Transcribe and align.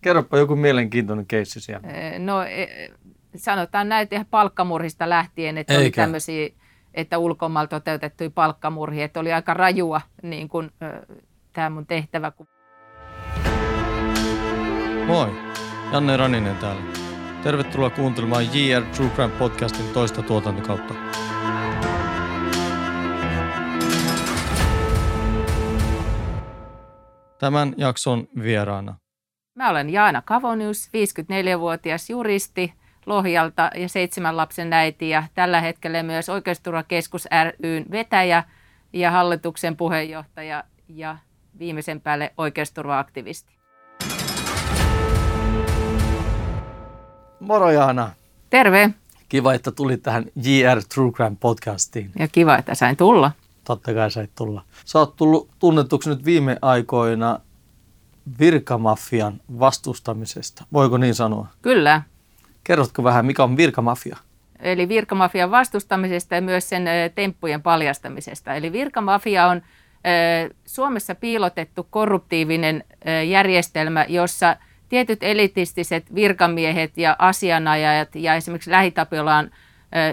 Kerropa 0.00 0.38
joku 0.38 0.56
mielenkiintoinen 0.56 1.26
keissi 1.26 1.60
siellä. 1.60 1.88
No 2.18 2.42
e, 2.42 2.88
sanotaan 3.36 3.88
näitä 3.88 4.14
ihan 4.16 4.26
palkkamurhista 4.30 5.08
lähtien, 5.08 5.58
että 5.58 5.74
Eikä. 5.74 5.82
oli 5.82 5.90
tämmöisiä, 5.90 6.48
että 6.94 7.18
ulkomailla 7.18 7.68
toteutettuja 7.68 8.30
palkkamurhia, 8.30 9.04
että 9.04 9.20
oli 9.20 9.32
aika 9.32 9.54
rajua 9.54 10.00
niin 10.22 10.48
kuin, 10.48 10.70
tämä 11.52 11.70
mun 11.70 11.86
tehtävä. 11.86 12.32
Moi, 15.06 15.28
Janne 15.92 16.16
Raninen 16.16 16.56
täällä. 16.56 16.82
Tervetuloa 17.42 17.90
kuuntelemaan 17.90 18.44
JR 18.44 18.82
True 18.82 19.10
Crime 19.10 19.32
podcastin 19.38 19.88
toista 19.94 20.22
tuotantokautta. 20.22 20.94
Tämän 27.38 27.74
jakson 27.76 28.26
vieraana. 28.42 28.99
Mä 29.60 29.70
olen 29.70 29.90
Jaana 29.90 30.22
Kavonius, 30.22 30.88
54-vuotias 30.88 32.10
juristi 32.10 32.72
Lohjalta 33.06 33.70
ja 33.74 33.88
seitsemän 33.88 34.36
lapsen 34.36 34.72
äiti 34.72 35.08
ja 35.08 35.22
tällä 35.34 35.60
hetkellä 35.60 36.02
myös 36.02 36.28
Oikeusturvakeskus 36.28 37.28
ryn 37.62 37.84
vetäjä 37.90 38.44
ja 38.92 39.10
hallituksen 39.10 39.76
puheenjohtaja 39.76 40.64
ja 40.88 41.16
viimeisen 41.58 42.00
päälle 42.00 42.32
oikeusturvaaktivisti. 42.38 43.54
Moro 47.40 47.70
Jaana. 47.70 48.10
Terve. 48.50 48.90
Kiva, 49.28 49.54
että 49.54 49.70
tulit 49.70 50.02
tähän 50.02 50.24
JR 50.36 50.82
True 50.94 51.12
Crime 51.12 51.36
podcastiin. 51.40 52.10
Ja 52.18 52.28
kiva, 52.28 52.58
että 52.58 52.74
sain 52.74 52.96
tulla. 52.96 53.32
Totta 53.64 53.94
kai 53.94 54.10
sait 54.10 54.30
tulla. 54.34 54.62
Sä 54.84 54.98
oot 54.98 55.16
tullut 55.16 55.48
tunnetuksi 55.58 56.10
nyt 56.10 56.24
viime 56.24 56.56
aikoina 56.62 57.40
virkamafian 58.38 59.40
vastustamisesta. 59.58 60.64
Voiko 60.72 60.98
niin 60.98 61.14
sanoa? 61.14 61.46
Kyllä. 61.62 62.02
Kerrotko 62.64 63.04
vähän, 63.04 63.26
mikä 63.26 63.44
on 63.44 63.56
virkamafia? 63.56 64.16
Eli 64.58 64.88
virkamafian 64.88 65.50
vastustamisesta 65.50 66.34
ja 66.34 66.40
myös 66.40 66.68
sen 66.68 66.84
temppujen 67.14 67.62
paljastamisesta. 67.62 68.54
Eli 68.54 68.72
virkamafia 68.72 69.46
on 69.46 69.62
Suomessa 70.66 71.14
piilotettu 71.14 71.86
korruptiivinen 71.90 72.84
järjestelmä, 73.28 74.06
jossa 74.08 74.56
tietyt 74.88 75.22
elitistiset 75.22 76.14
virkamiehet 76.14 76.98
ja 76.98 77.16
asianajajat 77.18 78.14
ja 78.14 78.34
esimerkiksi 78.34 78.70
Lähitapiolaan 78.70 79.50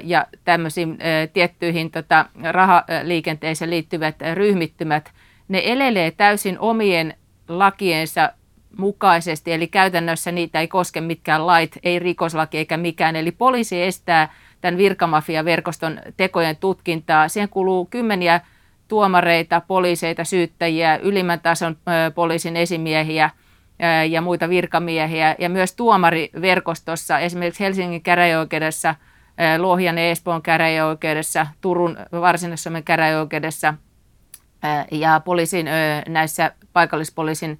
ja 0.04 0.26
tämmöisiin 0.44 0.98
tiettyihin 1.34 1.92
tota, 1.92 2.26
rahaliikenteeseen 2.52 3.72
liittyvät 3.72 4.16
ryhmittymät, 4.34 5.12
ne 5.48 5.62
elelee 5.66 6.12
täysin 6.12 6.60
omien 6.60 7.14
lakiensa 7.48 8.32
mukaisesti, 8.78 9.54
eli 9.54 9.68
käytännössä 9.68 10.32
niitä 10.32 10.60
ei 10.60 10.68
koske 10.68 11.02
mitkään 11.02 11.48
lait, 11.48 11.78
ei 11.84 12.00
rikoslaki 12.00 12.58
eikä 12.58 12.78
mikään. 12.78 13.16
Eli 13.16 13.32
poliisi 13.32 13.84
estää 13.84 14.34
tämän 14.62 14.78
virkamafiaverkoston 14.78 16.00
tekojen 16.18 16.58
tutkintaa. 16.58 17.28
Siihen 17.28 17.50
kuluu 17.50 17.86
kymmeniä 17.86 18.42
tuomareita, 18.88 19.62
poliiseita, 19.68 20.24
syyttäjiä, 20.24 20.98
ylimmän 20.98 21.40
tason 21.40 21.78
poliisin 22.16 22.58
esimiehiä 22.58 23.30
ja 24.10 24.22
muita 24.22 24.50
virkamiehiä. 24.50 25.36
Ja 25.40 25.50
myös 25.50 25.76
tuomariverkostossa, 25.76 27.20
esimerkiksi 27.20 27.64
Helsingin 27.64 28.02
käräjäoikeudessa, 28.02 28.96
Lohjan 29.58 29.98
ja 29.98 30.10
Espoon 30.10 30.42
käräjäoikeudessa, 30.42 31.48
Turun 31.62 31.98
Varsinais-Suomen 32.12 32.84
käräjäoikeudessa 32.84 33.74
ja 34.92 35.22
poliisin 35.26 35.68
näissä 36.08 36.52
paikallispoliisin 36.74 37.60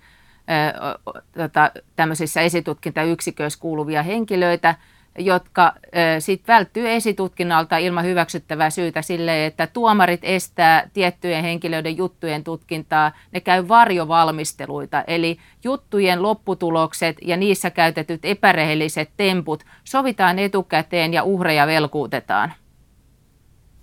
tota, 1.38 1.72
tämmöisissä 1.96 2.42
esitutkintayksiköissä 2.42 3.60
kuuluvia 3.60 4.04
henkilöitä, 4.04 4.76
jotka 5.20 5.74
sitten 6.20 6.54
välttyy 6.54 6.90
esitutkinnalta 6.90 7.78
ilman 7.78 8.06
hyväksyttävää 8.06 8.70
syytä 8.70 9.02
sille, 9.02 9.46
että 9.46 9.68
tuomarit 9.68 10.20
estää 10.24 10.90
tiettyjen 10.94 11.44
henkilöiden 11.44 11.98
juttujen 11.98 12.44
tutkintaa. 12.44 13.12
Ne 13.32 13.40
käy 13.40 13.68
varjovalmisteluita, 13.68 15.04
eli 15.08 15.38
juttujen 15.64 16.24
lopputulokset 16.24 17.18
ja 17.22 17.38
niissä 17.38 17.70
käytetyt 17.70 18.26
epärehelliset 18.26 19.10
temput 19.18 19.64
sovitaan 19.84 20.40
etukäteen 20.40 21.14
ja 21.14 21.24
uhreja 21.24 21.68
velkuutetaan. 21.68 22.54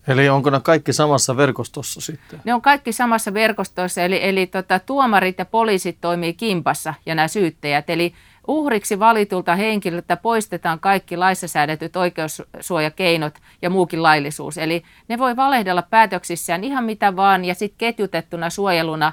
Eli 0.09 0.29
onko 0.29 0.51
ne 0.51 0.61
kaikki 0.61 0.93
samassa 0.93 1.37
verkostossa 1.37 2.01
sitten? 2.01 2.41
Ne 2.45 2.55
on 2.55 2.63
kaikki 2.63 2.93
samassa 2.93 3.35
verkostossa, 3.35 4.03
eli, 4.03 4.19
eli 4.23 4.47
tota, 4.47 4.79
tuomarit 4.79 5.39
ja 5.39 5.45
poliisit 5.45 5.99
toimii 6.01 6.35
kimpassa 6.35 6.95
ja 7.07 7.15
nämä 7.15 7.29
syyttäjät. 7.29 7.91
Eli 7.91 8.15
uhriksi 8.49 8.99
valitulta 8.99 9.57
henkilöltä 9.57 10.17
poistetaan 10.17 10.81
kaikki 10.81 11.17
laissa 11.17 11.49
säädetyt 11.49 11.97
oikeussuojakeinot 11.97 13.35
ja 13.63 13.71
muukin 13.71 14.03
laillisuus. 14.03 14.59
Eli 14.59 14.83
ne 15.09 15.19
voi 15.19 15.37
valehdella 15.37 15.83
päätöksissään 15.83 16.65
ihan 16.65 16.85
mitä 16.85 17.17
vaan 17.17 17.45
ja 17.45 17.55
sitten 17.55 17.79
ketjutettuna 17.79 18.51
suojeluna 18.51 19.13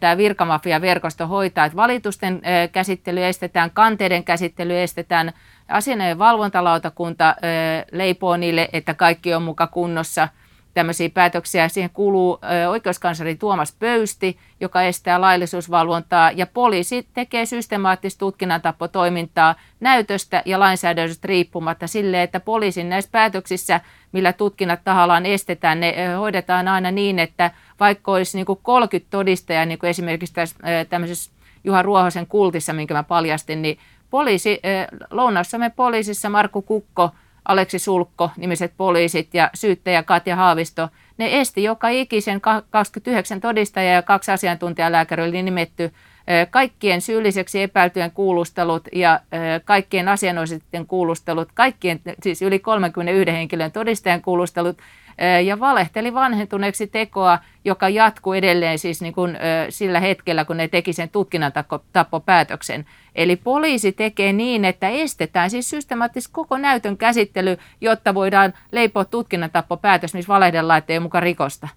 tämä 0.00 0.16
virkamafia-verkosto 0.16 1.26
hoitaa, 1.26 1.64
että 1.64 1.76
valitusten 1.76 2.42
käsittely 2.72 3.24
estetään, 3.24 3.70
kanteiden 3.70 4.24
käsittely 4.24 4.82
estetään, 4.82 5.32
asianajan 5.68 6.18
valvontalautakunta 6.18 7.36
leipoo 7.92 8.36
niille, 8.36 8.68
että 8.72 8.94
kaikki 8.94 9.34
on 9.34 9.42
muka 9.42 9.66
kunnossa 9.66 10.28
tämmöisiä 10.74 11.10
päätöksiä. 11.10 11.68
Siihen 11.68 11.90
kuuluu 11.90 12.38
oikeuskansleri 12.68 13.34
Tuomas 13.34 13.76
Pöysti, 13.78 14.38
joka 14.60 14.82
estää 14.82 15.20
laillisuusvalvontaa, 15.20 16.30
ja 16.30 16.46
poliisi 16.46 17.08
tekee 17.14 17.46
systemaattista 17.46 18.18
tutkinnantapotoimintaa 18.18 19.54
näytöstä 19.80 20.42
ja 20.44 20.60
lainsäädännöstä 20.60 21.28
riippumatta 21.28 21.86
sille, 21.86 22.22
että 22.22 22.40
poliisin 22.40 22.88
näissä 22.88 23.10
päätöksissä, 23.12 23.80
millä 24.12 24.32
tutkinnat 24.32 24.80
tahallaan 24.84 25.26
estetään, 25.26 25.80
ne 25.80 25.94
hoidetaan 26.18 26.68
aina 26.68 26.90
niin, 26.90 27.18
että 27.18 27.50
vaikka 27.80 28.12
olisi 28.12 28.38
niin 28.38 28.46
kuin 28.46 28.58
30 28.62 29.10
todistajaa, 29.10 29.64
niin 29.64 29.78
kuin 29.78 29.90
esimerkiksi 29.90 30.34
tässä 30.34 30.56
tämmöisessä 30.88 31.30
Juha 31.64 31.82
Ruohosen 31.82 32.26
kultissa, 32.26 32.72
minkä 32.72 32.94
mä 32.94 33.02
paljastin, 33.02 33.62
niin 33.62 33.78
poliisi, 34.16 34.60
Lounais-Suomen 35.10 35.72
poliisissa 35.72 36.28
Markku 36.28 36.62
Kukko, 36.62 37.10
Aleksi 37.44 37.78
Sulkko, 37.78 38.30
nimiset 38.36 38.72
poliisit 38.76 39.34
ja 39.34 39.50
syyttäjä 39.54 40.02
Katja 40.02 40.36
Haavisto, 40.36 40.88
ne 41.18 41.40
esti 41.40 41.62
joka 41.62 41.88
ikisen 41.88 42.40
29 42.70 43.40
todistajaa 43.40 43.94
ja 43.94 44.02
kaksi 44.02 44.30
asiantuntijalääkäriä 44.30 45.24
oli 45.24 45.42
nimetty 45.42 45.92
kaikkien 46.50 47.00
syylliseksi 47.00 47.62
epäiltyjen 47.62 48.10
kuulustelut 48.10 48.88
ja 48.92 49.20
kaikkien 49.64 50.08
asianosaisten 50.08 50.86
kuulustelut, 50.86 51.48
kaikkien 51.54 52.00
siis 52.22 52.42
yli 52.42 52.58
31 52.58 53.32
henkilön 53.32 53.72
todistajan 53.72 54.22
kuulustelut 54.22 54.76
ja 55.44 55.60
valehteli 55.60 56.14
vanhentuneeksi 56.14 56.86
tekoa, 56.86 57.38
joka 57.64 57.88
jatkuu 57.88 58.32
edelleen 58.32 58.78
siis 58.78 59.02
niin 59.02 59.14
kuin, 59.14 59.38
sillä 59.68 60.00
hetkellä, 60.00 60.44
kun 60.44 60.56
ne 60.56 60.68
teki 60.68 60.92
sen 60.92 61.08
tutkinnan 61.08 61.52
tappopäätöksen. 61.92 62.86
Eli 63.14 63.36
poliisi 63.36 63.92
tekee 63.92 64.32
niin, 64.32 64.64
että 64.64 64.88
estetään 64.88 65.50
siis 65.50 65.70
systemaattisesti 65.70 66.32
koko 66.32 66.58
näytön 66.58 66.96
käsittely, 66.96 67.56
jotta 67.80 68.14
voidaan 68.14 68.54
leipoa 68.72 69.04
tutkinnan 69.04 69.50
tappopäätös, 69.50 70.14
missä 70.14 70.32
valehdellaan, 70.32 70.78
että 70.78 70.92
ei 70.92 71.00
mukaan 71.00 71.22
rikosta. 71.22 71.68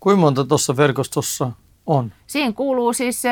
Kuinka 0.00 0.20
monta 0.20 0.44
tuossa 0.44 0.76
verkostossa 0.76 1.50
on? 1.86 2.12
Siinä 2.26 2.52
kuuluu 2.52 2.92
siis, 2.92 3.22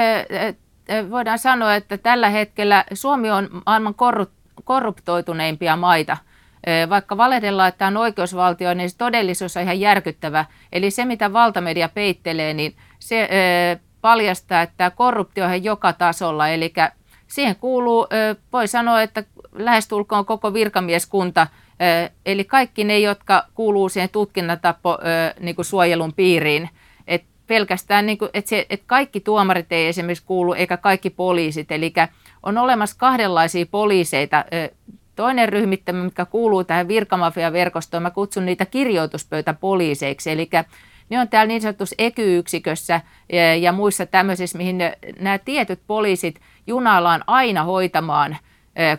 voidaan 1.10 1.38
sanoa, 1.38 1.74
että 1.74 1.98
tällä 1.98 2.28
hetkellä 2.28 2.84
Suomi 2.92 3.30
on 3.30 3.48
maailman 3.66 3.94
korruptoituneimpia 4.64 5.76
maita– 5.76 6.16
vaikka 6.90 7.16
valehdellaan, 7.16 7.68
että 7.68 7.86
on 7.86 7.96
oikeusvaltio, 7.96 8.74
niin 8.74 8.90
se 8.90 8.96
todellisuus 8.96 9.56
on 9.56 9.62
ihan 9.62 9.80
järkyttävä. 9.80 10.44
Eli 10.72 10.90
se, 10.90 11.04
mitä 11.04 11.32
valtamedia 11.32 11.88
peittelee, 11.88 12.54
niin 12.54 12.76
se 12.98 13.28
paljastaa, 14.00 14.62
että 14.62 14.90
korruptio 14.90 15.44
on 15.44 15.64
joka 15.64 15.92
tasolla. 15.92 16.48
Eli 16.48 16.72
siihen 17.26 17.56
kuuluu, 17.56 18.06
voi 18.52 18.68
sanoa, 18.68 19.02
että 19.02 19.24
lähestulkoon 19.52 20.26
koko 20.26 20.54
virkamieskunta, 20.54 21.46
eli 22.26 22.44
kaikki 22.44 22.84
ne, 22.84 22.98
jotka 22.98 23.46
kuuluu 23.54 23.88
siihen 23.88 24.08
tutkinnatappo 24.08 24.98
niin 25.40 25.54
kuin 25.54 25.64
suojelun 25.64 26.12
piiriin. 26.12 26.70
Et 27.06 27.24
pelkästään, 27.46 28.06
niin 28.06 28.18
kuin, 28.18 28.30
että, 28.34 28.48
se, 28.48 28.66
että 28.70 28.84
kaikki 28.86 29.20
tuomarit 29.20 29.72
ei 29.72 29.86
esimerkiksi 29.86 30.24
kuulu, 30.26 30.52
eikä 30.52 30.76
kaikki 30.76 31.10
poliisit. 31.10 31.72
Eli 31.72 31.92
on 32.42 32.58
olemassa 32.58 32.96
kahdenlaisia 32.98 33.66
poliiseita 33.70 34.44
Toinen 35.16 35.48
ryhmittämä, 35.48 36.04
mikä 36.04 36.24
kuuluu 36.24 36.64
tähän 36.64 36.88
virkamafiaverkostoon, 36.88 38.02
mä 38.02 38.10
kutsun 38.10 38.46
niitä 38.46 38.66
kirjoituspöytäpoliiseiksi, 38.66 40.30
eli 40.30 40.50
ne 41.10 41.20
on 41.20 41.28
täällä 41.28 41.48
niin 41.48 41.60
sanotussa 41.60 41.94
ekyyksikössä 41.98 43.00
ja, 43.32 43.56
ja 43.56 43.72
muissa 43.72 44.06
tämmöisissä, 44.06 44.58
mihin 44.58 44.78
ne, 44.78 44.98
nämä 45.20 45.38
tietyt 45.38 45.80
poliisit 45.86 46.40
junaillaan 46.66 47.24
aina 47.26 47.62
hoitamaan, 47.62 48.36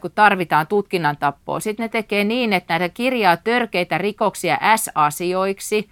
kun 0.01 0.11
tarvitaan 0.15 0.67
tutkinnan 0.67 1.17
tappoa. 1.17 1.59
Sitten 1.59 1.83
ne 1.83 1.89
tekee 1.89 2.23
niin, 2.23 2.53
että 2.53 2.79
näitä 2.79 2.93
kirjaa 2.93 3.37
törkeitä 3.37 3.97
rikoksia 3.97 4.59
S-asioiksi, 4.75 5.89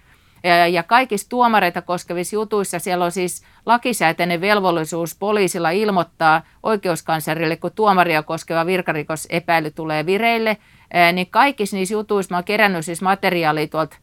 Ja, 0.72 0.82
kaikissa 0.82 1.28
tuomareita 1.28 1.82
koskevissa 1.82 2.36
jutuissa 2.36 2.78
siellä 2.78 3.04
on 3.04 3.12
siis 3.12 3.42
lakisääteinen 3.66 4.40
velvollisuus 4.40 5.16
poliisilla 5.16 5.70
ilmoittaa 5.70 6.42
oikeuskanslerille, 6.62 7.56
kun 7.56 7.72
tuomaria 7.74 8.22
koskeva 8.22 8.66
virkarikosepäily 8.66 9.70
tulee 9.70 10.06
vireille. 10.06 10.56
Niin 11.12 11.30
kaikissa 11.30 11.76
niissä 11.76 11.94
jutuissa 11.94 12.34
mä 12.34 12.36
oon 12.36 12.44
kerännyt 12.44 12.84
siis 12.84 13.02
materiaalia 13.02 13.66
tuolta 13.66 13.96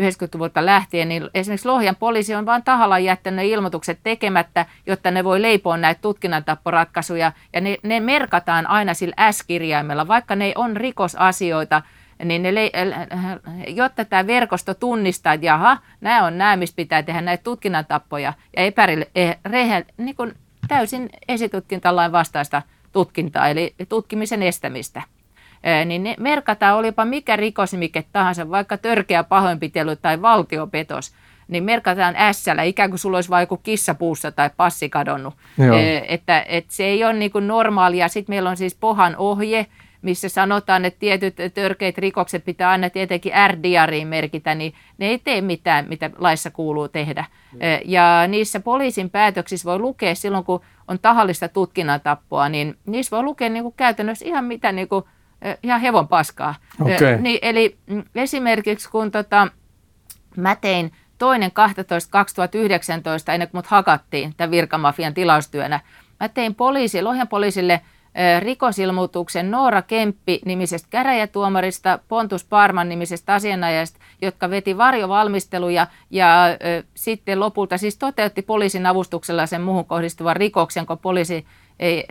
90-luvulta 0.00 0.66
lähtien, 0.66 1.08
niin 1.08 1.30
esimerkiksi 1.34 1.68
Lohjan 1.68 1.96
poliisi 1.96 2.34
on 2.34 2.46
vain 2.46 2.62
tahallaan 2.62 3.04
jättänyt 3.04 3.46
ilmoitukset 3.46 3.98
tekemättä, 4.02 4.66
jotta 4.86 5.10
ne 5.10 5.24
voi 5.24 5.42
leipoa 5.42 5.76
näitä 5.76 6.00
tutkinnantapporatkaisuja. 6.00 7.32
Ja 7.52 7.60
ne, 7.60 7.76
ne 7.82 8.00
merkataan 8.00 8.66
aina 8.66 8.94
sillä 8.94 9.32
S-kirjaimella, 9.32 10.08
vaikka 10.08 10.36
ne 10.36 10.52
on 10.54 10.76
rikosasioita, 10.76 11.82
niin 12.24 12.42
ne, 12.42 12.50
jotta 13.68 14.04
tämä 14.04 14.26
verkosto 14.26 14.74
tunnistaa, 14.74 15.32
että 15.32 15.46
jaha, 15.46 15.78
nämä 16.00 16.24
on 16.24 16.38
nämä, 16.38 16.56
mistä 16.56 16.76
pitää 16.76 17.02
tehdä 17.02 17.20
näitä 17.20 17.44
tutkinnantappoja 17.44 18.32
ja 18.56 18.62
epärille, 18.62 19.08
eh, 19.14 19.36
rehe, 19.44 19.86
niin 19.96 20.16
kuin 20.16 20.34
täysin 20.68 21.10
esitutkintalain 21.28 22.12
vastaista 22.12 22.62
tutkintaa, 22.92 23.48
eli 23.48 23.74
tutkimisen 23.88 24.42
estämistä 24.42 25.02
niin 25.84 26.04
ne 26.04 26.14
merkataan, 26.18 26.76
olipa 26.76 27.04
mikä 27.04 27.36
rikosnimike 27.36 28.04
tahansa, 28.12 28.50
vaikka 28.50 28.76
törkeä 28.76 29.24
pahoinpitely 29.24 29.96
tai 29.96 30.22
valtiopetos, 30.22 31.12
niin 31.48 31.64
merkataan 31.64 32.14
s 32.32 32.44
ikään 32.64 32.90
kuin 32.90 32.98
sulla 32.98 33.16
olisi 33.16 33.30
vain 33.30 33.42
joku 33.42 33.56
kissa 33.56 33.94
puussa 33.94 34.32
tai 34.32 34.50
passi 34.56 34.88
kadonnut. 34.88 35.34
Että, 36.08 36.44
että 36.48 36.74
se 36.74 36.84
ei 36.84 37.04
ole 37.04 37.12
niin 37.12 37.30
kuin 37.30 37.48
normaalia. 37.48 38.08
Sitten 38.08 38.32
meillä 38.32 38.50
on 38.50 38.56
siis 38.56 38.74
pohan 38.74 39.16
ohje, 39.16 39.66
missä 40.02 40.28
sanotaan, 40.28 40.84
että 40.84 41.00
tietyt 41.00 41.36
törkeät 41.54 41.98
rikokset 41.98 42.44
pitää 42.44 42.70
aina 42.70 42.90
tietenkin 42.90 43.32
R-diariin 43.48 44.08
merkitä, 44.08 44.54
niin 44.54 44.74
ne 44.98 45.06
ei 45.06 45.18
tee 45.18 45.40
mitään, 45.40 45.86
mitä 45.88 46.10
laissa 46.18 46.50
kuuluu 46.50 46.88
tehdä. 46.88 47.24
Mm. 47.52 47.58
Ja 47.84 48.26
niissä 48.28 48.60
poliisin 48.60 49.10
päätöksissä 49.10 49.70
voi 49.70 49.78
lukea 49.78 50.14
silloin, 50.14 50.44
kun 50.44 50.60
on 50.88 50.98
tahallista 50.98 51.48
tutkinnantappoa, 51.48 52.48
niin 52.48 52.78
niissä 52.86 53.16
voi 53.16 53.24
lukea 53.24 53.48
niin 53.48 53.62
kuin 53.62 53.74
käytännössä 53.76 54.24
ihan 54.24 54.44
mitä 54.44 54.72
niin 54.72 54.88
kuin 54.88 55.04
ihan 55.62 55.80
hevon 55.80 56.08
paskaa. 56.08 56.54
Okay. 56.80 57.16
Niin, 57.16 57.38
eli 57.42 57.78
mm, 57.86 58.04
esimerkiksi 58.14 58.90
kun 58.90 59.10
tota, 59.10 59.48
mä 60.36 60.56
tein 60.56 60.92
toinen 61.18 61.52
12 61.52 62.10
2019, 62.10 63.32
ennen 63.32 63.48
kuin 63.48 63.58
mut 63.58 63.66
hakattiin 63.66 64.34
tämän 64.36 64.50
virkamafian 64.50 65.14
tilaustyönä, 65.14 65.80
mä 66.20 66.28
tein 66.28 66.54
poliisi, 66.54 67.02
Lohjan 67.02 67.28
poliisille 67.28 67.80
rikosilmoituksen 68.40 69.50
Noora 69.50 69.82
Kemppi 69.82 70.40
nimisestä 70.44 70.88
käräjätuomarista, 70.90 71.98
Pontus 72.08 72.44
Parman 72.44 72.88
nimisestä 72.88 73.34
asianajasta, 73.34 73.98
jotka 74.22 74.50
veti 74.50 74.78
varjovalmisteluja 74.78 75.86
ja 76.10 76.36
sitten 76.94 77.40
lopulta 77.40 77.78
siis 77.78 77.98
toteutti 77.98 78.42
poliisin 78.42 78.86
avustuksella 78.86 79.46
sen 79.46 79.62
muuhun 79.62 79.84
kohdistuvan 79.84 80.36
rikoksen, 80.36 80.86
kun 80.86 80.98
poliisi 80.98 81.46
ei 81.78 82.06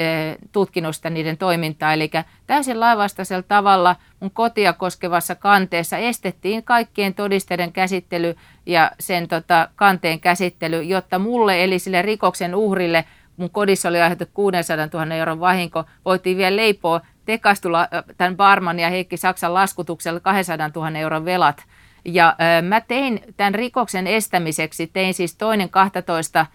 tutkinut 0.51 0.95
sitä 0.95 1.09
niiden 1.09 1.37
toimintaa. 1.37 1.93
Eli 1.93 2.11
täysin 2.47 2.79
lainvastaisella 2.79 3.43
tavalla 3.47 3.95
mun 4.19 4.31
kotia 4.31 4.73
koskevassa 4.73 5.35
kanteessa 5.35 5.97
estettiin 5.97 6.63
kaikkien 6.63 7.13
todisteiden 7.13 7.71
käsittely 7.71 8.35
ja 8.65 8.91
sen 8.99 9.27
tota, 9.27 9.69
kanteen 9.75 10.19
käsittely, 10.19 10.83
jotta 10.83 11.19
mulle 11.19 11.63
eli 11.63 11.79
sille 11.79 12.01
rikoksen 12.01 12.55
uhrille 12.55 13.05
mun 13.37 13.49
kodissa 13.49 13.89
oli 13.89 14.01
aiheutettu 14.01 14.33
600 14.33 14.87
000 14.93 15.15
euron 15.15 15.39
vahinko, 15.39 15.83
voitiin 16.05 16.37
vielä 16.37 16.55
leipoa 16.55 17.01
tekastulla 17.25 17.87
tämän 18.17 18.37
Barman 18.37 18.79
ja 18.79 18.89
Heikki 18.89 19.17
Saksan 19.17 19.53
laskutuksella 19.53 20.19
200 20.19 20.69
000 20.75 20.99
euron 20.99 21.25
velat. 21.25 21.63
Ja 22.05 22.35
ö, 22.59 22.61
mä 22.61 22.81
tein 22.81 23.21
tämän 23.37 23.55
rikoksen 23.55 24.07
estämiseksi, 24.07 24.87
tein 24.87 25.13
siis 25.13 25.35
toinen 25.35 25.69
12 25.69 26.45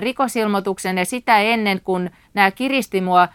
rikosilmoituksen 0.00 0.98
ja 0.98 1.04
sitä 1.04 1.38
ennen, 1.38 1.80
kun 1.80 2.10
nämä 2.34 2.50
kiristi 2.50 3.00
mua 3.00 3.28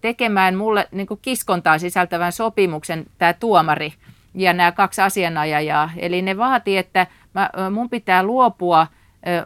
tekemään 0.00 0.56
mulle 0.56 0.88
niin 0.90 1.06
kiskontaa 1.22 1.78
sisältävän 1.78 2.32
sopimuksen 2.32 3.06
tämä 3.18 3.32
tuomari 3.32 3.92
ja 4.34 4.52
nämä 4.52 4.72
kaksi 4.72 5.00
asianajajaa. 5.00 5.90
Eli 5.96 6.22
ne 6.22 6.36
vaati, 6.36 6.76
että 6.76 7.06
mä, 7.34 7.50
mun 7.70 7.90
pitää 7.90 8.22
luopua 8.22 8.86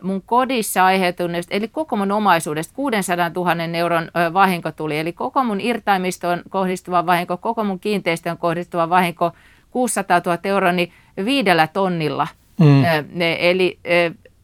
mun 0.03 0.23
kodissa 0.27 0.85
aiheutuneesta, 0.85 1.55
eli 1.55 1.69
koko 1.69 1.97
mun 1.97 2.13
omaisuudesta 2.13 2.75
600 2.75 3.31
000 3.35 3.53
euron 3.79 4.11
vahinko 4.33 4.73
tuli, 4.73 4.99
eli 4.99 5.13
koko 5.13 5.45
mun 5.45 5.61
irtaimistoon 5.61 6.43
kohdistuva 6.49 7.07
vahinko, 7.07 7.37
koko 7.37 7.65
mun 7.65 7.81
kiinteistöön 7.81 8.39
kohdistuva 8.39 8.91
vahinko 8.91 9.33
600 9.71 10.21
000 10.27 10.39
euroa, 10.45 10.73
niin 10.73 10.93
viidellä 11.25 11.67
tonnilla. 11.67 12.27
Mm. 12.61 12.85
Eli 13.39 13.79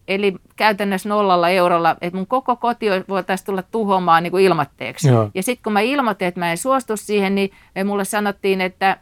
Eli 0.09 0.35
käytännössä 0.56 1.09
nollalla 1.09 1.49
eurolla, 1.49 1.97
että 2.00 2.17
mun 2.17 2.27
koko 2.27 2.56
koti 2.56 2.87
voitaisiin 3.09 3.47
tulla 3.47 3.62
tuhoamaan 3.62 4.23
niin 4.23 4.31
kuin 4.31 4.44
ilmatteeksi. 4.44 5.09
Joo. 5.09 5.31
Ja 5.35 5.43
sitten 5.43 5.62
kun 5.62 5.73
mä 5.73 5.81
ilmoitin, 5.81 6.29
että 6.29 6.41
mä 6.41 6.50
en 6.50 6.59
suostu 6.59 6.97
siihen, 6.97 7.35
niin 7.35 7.50
mulle 7.85 8.05
sanottiin, 8.05 8.61
että 8.61 8.97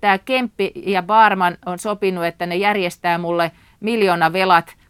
tämä 0.00 0.18
Kemppi 0.18 0.72
ja 0.86 1.02
Barman 1.02 1.58
on 1.66 1.78
sopinut, 1.78 2.24
että 2.24 2.46
ne 2.46 2.56
järjestää 2.56 3.18
mulle 3.18 3.52
miljoona 3.80 4.32
velat– 4.32 4.66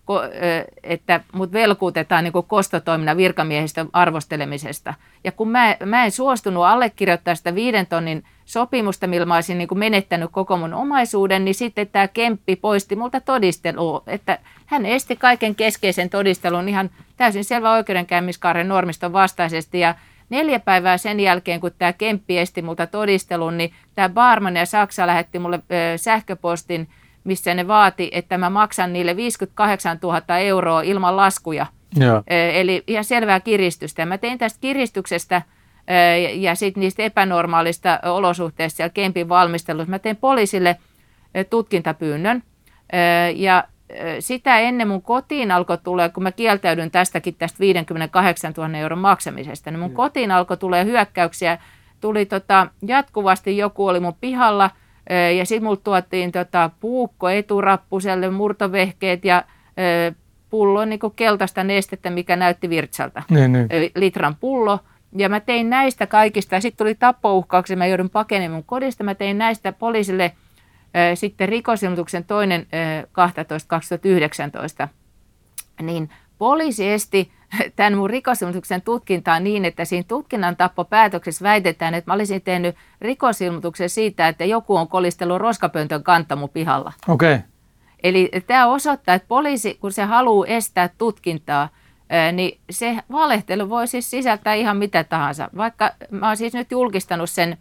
että 0.82 1.20
mut 1.32 1.52
velkuutetaan 1.52 2.24
niin 2.24 2.32
kostotoiminnan 2.46 3.16
virkamiehistä 3.16 3.86
arvostelemisesta. 3.92 4.94
Ja 5.24 5.32
kun 5.32 5.48
mä, 5.48 5.76
mä 5.84 6.04
en 6.04 6.10
suostunut 6.10 6.64
allekirjoittaa 6.64 7.34
sitä 7.34 7.54
viiden 7.54 7.86
tonnin 7.86 8.24
sopimusta, 8.44 9.06
millä 9.06 9.26
mä 9.26 9.34
olisin 9.34 9.58
niin 9.58 9.78
menettänyt 9.78 10.30
koko 10.32 10.56
mun 10.56 10.74
omaisuuden, 10.74 11.44
niin 11.44 11.54
sitten 11.54 11.88
tämä 11.88 12.08
Kemppi 12.08 12.56
poisti 12.56 12.96
multa 12.96 13.20
todistelua, 13.20 14.02
että 14.06 14.38
hän 14.66 14.86
esti 14.86 15.16
kaiken 15.16 15.54
keskeisen 15.54 16.10
todistelun 16.10 16.68
ihan 16.68 16.90
täysin 17.16 17.44
selvä 17.44 17.72
oikeudenkäymiskaaren 17.72 18.68
normiston 18.68 19.12
vastaisesti 19.12 19.80
ja 19.80 19.94
Neljä 20.30 20.60
päivää 20.60 20.98
sen 20.98 21.20
jälkeen, 21.20 21.60
kun 21.60 21.70
tämä 21.78 21.92
Kemppi 21.92 22.38
esti 22.38 22.62
multa 22.62 22.86
todistelun, 22.86 23.56
niin 23.56 23.72
tämä 23.94 24.08
Barman 24.08 24.56
ja 24.56 24.66
Saksa 24.66 25.06
lähetti 25.06 25.38
mulle 25.38 25.60
sähköpostin, 25.96 26.88
missä 27.26 27.54
ne 27.54 27.68
vaati, 27.68 28.10
että 28.12 28.38
mä 28.38 28.50
maksan 28.50 28.92
niille 28.92 29.16
58 29.16 29.98
000 30.02 30.38
euroa 30.38 30.82
ilman 30.82 31.16
laskuja. 31.16 31.66
Joo. 31.96 32.22
Eli 32.52 32.84
ihan 32.86 33.04
selvää 33.04 33.40
kiristystä. 33.40 34.06
Mä 34.06 34.18
tein 34.18 34.38
tästä 34.38 34.60
kiristyksestä 34.60 35.42
ja 36.34 36.54
sitten 36.54 36.80
niistä 36.80 37.02
epänormaalista 37.02 38.00
olosuhteista 38.02 38.76
siellä 38.76 38.90
Kempin 38.90 39.28
valmistelussa. 39.28 39.90
Mä 39.90 39.98
tein 39.98 40.16
poliisille 40.16 40.76
tutkintapyynnön 41.50 42.42
ja 43.34 43.64
sitä 44.20 44.58
ennen 44.58 44.88
mun 44.88 45.02
kotiin 45.02 45.50
alkoi 45.50 45.78
tulla, 45.78 46.08
kun 46.08 46.22
mä 46.22 46.32
kieltäydyn 46.32 46.90
tästäkin 46.90 47.34
tästä 47.34 47.58
58 47.60 48.52
000 48.56 48.78
euron 48.78 48.98
maksamisesta, 48.98 49.70
niin 49.70 49.80
mun 49.80 49.94
kotiin 49.94 50.30
alkoi 50.30 50.56
tulee 50.56 50.84
hyökkäyksiä. 50.84 51.58
Tuli 52.00 52.26
tota, 52.26 52.66
jatkuvasti 52.86 53.56
joku 53.56 53.86
oli 53.86 54.00
mun 54.00 54.16
pihalla– 54.20 54.70
ja 55.36 55.46
sitten 55.46 55.64
mulle 55.64 55.80
tuotiin 55.84 56.32
tota 56.32 56.70
puukko 56.80 57.28
eturappuselle, 57.28 58.30
murtovehkeet 58.30 59.24
ja 59.24 59.44
pullo 60.50 60.84
niin 60.84 61.00
keltaista 61.16 61.64
nestettä, 61.64 62.10
mikä 62.10 62.36
näytti 62.36 62.70
virtsalta. 62.70 63.22
Niin, 63.30 63.52
niin. 63.52 63.68
Litran 63.94 64.36
pullo. 64.36 64.78
Ja 65.16 65.28
mä 65.28 65.40
tein 65.40 65.70
näistä 65.70 66.06
kaikista, 66.06 66.54
ja 66.54 66.60
sitten 66.60 66.84
tuli 66.84 66.94
tappouhkauksia, 66.94 67.76
mä 67.76 67.86
joudun 67.86 68.10
pakenemaan 68.10 68.56
mun 68.56 68.64
kodista, 68.64 69.04
mä 69.04 69.14
tein 69.14 69.38
näistä 69.38 69.72
poliisille 69.72 70.24
äh, 70.24 70.32
sitten 71.14 71.48
rikosilmoituksen 71.48 72.24
toinen 72.24 72.66
äh, 72.74 73.04
12.2019. 74.84 74.88
Niin 75.82 76.10
poliisi 76.38 76.88
esti 76.88 77.32
tämän 77.76 77.94
mun 77.94 78.10
rikosilmoituksen 78.10 78.82
tutkintaa 78.82 79.40
niin, 79.40 79.64
että 79.64 79.84
siinä 79.84 80.04
tutkinnan 80.08 80.56
tappopäätöksessä 80.56 81.42
väitetään, 81.42 81.94
että 81.94 82.10
mä 82.10 82.14
olisin 82.14 82.42
tehnyt 82.42 82.76
rikosilmoituksen 83.00 83.90
siitä, 83.90 84.28
että 84.28 84.44
joku 84.44 84.76
on 84.76 84.88
kolistellut 84.88 85.40
roskapöntön 85.40 86.02
kanta 86.02 86.36
mun 86.36 86.48
pihalla. 86.48 86.92
Okei. 87.08 87.34
Okay. 87.34 87.46
Eli 88.02 88.30
tämä 88.46 88.66
osoittaa, 88.66 89.14
että 89.14 89.28
poliisi, 89.28 89.74
kun 89.74 89.92
se 89.92 90.04
haluaa 90.04 90.46
estää 90.46 90.90
tutkintaa, 90.98 91.68
niin 92.32 92.60
se 92.70 92.96
valehtelu 93.12 93.68
voi 93.68 93.88
siis 93.88 94.10
sisältää 94.10 94.54
ihan 94.54 94.76
mitä 94.76 95.04
tahansa. 95.04 95.50
Vaikka 95.56 95.90
mä 96.10 96.26
oon 96.26 96.36
siis 96.36 96.54
nyt 96.54 96.70
julkistanut 96.70 97.30
sen 97.30 97.56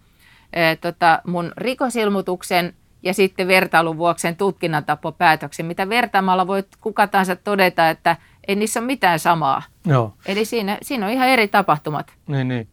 tota, 0.82 1.22
mun 1.27 1.51
rikosilmoituksen 1.58 2.74
ja 3.04 3.13
sitten 3.13 3.48
vertailun 3.48 3.98
vuoksi 3.98 4.22
sen 4.22 4.36
tutkinnantappopäätöksen, 4.36 5.65
mitä 5.65 5.89
vertaamalla 5.89 6.48
voi 6.48 6.63
kuka 6.82 7.08
tahansa 7.08 7.36
todeta, 7.36 7.89
että 7.89 8.18
ei 8.47 8.55
niissä 8.55 8.79
ole 8.79 8.85
mitään 8.85 9.19
samaa. 9.19 9.63
Joo. 9.85 10.13
Eli 10.25 10.45
siinä, 10.45 10.77
siinä 10.81 11.05
on 11.05 11.11
ihan 11.11 11.27
eri 11.27 11.47
tapahtumat. 11.47 12.13
Niin, 12.27 12.47
niin. 12.47 12.67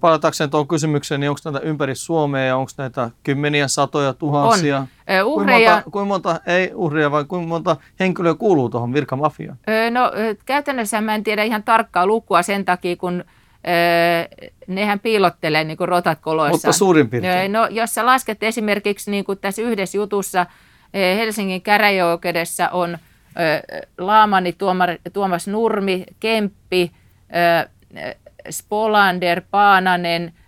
Palatakseen 0.00 0.50
tuohon 0.50 0.68
kysymykseen, 0.68 1.20
niin 1.20 1.30
onko 1.30 1.40
näitä 1.44 1.60
ympäri 1.60 1.94
Suomea 1.94 2.44
ja 2.44 2.56
onko 2.56 2.70
näitä 2.78 3.10
kymmeniä, 3.22 3.68
satoja, 3.68 4.12
tuhansia? 4.12 4.78
On. 4.78 4.86
Uhreja... 5.24 5.82
Kuinka 5.90 6.04
monta, 6.04 6.30
kuinka 6.30 6.34
monta, 6.34 6.52
ei 6.52 6.70
uhreja, 6.74 7.10
vai 7.10 7.24
kuinka 7.24 7.48
monta 7.48 7.76
henkilöä 8.00 8.34
kuuluu 8.34 8.68
tuohon 8.68 8.92
virkamafiaan? 8.92 9.58
No 9.90 10.12
käytännössä 10.44 11.00
mä 11.00 11.14
en 11.14 11.24
tiedä 11.24 11.42
ihan 11.42 11.62
tarkkaa 11.62 12.06
lukua 12.06 12.42
sen 12.42 12.64
takia, 12.64 12.96
kun 12.96 13.24
nehän 14.66 15.00
piilottelee 15.00 15.64
niin 15.64 15.76
kuin 15.76 15.88
rotat 15.88 16.18
koloissa. 16.20 16.68
Mutta 16.68 16.72
suurin 16.78 17.10
piirtein. 17.10 17.52
No, 17.52 17.66
jos 17.70 17.94
sä 17.94 18.06
lasket 18.06 18.42
esimerkiksi 18.42 19.10
niin 19.10 19.24
kuin 19.24 19.38
tässä 19.38 19.62
yhdessä 19.62 19.98
jutussa 19.98 20.46
Helsingin 20.94 21.62
käräjäoikeudessa 21.62 22.68
on 22.68 22.98
Laamani, 23.98 24.56
Tuomas 25.12 25.48
Nurmi, 25.48 26.04
Kemppi, 26.20 26.92
Spolander, 28.50 29.42
Paananen– 29.50 30.32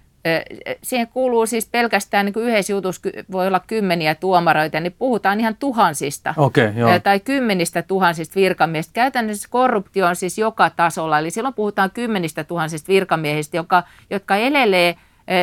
siihen 0.83 1.09
kuuluu 1.09 1.47
siis 1.47 1.69
pelkästään 1.69 2.27
niin 2.27 2.49
yhdessä 2.49 2.73
jutussa 2.73 3.11
voi 3.33 3.47
olla 3.47 3.61
kymmeniä 3.61 4.15
tuomaroita, 4.15 4.81
niin 4.81 4.95
puhutaan 4.99 5.41
ihan 5.41 5.57
tuhansista 5.57 6.35
okay, 6.37 6.73
joo. 6.77 7.01
tai 7.03 7.21
kymmenistä 7.21 7.83
tuhansista 7.83 8.35
virkamiehistä. 8.35 8.93
Käytännössä 8.93 9.49
korruptio 9.51 10.07
on 10.07 10.17
siis 10.17 10.39
joka 10.39 10.71
tasolla, 10.71 11.19
eli 11.19 11.31
silloin 11.31 11.55
puhutaan 11.55 11.91
kymmenistä 11.91 12.45
tuhansista 12.45 12.89
virkamiehistä, 12.89 13.57
jotka, 13.57 13.83
jotka 14.11 14.37
elelee 14.37 14.97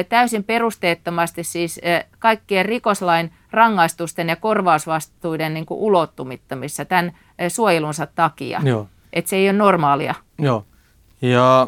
täysin 0.09 0.43
perusteettomasti 0.43 1.43
siis 1.43 1.81
kaikkien 2.19 2.65
rikoslain 2.65 3.31
rangaistusten 3.51 4.29
ja 4.29 4.35
korvausvastuiden 4.35 5.53
niin 5.53 5.65
ulottumittamissa 5.69 6.85
tämän 6.85 7.11
suojelunsa 7.49 8.07
takia. 8.15 8.61
Joo. 8.63 8.87
Että 9.13 9.29
se 9.29 9.35
ei 9.35 9.49
ole 9.49 9.57
normaalia. 9.57 10.15
Joo. 10.39 10.65
Ja 11.21 11.67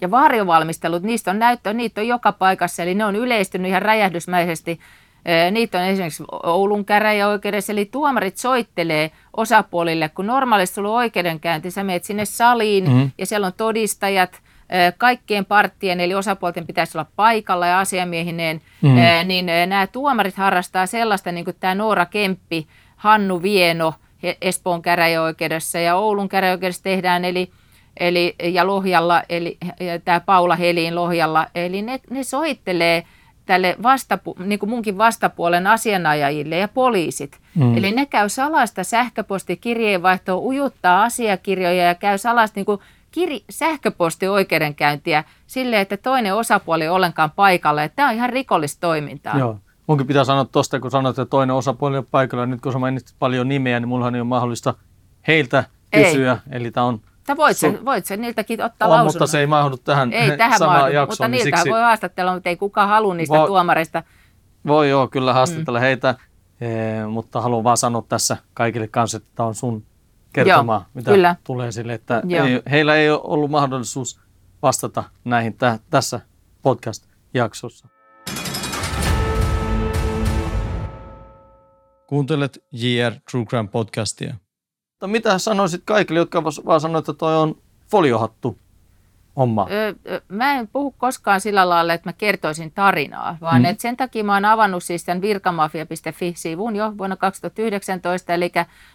ja 0.00 0.10
varjovalmistelut, 0.10 1.02
niistä 1.02 1.30
on 1.30 1.38
näyttö, 1.38 1.72
niitä 1.72 2.00
on 2.00 2.08
joka 2.08 2.32
paikassa, 2.32 2.82
eli 2.82 2.94
ne 2.94 3.04
on 3.04 3.16
yleistynyt 3.16 3.68
ihan 3.68 3.82
räjähdysmäisesti. 3.82 4.80
Niitä 5.50 5.78
on 5.78 5.84
esimerkiksi 5.84 6.24
Oulun 6.42 6.84
käräjäoikeudessa, 6.84 7.72
eli 7.72 7.84
tuomarit 7.84 8.36
soittelee 8.36 9.10
osapuolille, 9.36 10.08
kun 10.08 10.26
normaalisti 10.26 10.74
sulla 10.74 10.88
on 10.88 10.94
oikeudenkäynti, 10.94 11.70
sä 11.70 11.84
menet 11.84 12.04
sinne 12.04 12.24
saliin 12.24 12.84
mm-hmm. 12.84 13.10
ja 13.18 13.26
siellä 13.26 13.46
on 13.46 13.52
todistajat, 13.56 14.40
kaikkien 14.98 15.44
parttien, 15.44 16.00
eli 16.00 16.14
osapuolten 16.14 16.66
pitäisi 16.66 16.98
olla 16.98 17.10
paikalla 17.16 17.66
ja 17.66 17.78
asiamiehineen, 17.78 18.60
mm-hmm. 18.82 19.28
niin 19.28 19.46
nämä 19.46 19.86
tuomarit 19.86 20.36
harrastaa 20.36 20.86
sellaista, 20.86 21.32
niin 21.32 21.44
kuin 21.44 21.56
tämä 21.60 21.74
Noora 21.74 22.06
Kemppi, 22.06 22.66
Hannu 23.00 23.42
Vieno 23.42 23.94
Espoon 24.40 24.82
käräjäoikeudessa 24.82 25.78
ja 25.78 25.96
Oulun 25.96 26.28
käräjäoikeudessa 26.28 26.82
tehdään, 26.82 27.24
eli 27.24 27.50
eli, 28.00 28.34
ja 28.42 28.66
Lohjalla, 28.66 29.22
eli 29.28 29.58
tämä 30.04 30.20
Paula 30.20 30.56
Helin 30.56 30.94
Lohjalla, 30.94 31.46
eli 31.54 31.82
ne, 31.82 32.00
ne 32.10 32.22
soittelee 32.22 33.04
tälle 33.46 33.76
vastapu, 33.82 34.36
niin 34.44 34.58
kuin 34.58 34.70
munkin 34.70 34.98
vastapuolen 34.98 35.66
asianajajille 35.66 36.58
ja 36.58 36.68
poliisit. 36.68 37.38
Mm. 37.54 37.76
Eli 37.76 37.92
ne 37.92 38.06
käy 38.06 38.28
salasta 38.28 38.84
sähköpostikirjeenvaihtoa, 38.84 40.36
ujuttaa 40.36 41.02
asiakirjoja 41.02 41.84
ja 41.84 41.94
käy 41.94 42.18
salasta 42.18 42.58
niin 42.58 42.66
kuin 42.66 42.80
kir- 43.18 43.44
sähköpostioikeudenkäyntiä 43.50 45.24
sille, 45.46 45.80
että 45.80 45.96
toinen 45.96 46.34
osapuoli 46.34 46.84
ei 46.84 46.88
ollenkaan 46.88 47.30
paikalla. 47.30 47.88
Tämä 47.88 48.08
on 48.08 48.14
ihan 48.14 48.30
rikollista 48.30 48.80
toimintaa. 48.80 49.38
Joo. 49.38 49.58
Munkin 49.90 50.06
pitää 50.06 50.24
sanoa 50.24 50.44
tuosta, 50.44 50.80
kun 50.80 50.90
sanoit, 50.90 51.18
että 51.18 51.30
toinen 51.30 51.56
osapuoli 51.56 51.98
on 51.98 52.06
paikalla. 52.10 52.46
Nyt 52.46 52.60
kun 52.60 52.72
sä 52.72 52.78
mainitsit 52.78 53.16
paljon 53.18 53.48
nimeä, 53.48 53.80
niin 53.80 53.88
mullahan 53.88 54.14
ei 54.14 54.20
ole 54.20 54.28
mahdollista 54.28 54.74
heiltä 55.28 55.64
kysyä. 55.90 56.32
Ei. 56.32 56.56
Eli 56.56 56.70
tämä 56.70 56.86
on 56.86 57.00
Sä 57.26 57.36
voit, 57.36 57.56
sen, 57.56 57.84
voit 57.84 58.06
sen 58.06 58.20
niiltäkin 58.20 58.62
ottaa 58.62 58.88
on, 58.88 58.90
lausunnon. 58.90 59.14
mutta 59.14 59.26
se 59.26 59.40
ei 59.40 59.46
mahdu 59.46 59.76
tähän 59.76 60.12
ei, 60.12 60.36
tähän 60.36 60.58
samaan 60.58 60.80
mahdu, 60.80 60.94
jaksoon. 60.94 61.12
Mutta 61.12 61.28
niin 61.28 61.44
niiltä 61.44 61.56
siksi... 61.56 61.70
voi 61.70 61.80
haastatella, 61.80 62.34
mutta 62.34 62.48
ei 62.48 62.56
kukaan 62.56 62.88
halua 62.88 63.14
niistä 63.14 63.38
voi, 63.38 63.46
tuomareista. 63.46 64.02
Voi 64.66 64.90
joo, 64.90 65.08
kyllä 65.08 65.32
haastatella 65.32 65.78
mm. 65.78 65.82
heitä, 65.82 66.14
e, 66.60 67.06
mutta 67.06 67.40
haluan 67.40 67.64
vaan 67.64 67.76
sanoa 67.76 68.04
tässä 68.08 68.36
kaikille 68.54 68.88
kanssa, 68.88 69.16
että 69.16 69.30
tämä 69.34 69.46
on 69.46 69.54
sun 69.54 69.86
kertomaa, 70.32 70.78
joo, 70.78 70.90
mitä 70.94 71.10
kyllä. 71.10 71.36
tulee 71.44 71.72
sille, 71.72 71.94
että 71.94 72.22
ei, 72.44 72.62
heillä 72.70 72.94
ei 72.94 73.10
ole 73.10 73.20
ollut 73.24 73.50
mahdollisuus 73.50 74.20
vastata 74.62 75.04
näihin 75.24 75.54
tä, 75.54 75.78
tässä 75.90 76.20
podcast-jaksossa. 76.62 77.99
Kuuntelet 82.10 82.64
JR 82.72 83.12
True 83.30 83.44
Crime 83.44 83.68
podcastia. 83.68 84.34
Mutta 84.90 85.06
mitä 85.06 85.38
sanoisit 85.38 85.82
kaikille, 85.84 86.20
jotka 86.20 86.44
vaan 86.44 86.80
sanoivat, 86.80 87.08
että 87.08 87.18
toi 87.18 87.36
on 87.36 87.54
foliohattu 87.90 88.58
homma? 89.36 89.66
Öö, 89.70 90.20
mä 90.28 90.54
en 90.54 90.68
puhu 90.68 90.94
koskaan 90.98 91.40
sillä 91.40 91.68
lailla, 91.68 91.94
että 91.94 92.08
mä 92.08 92.12
kertoisin 92.12 92.72
tarinaa, 92.72 93.38
vaan 93.40 93.62
mm. 93.62 93.64
että 93.64 93.82
sen 93.82 93.96
takia 93.96 94.24
mä 94.24 94.34
oon 94.34 94.44
avannut 94.44 94.84
siis 94.84 95.04
tämän 95.04 95.22
virkamafia.fi-sivun 95.22 96.76
jo 96.76 96.98
vuonna 96.98 97.16
2019, 97.16 98.34
eli 98.34 98.52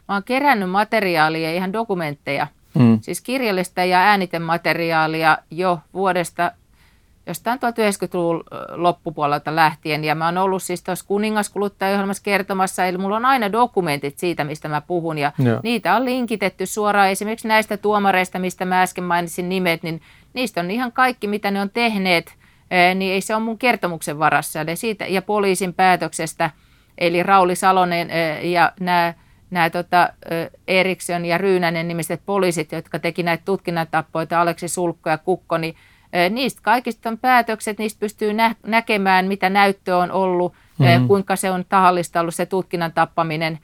mä 0.07 0.13
oon 0.15 0.23
kerännyt 0.23 0.69
materiaalia, 0.69 1.51
ihan 1.51 1.73
dokumentteja, 1.73 2.47
mm. 2.73 2.99
siis 3.01 3.21
kirjallista 3.21 3.83
ja 3.83 3.99
äänitemateriaalia 3.99 5.37
jo 5.51 5.79
vuodesta 5.93 6.51
jostain 7.27 7.59
1990-luvun 7.59 8.43
loppupuolelta 8.69 9.55
lähtien. 9.55 10.03
Ja 10.03 10.15
mä 10.15 10.25
oon 10.25 10.37
ollut 10.37 10.63
siis 10.63 10.83
tuossa 10.83 11.05
kuningaskuluttajaohjelmassa 11.07 12.23
kertomassa, 12.23 12.85
eli 12.85 12.97
mulla 12.97 13.15
on 13.15 13.25
aina 13.25 13.51
dokumentit 13.51 14.19
siitä, 14.19 14.43
mistä 14.43 14.67
mä 14.67 14.81
puhun. 14.81 15.17
Ja 15.17 15.31
Joo. 15.39 15.59
niitä 15.63 15.95
on 15.95 16.05
linkitetty 16.05 16.65
suoraan 16.65 17.09
esimerkiksi 17.09 17.47
näistä 17.47 17.77
tuomareista, 17.77 18.39
mistä 18.39 18.65
mä 18.65 18.81
äsken 18.81 19.03
mainitsin 19.03 19.49
nimet, 19.49 19.83
niin 19.83 20.01
niistä 20.33 20.61
on 20.61 20.71
ihan 20.71 20.91
kaikki, 20.91 21.27
mitä 21.27 21.51
ne 21.51 21.61
on 21.61 21.69
tehneet, 21.69 22.33
niin 22.95 23.13
ei 23.13 23.21
se 23.21 23.35
ole 23.35 23.43
mun 23.43 23.57
kertomuksen 23.57 24.19
varassa. 24.19 24.61
Eli 24.61 24.75
siitä, 24.75 25.05
ja 25.05 25.21
poliisin 25.21 25.73
päätöksestä, 25.73 26.49
eli 26.97 27.23
Rauli 27.23 27.55
Salonen 27.55 28.09
ja 28.51 28.71
nämä 28.79 29.13
nämä 29.51 29.69
tota, 29.69 30.09
Eriksson 30.67 31.25
ja 31.25 31.37
Ryynänen 31.37 31.87
nimiset 31.87 32.21
poliisit, 32.25 32.71
jotka 32.71 32.99
teki 32.99 33.23
näitä 33.23 33.45
tutkinnantappoita, 33.45 34.41
Aleksi 34.41 34.67
Sulkko 34.67 35.09
ja 35.09 35.17
Kukko, 35.17 35.57
niin 35.57 35.75
Niistä 36.29 36.61
kaikista 36.63 37.09
on 37.09 37.17
päätökset, 37.17 37.77
niistä 37.77 37.99
pystyy 37.99 38.33
nä- 38.33 38.55
näkemään, 38.67 39.27
mitä 39.27 39.49
näyttö 39.49 39.97
on 39.97 40.11
ollut, 40.11 40.53
mm-hmm. 40.77 41.07
kuinka 41.07 41.35
se 41.35 41.51
on 41.51 41.65
tahallista 41.69 42.21
ollut 42.21 42.35
se 42.35 42.45
tutkinnan 42.45 42.93
tappaminen 42.93 43.59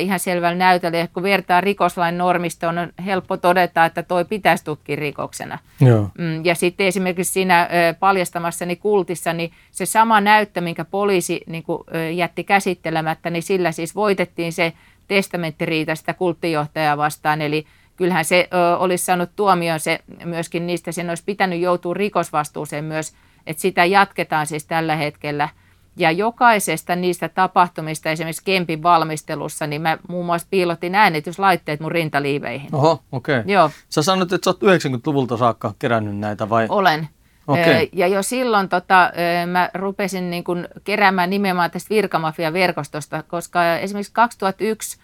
ihan 0.00 0.18
selvällä 0.18 0.58
näytöllä. 0.58 0.98
Ja 0.98 1.08
kun 1.08 1.22
vertaa 1.22 1.60
rikoslain 1.60 2.18
normistoon, 2.18 2.78
on 2.78 2.92
helppo 3.04 3.36
todeta, 3.36 3.84
että 3.84 4.02
toi 4.02 4.24
pitäisi 4.24 4.64
tutkia 4.64 4.96
rikoksena. 4.96 5.58
Joo. 5.80 6.10
Mm, 6.18 6.44
ja 6.44 6.54
sitten 6.54 6.86
esimerkiksi 6.86 7.32
siinä 7.32 7.68
paljastamassani 8.00 8.76
kultissa, 8.76 9.32
niin 9.32 9.52
se 9.70 9.86
sama 9.86 10.20
näyttö, 10.20 10.60
minkä 10.60 10.84
poliisi 10.84 11.40
niin 11.46 11.62
kuin, 11.62 11.82
jätti 12.14 12.44
käsittelemättä, 12.44 13.30
niin 13.30 13.42
sillä 13.42 13.72
siis 13.72 13.94
voitettiin 13.94 14.52
se 14.52 14.72
testamenttiriita 15.08 15.94
sitä 15.94 16.14
kulttijohtajaa 16.14 16.96
vastaan. 16.96 17.42
Eli 17.42 17.66
kyllähän 18.02 18.24
se 18.24 18.48
ö, 18.52 18.76
olisi 18.76 19.04
saanut 19.04 19.30
tuomion 19.36 19.80
se 19.80 19.98
myöskin 20.24 20.66
niistä, 20.66 20.92
sen 20.92 21.08
olisi 21.08 21.22
pitänyt 21.26 21.60
joutua 21.60 21.94
rikosvastuuseen 21.94 22.84
myös, 22.84 23.12
että 23.46 23.60
sitä 23.60 23.84
jatketaan 23.84 24.46
siis 24.46 24.66
tällä 24.66 24.96
hetkellä. 24.96 25.48
Ja 25.96 26.10
jokaisesta 26.10 26.96
niistä 26.96 27.28
tapahtumista, 27.28 28.10
esimerkiksi 28.10 28.44
Kempin 28.44 28.82
valmistelussa, 28.82 29.66
niin 29.66 29.82
mä 29.82 29.98
muun 30.08 30.26
muassa 30.26 30.48
piilotin 30.50 30.94
äänityslaitteet 30.94 31.80
mun 31.80 31.92
rintaliiveihin. 31.92 32.74
Oho, 32.74 33.02
okei. 33.12 33.38
Okay. 33.38 33.52
Joo. 33.52 33.70
Sä 33.88 34.02
sanoit, 34.02 34.32
että 34.32 34.44
sä 34.44 34.50
oot 34.50 34.62
90-luvulta 34.62 35.36
saakka 35.36 35.74
kerännyt 35.78 36.16
näitä 36.16 36.48
vai? 36.48 36.66
Olen. 36.68 37.08
Okay. 37.46 37.88
Ja 37.92 38.06
jo 38.06 38.22
silloin 38.22 38.68
tota, 38.68 39.12
mä 39.46 39.70
rupesin 39.74 40.30
niin 40.30 40.44
kun 40.44 40.68
keräämään 40.84 41.30
nimenomaan 41.30 41.70
tästä 41.70 41.94
virkamafia-verkostosta, 41.94 43.22
koska 43.22 43.76
esimerkiksi 43.76 44.12
2001 44.12 44.98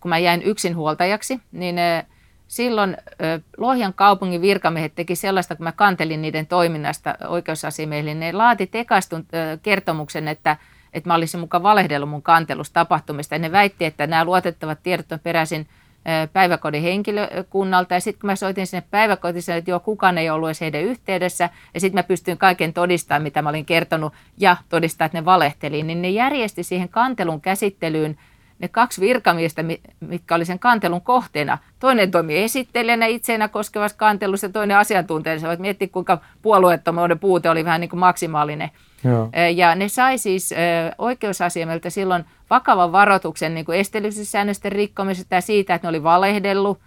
kun 0.00 0.08
mä 0.08 0.18
jäin 0.18 0.42
yksinhuoltajaksi, 0.42 1.40
niin 1.52 1.76
silloin 2.48 2.96
Lohjan 3.56 3.94
kaupungin 3.94 4.42
virkamiehet 4.42 4.94
teki 4.94 5.16
sellaista, 5.16 5.56
kun 5.56 5.64
mä 5.64 5.72
kantelin 5.72 6.22
niiden 6.22 6.46
toiminnasta 6.46 7.14
oikeusasiamiehille, 7.28 8.14
niin 8.14 8.20
ne 8.20 8.32
laati 8.32 8.66
tekastun 8.66 9.26
kertomuksen, 9.62 10.28
että, 10.28 10.56
että 10.92 11.10
mä 11.10 11.14
olisin 11.14 11.40
mukaan 11.40 11.62
valehdellut 11.62 12.10
mun 12.10 12.22
kantelusta 12.22 12.74
tapahtumista. 12.74 13.34
Ja 13.34 13.38
ne 13.38 13.52
väitti, 13.52 13.84
että 13.84 14.06
nämä 14.06 14.24
luotettavat 14.24 14.82
tiedot 14.82 15.12
on 15.12 15.20
peräisin 15.20 15.66
päiväkodin 16.32 16.82
henkilökunnalta. 16.82 17.94
Ja 17.94 18.00
sitten 18.00 18.20
kun 18.20 18.30
mä 18.30 18.36
soitin 18.36 18.66
sinne 18.66 18.82
päiväkotiin, 18.90 19.56
että 19.56 19.70
joo, 19.70 19.80
kukaan 19.80 20.18
ei 20.18 20.30
ollut 20.30 20.48
edes 20.48 20.60
heidän 20.60 20.82
yhteydessä. 20.82 21.50
Ja 21.74 21.80
sitten 21.80 21.98
mä 21.98 22.02
pystyin 22.02 22.38
kaiken 22.38 22.72
todistamaan, 22.72 23.22
mitä 23.22 23.42
mä 23.42 23.48
olin 23.48 23.64
kertonut, 23.64 24.12
ja 24.38 24.56
todistaa, 24.68 25.04
että 25.04 25.18
ne 25.18 25.24
valehteli. 25.24 25.82
Niin 25.82 26.02
ne 26.02 26.10
järjesti 26.10 26.62
siihen 26.62 26.88
kantelun 26.88 27.40
käsittelyyn 27.40 28.18
ne 28.58 28.68
kaksi 28.68 29.00
virkamiestä, 29.00 29.64
mitkä 30.00 30.34
oli 30.34 30.44
sen 30.44 30.58
kantelun 30.58 31.00
kohteena. 31.00 31.58
Toinen 31.78 32.10
toimi 32.10 32.38
esittelijänä 32.38 33.06
itseenä 33.06 33.48
koskevassa 33.48 33.98
kantelussa 33.98 34.46
ja 34.46 34.52
toinen 34.52 34.76
asiantuntijana. 34.76 35.48
Voit 35.48 35.60
miettiä, 35.60 35.88
kuinka 35.88 36.18
puolueettomuuden 36.42 37.18
puute 37.18 37.50
oli 37.50 37.64
vähän 37.64 37.80
niin 37.80 37.90
kuin 37.90 38.00
maksimaalinen. 38.00 38.70
Joo. 39.04 39.30
Ja 39.54 39.74
ne 39.74 39.88
sai 39.88 40.18
siis 40.18 40.54
oikeusasiamelta 40.98 41.90
silloin 41.90 42.24
vakavan 42.50 42.92
varoituksen 42.92 43.54
niin 43.54 43.74
esteellisyyssäännösten 43.74 44.72
rikkomisesta 44.72 45.34
ja 45.34 45.40
siitä, 45.40 45.74
että 45.74 45.86
ne 45.86 45.90
oli 45.90 46.02
valehdellut 46.02 46.78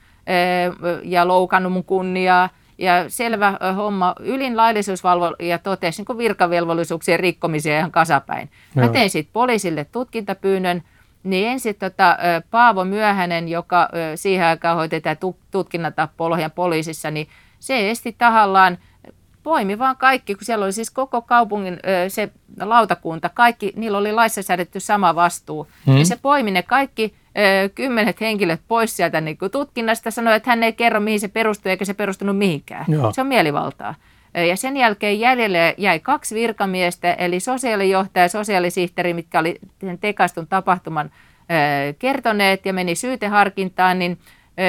ja 1.04 1.28
loukannut 1.28 1.74
mun 1.74 1.84
kunniaa. 1.84 2.50
Ja 2.78 3.06
selvä 3.08 3.58
homma, 3.76 4.16
ylin 4.20 4.58
laillisuusvalvoja 4.58 5.58
totesi 5.64 6.04
niin 6.08 6.18
virkavelvollisuuksien 6.18 7.20
rikkomisia 7.20 7.78
ihan 7.78 7.92
kasapäin. 7.92 8.50
Mä 8.76 8.88
tein 8.88 9.10
sitten 9.10 9.34
poliisille 9.34 9.86
tutkintapyynnön, 9.86 10.84
niin 11.24 11.48
ensin 11.48 11.76
tota, 11.76 12.18
Paavo 12.52 12.86
Myöhänen, 12.86 13.48
joka 13.48 13.90
siihen 14.16 14.48
aikaan 14.48 14.78
hoiti 14.78 15.02
tätä 15.02 15.28
tutkinnatappoa 15.52 16.30
Lohjan 16.30 16.52
poliisissa, 16.52 17.12
niin 17.12 17.28
se 17.60 17.90
esti 17.90 18.16
tahallaan 18.18 18.78
poimi 19.44 19.80
vaan 19.80 19.98
kaikki, 19.98 20.36
kun 20.36 20.46
siellä 20.46 20.66
oli 20.66 20.74
siis 20.74 20.92
koko 20.92 21.22
kaupungin 21.22 21.80
se 22.08 22.32
lautakunta, 22.62 23.30
kaikki, 23.30 23.74
niillä 23.76 23.98
oli 23.98 24.12
laissa 24.12 24.42
säädetty 24.42 24.80
sama 24.80 25.16
vastuu. 25.16 25.68
Hmm. 25.86 25.98
Ja 25.98 26.06
se 26.06 26.18
poimi 26.22 26.52
ne 26.52 26.64
kaikki 26.64 27.16
kymmenet 27.76 28.22
henkilöt 28.22 28.62
pois 28.68 28.98
sieltä 28.98 29.22
niin 29.22 29.38
tutkinnasta, 29.52 30.12
sanoi, 30.12 30.36
että 30.36 30.50
hän 30.50 30.64
ei 30.64 30.74
kerro, 30.74 31.00
mihin 31.00 31.20
se 31.20 31.28
perustuu, 31.28 31.70
eikä 31.70 31.86
se 31.86 31.94
perustunut 31.94 32.38
mihinkään. 32.38 32.86
Joo. 32.88 33.14
Se 33.14 33.22
on 33.22 33.28
mielivaltaa. 33.28 33.96
Ja 34.34 34.58
sen 34.58 34.78
jälkeen 34.78 35.20
jäljelle 35.20 35.76
jäi 35.78 36.00
kaksi 36.00 36.36
virkamiestä, 36.36 37.14
eli 37.14 37.40
sosiaalijohtaja 37.40 38.26
ja 38.26 38.30
sosiaalisihteeri, 38.30 39.14
mitkä 39.14 39.40
oli 39.40 39.60
sen 39.82 39.98
tekaistun 39.98 40.48
tapahtuman 40.48 41.12
kertoneet 42.00 42.66
ja 42.66 42.74
meni 42.74 42.96
syyteharkintaan, 42.96 44.00
niin 44.00 44.18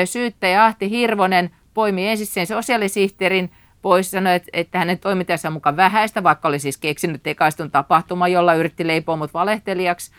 syyttäjä 0.05 0.65
Ahti 0.65 0.91
Hirvonen 0.91 1.51
poimi 1.75 2.09
ensin 2.09 2.27
sen 2.27 2.47
sosiaalisihteerin 2.47 3.51
pois, 3.83 4.11
sanoi, 4.11 4.35
että, 4.35 4.51
että 4.53 4.79
hänen 4.79 4.99
toimintansa 4.99 5.49
on 5.49 5.53
mukaan 5.53 5.77
vähäistä, 5.77 6.23
vaikka 6.23 6.49
oli 6.49 6.59
siis 6.59 6.79
keksinyt 6.79 7.23
tekaistun 7.23 7.71
tapahtuma, 7.71 8.29
jolla 8.29 8.55
yritti 8.55 8.87
leipoa 8.87 9.17
mut 9.17 9.35
valehtelijaksi. 9.35 10.13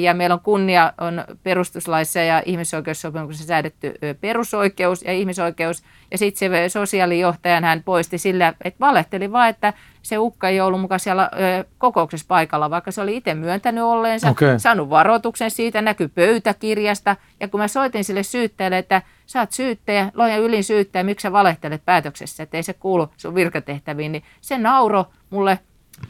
Ja 0.00 0.14
meillä 0.14 0.34
on 0.34 0.40
kunnia 0.40 0.92
on 1.00 1.24
perustuslaissa 1.42 2.20
ja 2.20 2.42
ihmisoikeussopimuksessa 2.46 3.46
säädetty 3.46 3.94
perusoikeus 4.20 5.02
ja 5.02 5.12
ihmisoikeus. 5.12 5.82
Ja 6.10 6.18
sitten 6.18 6.50
se 6.50 6.68
sosiaalijohtajan 6.68 7.64
hän 7.64 7.82
poisti 7.82 8.18
sillä, 8.18 8.54
että 8.64 8.80
valehteli 8.80 9.32
vaan, 9.32 9.48
että 9.48 9.72
se 10.02 10.18
ukka 10.18 10.48
ei 10.48 10.60
ollut 10.60 10.80
mukaan 10.80 11.00
siellä 11.00 11.30
kokouksessa 11.78 12.26
paikalla, 12.28 12.70
vaikka 12.70 12.90
se 12.90 13.00
oli 13.00 13.16
itse 13.16 13.34
myöntänyt 13.34 13.84
olleensa, 13.84 14.30
okay. 14.30 14.58
saanut 14.58 14.90
varoituksen 14.90 15.50
siitä, 15.50 15.82
näkyy 15.82 16.08
pöytäkirjasta. 16.08 17.16
Ja 17.40 17.48
kun 17.48 17.60
mä 17.60 17.68
soitin 17.68 18.04
sille 18.04 18.22
syyttäjälle, 18.22 18.78
että 18.78 19.02
sä 19.26 19.40
oot 19.40 19.52
syyttäjä, 19.52 20.12
loja 20.14 20.36
ylin 20.36 20.64
syyttäjä, 20.64 21.02
miksi 21.02 21.22
sä 21.22 21.32
valehtelet 21.32 21.84
päätöksessä, 21.84 22.42
että 22.42 22.56
ei 22.56 22.62
se 22.62 22.72
kuulu 22.72 23.08
sun 23.16 23.34
virkatehtäviin, 23.34 24.12
niin 24.12 24.24
se 24.40 24.58
nauro 24.58 25.04
mulle 25.30 25.58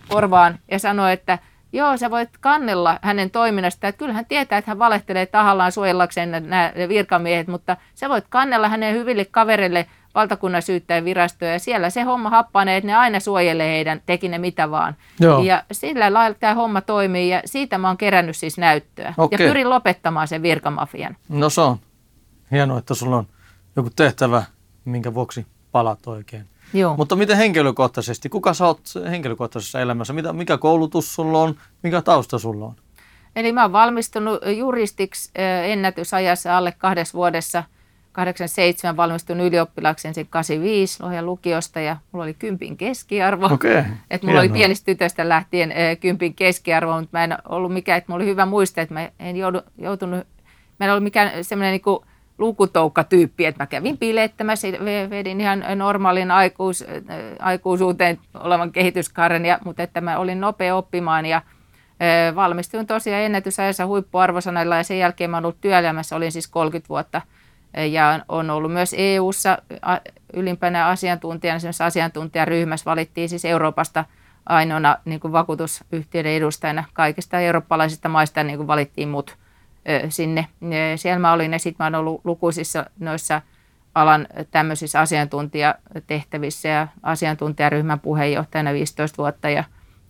korvaan 0.08 0.58
ja 0.70 0.78
sanoi, 0.78 1.12
että– 1.12 1.38
Joo, 1.72 1.96
sä 1.96 2.10
voit 2.10 2.30
kannella 2.40 2.98
hänen 3.02 3.30
toiminnasta. 3.30 3.88
Että 3.88 3.98
kyllä 3.98 4.12
hän 4.12 4.26
tietää, 4.26 4.58
että 4.58 4.70
hän 4.70 4.78
valehtelee 4.78 5.26
tahallaan 5.26 5.72
suojellakseen 5.72 6.30
nämä 6.30 6.72
virkamiehet, 6.88 7.48
mutta 7.48 7.76
sä 7.94 8.08
voit 8.08 8.24
kannella 8.28 8.68
hänen 8.68 8.94
hyville 8.94 9.24
kaverille 9.24 9.86
valtakunnan 10.14 10.62
syyttäjän 10.62 11.04
virastoja 11.04 11.52
ja 11.52 11.58
siellä 11.58 11.90
se 11.90 12.02
homma 12.02 12.30
happanee, 12.30 12.76
että 12.76 12.86
ne 12.86 12.94
aina 12.94 13.20
suojelee 13.20 13.70
heidän, 13.72 14.02
teki 14.06 14.28
ne 14.28 14.38
mitä 14.38 14.70
vaan. 14.70 14.96
Joo. 15.20 15.42
Ja 15.42 15.64
sillä 15.72 16.12
lailla 16.12 16.36
tämä 16.40 16.54
homma 16.54 16.80
toimii 16.80 17.28
ja 17.28 17.42
siitä 17.44 17.78
mä 17.78 17.88
oon 17.88 17.96
kerännyt 17.96 18.36
siis 18.36 18.58
näyttöä. 18.58 19.14
Okay. 19.16 19.44
Ja 19.44 19.48
pyrin 19.48 19.70
lopettamaan 19.70 20.28
sen 20.28 20.42
virkamafian. 20.42 21.16
No 21.28 21.50
se 21.50 21.60
on 21.60 21.76
hienoa, 22.50 22.78
että 22.78 22.94
sulla 22.94 23.16
on 23.16 23.26
joku 23.76 23.90
tehtävä, 23.96 24.42
minkä 24.84 25.14
vuoksi 25.14 25.46
palat 25.72 26.06
oikein. 26.06 26.46
Joo. 26.72 26.96
Mutta 26.96 27.16
miten 27.16 27.36
henkilökohtaisesti, 27.36 28.28
kuka 28.28 28.54
sä 28.54 28.66
oot 28.66 28.80
henkilökohtaisessa 29.10 29.80
elämässä, 29.80 30.12
mitä, 30.12 30.32
mikä 30.32 30.58
koulutus 30.58 31.14
sulla 31.14 31.42
on, 31.42 31.54
mikä 31.82 32.02
tausta 32.02 32.38
sulla 32.38 32.66
on? 32.66 32.74
Eli 33.36 33.52
mä 33.52 33.62
oon 33.62 33.72
valmistunut 33.72 34.40
juristiksi 34.56 35.30
ennätysajassa 35.64 36.56
alle 36.56 36.72
kahdessa 36.78 37.14
vuodessa. 37.14 37.64
87 38.12 38.96
valmistun 38.96 39.40
ylioppilaaksi 39.40 40.08
ensin 40.08 40.26
85 40.30 41.02
Lohjan 41.02 41.26
lukiosta 41.26 41.80
ja 41.80 41.96
mulla 42.12 42.24
oli 42.24 42.34
kympin 42.34 42.76
keskiarvo. 42.76 43.46
Okay. 43.46 43.82
Et 44.10 44.22
mulla 44.22 44.40
Hienoa. 44.40 44.52
oli 44.52 44.58
pienestä 44.58 44.84
tytöstä 44.84 45.28
lähtien 45.28 45.74
kympin 46.00 46.34
keskiarvo, 46.34 47.00
mutta 47.00 47.18
mä 47.18 47.24
en 47.24 47.36
ollut 47.48 47.72
mikään, 47.72 47.98
että 47.98 48.12
mulla 48.12 48.22
oli 48.22 48.30
hyvä 48.30 48.46
muista, 48.46 48.80
että 48.80 48.94
mä 48.94 49.10
en 49.18 49.36
joudu, 49.36 49.60
joutunut, 49.78 50.26
mä 50.80 50.86
en 50.86 50.90
ollut 50.90 51.04
mikään 51.04 51.44
semmoinen 51.44 51.72
niin 51.72 52.09
lukutoukkatyyppi, 52.40 53.46
että 53.46 53.62
mä 53.62 53.66
kävin 53.66 53.98
bileettämässä, 53.98 54.68
vedin 55.10 55.40
ihan 55.40 55.64
normaalin 55.74 56.30
aikuis, 56.30 56.84
aikuisuuteen 57.38 58.18
olevan 58.34 58.72
kehityskaaren, 58.72 59.46
ja, 59.46 59.58
mutta 59.64 59.82
että 59.82 60.00
mä 60.00 60.18
olin 60.18 60.40
nopea 60.40 60.76
oppimaan 60.76 61.26
ja 61.26 61.42
valmistuin 62.34 62.86
tosiaan 62.86 63.22
ennätysajassa 63.22 63.86
huippuarvosanoilla 63.86 64.76
ja 64.76 64.82
sen 64.82 64.98
jälkeen 64.98 65.30
mä 65.30 65.36
olen 65.36 65.44
ollut 65.44 65.60
työelämässä, 65.60 66.16
olin 66.16 66.32
siis 66.32 66.48
30 66.48 66.88
vuotta 66.88 67.22
ja 67.90 68.20
on 68.28 68.50
ollut 68.50 68.72
myös 68.72 68.94
EU-ssa 68.98 69.58
ylimpänä 70.32 70.86
asiantuntijana, 70.86 71.56
esimerkiksi 71.56 71.82
asiantuntijaryhmässä 71.82 72.84
valittiin 72.90 73.28
siis 73.28 73.44
Euroopasta 73.44 74.04
ainoana 74.46 74.96
niin 75.04 75.20
kuin 75.20 75.32
vakuutusyhtiöiden 75.32 76.32
edustajana 76.32 76.84
kaikista 76.92 77.40
eurooppalaisista 77.40 78.08
maista 78.08 78.44
niin 78.44 78.56
kuin 78.56 78.66
valittiin 78.66 79.08
mut 79.08 79.36
sinne. 80.08 80.46
Siellä 80.96 81.18
mä 81.18 81.32
olin 81.32 81.52
ja 81.52 81.58
sitten 81.58 81.84
mä 81.84 81.86
olen 81.86 82.00
ollut 82.00 82.20
lukuisissa 82.24 82.90
noissa 82.98 83.42
alan 83.94 84.26
tämmöisissä 84.50 85.00
asiantuntijatehtävissä 85.00 86.68
ja 86.68 86.88
asiantuntijaryhmän 87.02 88.00
puheenjohtajana 88.00 88.72
15 88.72 89.16
vuotta 89.18 89.48
ja 89.48 89.64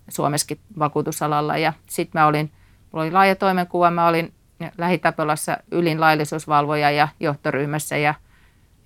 Suomessakin 0.09 0.61
vakuutusalalla. 0.79 1.59
Ja 1.59 1.73
sitten 1.87 2.21
mä 2.21 2.27
olin, 2.27 2.53
mulla 2.93 3.03
oli 3.05 3.13
laaja 3.13 3.37
toimenkuva, 3.37 3.91
mä 3.91 4.09
olin 4.09 4.33
Lähitapelassa 4.79 5.57
ylin 5.71 6.01
laillisuusvalvoja 6.01 6.91
ja 6.91 7.09
johtoryhmässä 7.21 7.97
ja, 7.97 8.15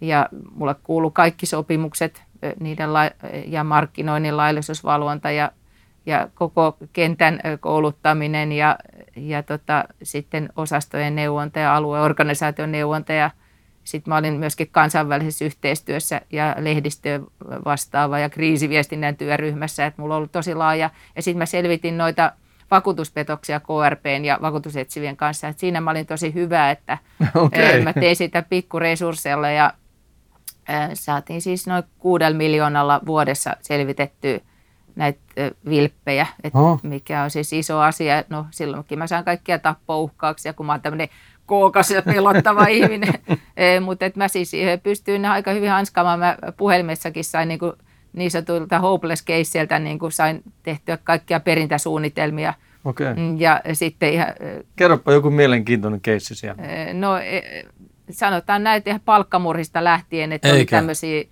ja 0.00 0.28
mulle 0.54 0.74
kuulu 0.82 1.10
kaikki 1.10 1.46
sopimukset 1.46 2.22
niiden 2.60 2.92
la- 2.92 3.10
ja 3.46 3.64
markkinoinnin 3.64 4.36
laillisuusvalvonta 4.36 5.30
ja 5.30 5.52
ja 6.06 6.28
koko 6.34 6.76
kentän 6.92 7.40
kouluttaminen 7.60 8.52
ja, 8.52 8.78
ja 9.16 9.42
tota, 9.42 9.84
sitten 10.02 10.48
osastojen 10.56 11.14
neuvonta 11.14 11.58
ja 11.58 11.76
alueorganisaation 11.76 12.72
neuvonta 12.72 13.12
ja 13.12 13.30
sitten 13.84 14.10
mä 14.10 14.16
olin 14.16 14.34
myöskin 14.34 14.68
kansainvälisessä 14.72 15.44
yhteistyössä 15.44 16.20
ja 16.32 16.56
lehdistöön 16.58 17.26
vastaava 17.64 18.18
ja 18.18 18.30
kriisiviestinnän 18.30 19.16
työryhmässä, 19.16 19.86
että 19.86 20.02
mulla 20.02 20.14
on 20.14 20.16
ollut 20.16 20.32
tosi 20.32 20.54
laaja. 20.54 20.90
Ja 21.16 21.22
sitten 21.22 21.38
mä 21.38 21.46
selvitin 21.46 21.98
noita 21.98 22.32
vakuutuspetoksia 22.70 23.60
KRPn 23.60 24.24
ja 24.24 24.38
vakuutusetsivien 24.42 25.16
kanssa. 25.16 25.48
että 25.48 25.60
siinä 25.60 25.80
mä 25.80 25.90
olin 25.90 26.06
tosi 26.06 26.34
hyvä, 26.34 26.70
että 26.70 26.98
okay. 27.34 27.82
mä 27.82 27.92
tein 27.92 28.16
sitä 28.16 28.42
pikkuresursseilla 28.42 29.50
ja 29.50 29.72
saatiin 30.94 31.42
siis 31.42 31.66
noin 31.66 31.84
kuudella 31.98 32.36
miljoonalla 32.36 33.00
vuodessa 33.06 33.56
selvitettyä 33.62 34.40
näitä 34.96 35.20
vilppejä, 35.68 36.26
että 36.44 36.58
oh. 36.58 36.80
mikä 36.82 37.22
on 37.22 37.30
siis 37.30 37.52
iso 37.52 37.80
asia. 37.80 38.24
No 38.28 38.46
silloinkin 38.50 38.98
mä 38.98 39.06
saan 39.06 39.24
kaikkia 39.24 39.58
tappouhkauksia, 39.58 40.52
kun 40.52 40.66
mä 40.66 40.72
oon 40.72 40.80
tämmöinen 40.80 41.08
kookas 41.46 41.90
ja 41.90 42.02
pelottava 42.02 42.66
ihminen. 42.78 43.14
E, 43.56 43.80
mutta 43.80 44.06
että 44.06 44.20
mä 44.20 44.28
siis 44.28 44.52
pystyin 44.82 45.24
aika 45.24 45.50
hyvin 45.50 45.70
hanskaamaan. 45.70 46.18
Mä 46.18 46.36
puhelimessakin 46.56 47.24
sain 47.24 47.48
niin, 47.48 47.58
kuin 47.58 47.72
niin 48.12 48.30
sanotulta 48.30 48.78
hopeless 48.78 49.24
caseiltä 49.24 49.78
niin 49.78 49.98
kuin 49.98 50.12
sain 50.12 50.42
tehtyä 50.62 50.98
kaikkia 51.04 51.40
perintäsuunnitelmia. 51.40 52.54
Okay. 52.84 53.14
Mm, 53.14 53.40
ja 53.40 53.60
sitten 53.72 54.12
ihan, 54.12 54.28
Kerropa 54.76 55.12
joku 55.12 55.30
mielenkiintoinen 55.30 56.00
keissi 56.00 56.34
siellä. 56.34 56.62
No 56.92 57.10
sanotaan 58.10 58.64
näitä 58.64 58.90
ihan 58.90 59.00
palkkamurhista 59.04 59.84
lähtien, 59.84 60.32
että 60.32 60.48
Eikä. 60.48 60.56
oli 60.56 60.64
tämmöisiä 60.66 61.24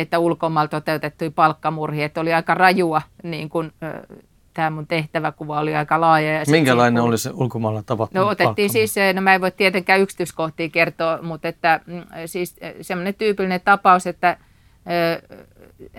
että 0.00 0.18
ulkomailla 0.18 0.68
toteutettuja 0.68 1.30
palkkamurhia, 1.30 2.04
että 2.04 2.20
oli 2.20 2.32
aika 2.32 2.54
rajua, 2.54 3.02
niin 3.22 3.48
kuin, 3.48 3.72
tämä 4.54 4.70
mun 4.70 4.86
tehtäväkuva 4.86 5.60
oli 5.60 5.76
aika 5.76 6.00
laaja. 6.00 6.32
Ja 6.32 6.44
Minkälainen 6.50 7.02
oli 7.02 7.18
se 7.18 7.30
ulkomailla 7.34 7.82
tapahtunut 7.82 8.24
No 8.24 8.30
otettiin 8.30 8.70
siis, 8.70 8.94
no 9.14 9.20
mä 9.20 9.34
en 9.34 9.40
voi 9.40 9.50
tietenkään 9.50 10.00
yksityiskohtia 10.00 10.68
kertoa, 10.68 11.18
mutta 11.22 11.48
että 11.48 11.80
mm, 11.86 12.02
siis 12.26 12.56
semmoinen 12.80 13.14
tyypillinen 13.14 13.60
tapaus, 13.64 14.06
että 14.06 14.36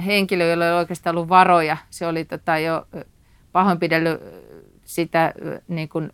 henkilö, 0.06 0.46
jolla 0.46 0.66
ei 0.66 0.72
oikeastaan 0.72 1.16
ollut 1.16 1.30
varoja, 1.30 1.78
se 1.90 2.08
oli 2.08 2.26
tota 2.26 2.60
jo 2.60 2.88
pahoinpidellyt 3.52 4.22
sitä 4.86 5.34
niin 5.68 5.90
kuin 5.90 6.10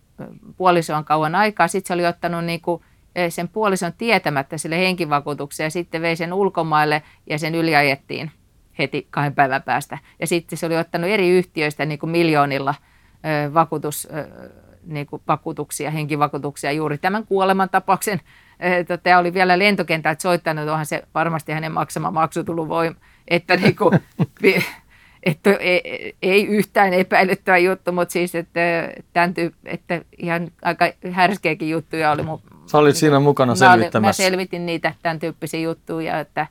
puolisoon 0.57 1.05
kauan 1.05 1.35
aikaa. 1.35 1.67
Sitten 1.67 1.87
se 1.87 1.93
oli 1.93 2.05
ottanut 2.05 2.45
niin 2.45 2.61
kuin 2.61 2.81
sen 3.29 3.47
puolison 3.47 3.93
tietämättä 3.97 4.57
sille 4.57 4.77
henkivakuutukseen 4.77 5.65
ja 5.65 5.71
sitten 5.71 6.01
vei 6.01 6.15
sen 6.15 6.33
ulkomaille 6.33 7.03
ja 7.29 7.39
sen 7.39 7.55
yliajettiin 7.55 8.31
heti 8.79 9.07
kahden 9.09 9.35
päivän 9.35 9.63
päästä. 9.63 9.97
Ja 10.19 10.27
sitten 10.27 10.57
se 10.57 10.65
oli 10.65 10.77
ottanut 10.77 11.09
eri 11.09 11.29
yhtiöistä 11.29 11.85
niin 11.85 11.99
kuin 11.99 12.09
miljoonilla 12.09 12.75
vakuutus, 13.53 14.07
niin 14.83 15.07
kuin 15.07 15.21
vakuutuksia, 15.27 15.91
henkivakuutuksia 15.91 16.71
juuri 16.71 16.97
tämän 16.97 17.25
kuolemantapauksen. 17.25 18.21
Tämä 19.03 19.19
oli 19.19 19.33
vielä 19.33 19.59
lentokentältä 19.59 20.21
soittanut, 20.21 20.69
onhan 20.69 20.85
se 20.85 21.03
varmasti 21.15 21.51
hänen 21.51 21.71
maksama 21.71 22.11
maksu 22.11 22.43
tullut 22.43 22.69
voim, 22.69 22.95
että 23.27 23.55
niin 23.57 23.75
kuin, 23.75 23.99
että 25.23 25.53
ei, 25.53 26.15
ei 26.21 26.45
yhtään 26.47 26.93
epäilyttävä 26.93 27.57
juttu, 27.57 27.91
mutta 27.91 28.11
siis, 28.11 28.35
että, 28.35 28.59
tämän 29.13 29.33
tyyp, 29.33 29.53
että 29.65 30.01
ihan 30.17 30.51
aika 30.61 30.85
härskeäkin 31.11 31.69
juttuja 31.69 32.11
oli 32.11 32.23
mun 32.23 32.41
Sä 32.67 32.77
olit 32.77 32.95
siinä 32.95 33.19
mukana 33.19 33.55
selvittämässä. 33.55 33.99
Mä, 33.99 34.07
mä 34.07 34.29
selvitin 34.29 34.65
niitä 34.65 34.93
tämän 35.01 35.19
tyyppisiä 35.19 35.59
juttuja, 35.59 36.19
että, 36.19 36.47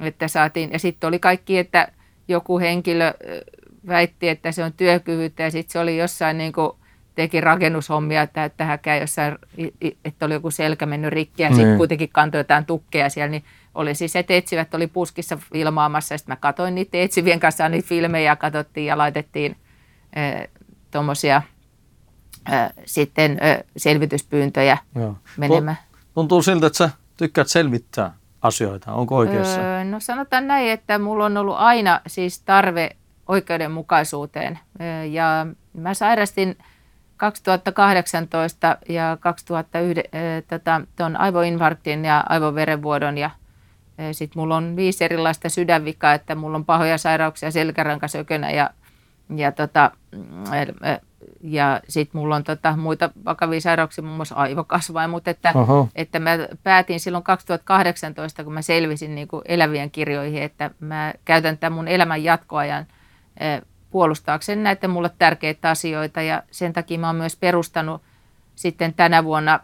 että 0.00 0.28
saatiin. 0.28 0.72
Ja 0.72 0.78
sitten 0.78 1.08
oli 1.08 1.18
kaikki, 1.18 1.58
että 1.58 1.88
joku 2.28 2.58
henkilö 2.58 3.14
väitti, 3.88 4.28
että 4.28 4.52
se 4.52 4.64
on 4.64 4.72
työkyvyttä 4.72 5.42
ja 5.42 5.50
sitten 5.50 5.72
se 5.72 5.78
oli 5.78 5.98
jossain 5.98 6.38
niin 6.38 6.52
kuin, 6.52 6.72
teki 7.18 7.40
rakennushommia, 7.40 8.22
että, 8.22 8.44
että 8.44 8.78
käy 8.78 9.00
jossain, 9.00 9.38
että 10.04 10.26
oli 10.26 10.34
joku 10.34 10.50
selkä 10.50 10.86
mennyt 10.86 11.12
rikki 11.12 11.42
ja 11.42 11.48
sitten 11.48 11.66
niin. 11.66 11.78
kuitenkin 11.78 12.08
kantoi 12.12 12.40
jotain 12.40 12.66
tukkeja 12.66 13.08
siellä, 13.08 13.30
niin 13.30 13.44
oli 13.74 13.94
siis, 13.94 14.16
että 14.16 14.34
etsivät 14.34 14.74
oli 14.74 14.86
puskissa 14.86 15.38
filmaamassa, 15.52 16.14
ja 16.14 16.18
sitten 16.18 16.32
mä 16.32 16.36
katsoin 16.36 16.74
niitä 16.74 16.98
etsivien 16.98 17.40
kanssa 17.40 17.68
niitä 17.68 17.88
filmejä 17.88 18.30
ja 18.30 18.36
katsottiin 18.36 18.86
ja 18.86 18.98
laitettiin 18.98 19.56
äh, 20.18 20.48
tuommoisia 20.90 21.42
sitten 22.86 23.38
selvityspyyntöjä 23.76 24.78
Joo. 24.94 25.16
menemään. 25.36 25.78
Tuntuu 26.14 26.42
siltä, 26.42 26.66
että 26.66 26.76
sä 26.76 26.90
tykkäät 27.16 27.48
selvittää 27.48 28.12
asioita, 28.42 28.92
onko 28.92 29.16
oikeassa? 29.16 29.60
Öö, 29.60 29.84
no 29.84 30.00
sanotaan 30.00 30.46
näin, 30.46 30.70
että 30.70 30.98
mulla 30.98 31.24
on 31.24 31.36
ollut 31.36 31.56
aina 31.58 32.00
siis 32.06 32.42
tarve 32.42 32.90
oikeudenmukaisuuteen 33.26 34.58
öö, 34.80 35.04
ja 35.04 35.46
mä 35.72 35.94
sairastin 35.94 36.58
2018 37.16 38.78
ja 38.88 39.16
2009 39.20 40.20
öö, 40.20 40.42
tota, 40.42 40.80
ton 40.96 41.16
aivoinfarktin 41.16 42.04
ja 42.04 42.24
aivoverenvuodon 42.28 43.18
ja 43.18 43.30
sitten 44.12 44.40
mulla 44.40 44.56
on 44.56 44.76
viisi 44.76 45.04
erilaista 45.04 45.48
sydänvikaa, 45.48 46.14
että 46.14 46.34
mulla 46.34 46.56
on 46.56 46.64
pahoja 46.64 46.98
sairauksia, 46.98 47.50
selkärankasökönä 47.50 48.50
ja, 48.50 48.70
ja, 49.36 49.52
tota, 49.52 49.90
ja 51.40 51.80
sitten 51.88 52.20
mulla 52.20 52.36
on 52.36 52.44
tota, 52.44 52.76
muita 52.76 53.10
vakavia 53.24 53.60
sairauksia, 53.60 54.04
muun 54.04 54.16
muassa 54.16 54.34
aivokasvain, 54.34 55.10
mutta 55.10 55.30
että, 55.30 55.52
että 55.94 56.18
mä 56.18 56.30
päätin 56.62 57.00
silloin 57.00 57.24
2018, 57.24 58.44
kun 58.44 58.52
mä 58.52 58.62
selvisin 58.62 59.14
niin 59.14 59.28
kuin 59.28 59.42
elävien 59.44 59.90
kirjoihin, 59.90 60.42
että 60.42 60.70
mä 60.80 61.14
käytän 61.24 61.58
tämän 61.58 61.72
mun 61.76 61.88
elämän 61.88 62.24
jatkoajan 62.24 62.86
puolustaakseni 63.90 64.62
näitä 64.62 64.88
mulle 64.88 65.10
tärkeitä 65.18 65.70
asioita 65.70 66.22
ja 66.22 66.42
sen 66.50 66.72
takia 66.72 66.98
mä 66.98 67.06
oon 67.06 67.16
myös 67.16 67.36
perustanut 67.36 68.02
sitten 68.54 68.94
tänä 68.94 69.24
vuonna 69.24 69.60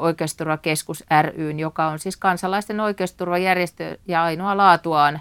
Oikeusturvakeskus 0.00 1.04
ryn, 1.22 1.60
joka 1.60 1.86
on 1.86 1.98
siis 1.98 2.16
kansalaisten 2.16 2.80
oikeusturvajärjestö 2.80 3.98
ja 4.06 4.22
ainoa 4.22 4.56
laatuaan. 4.56 5.20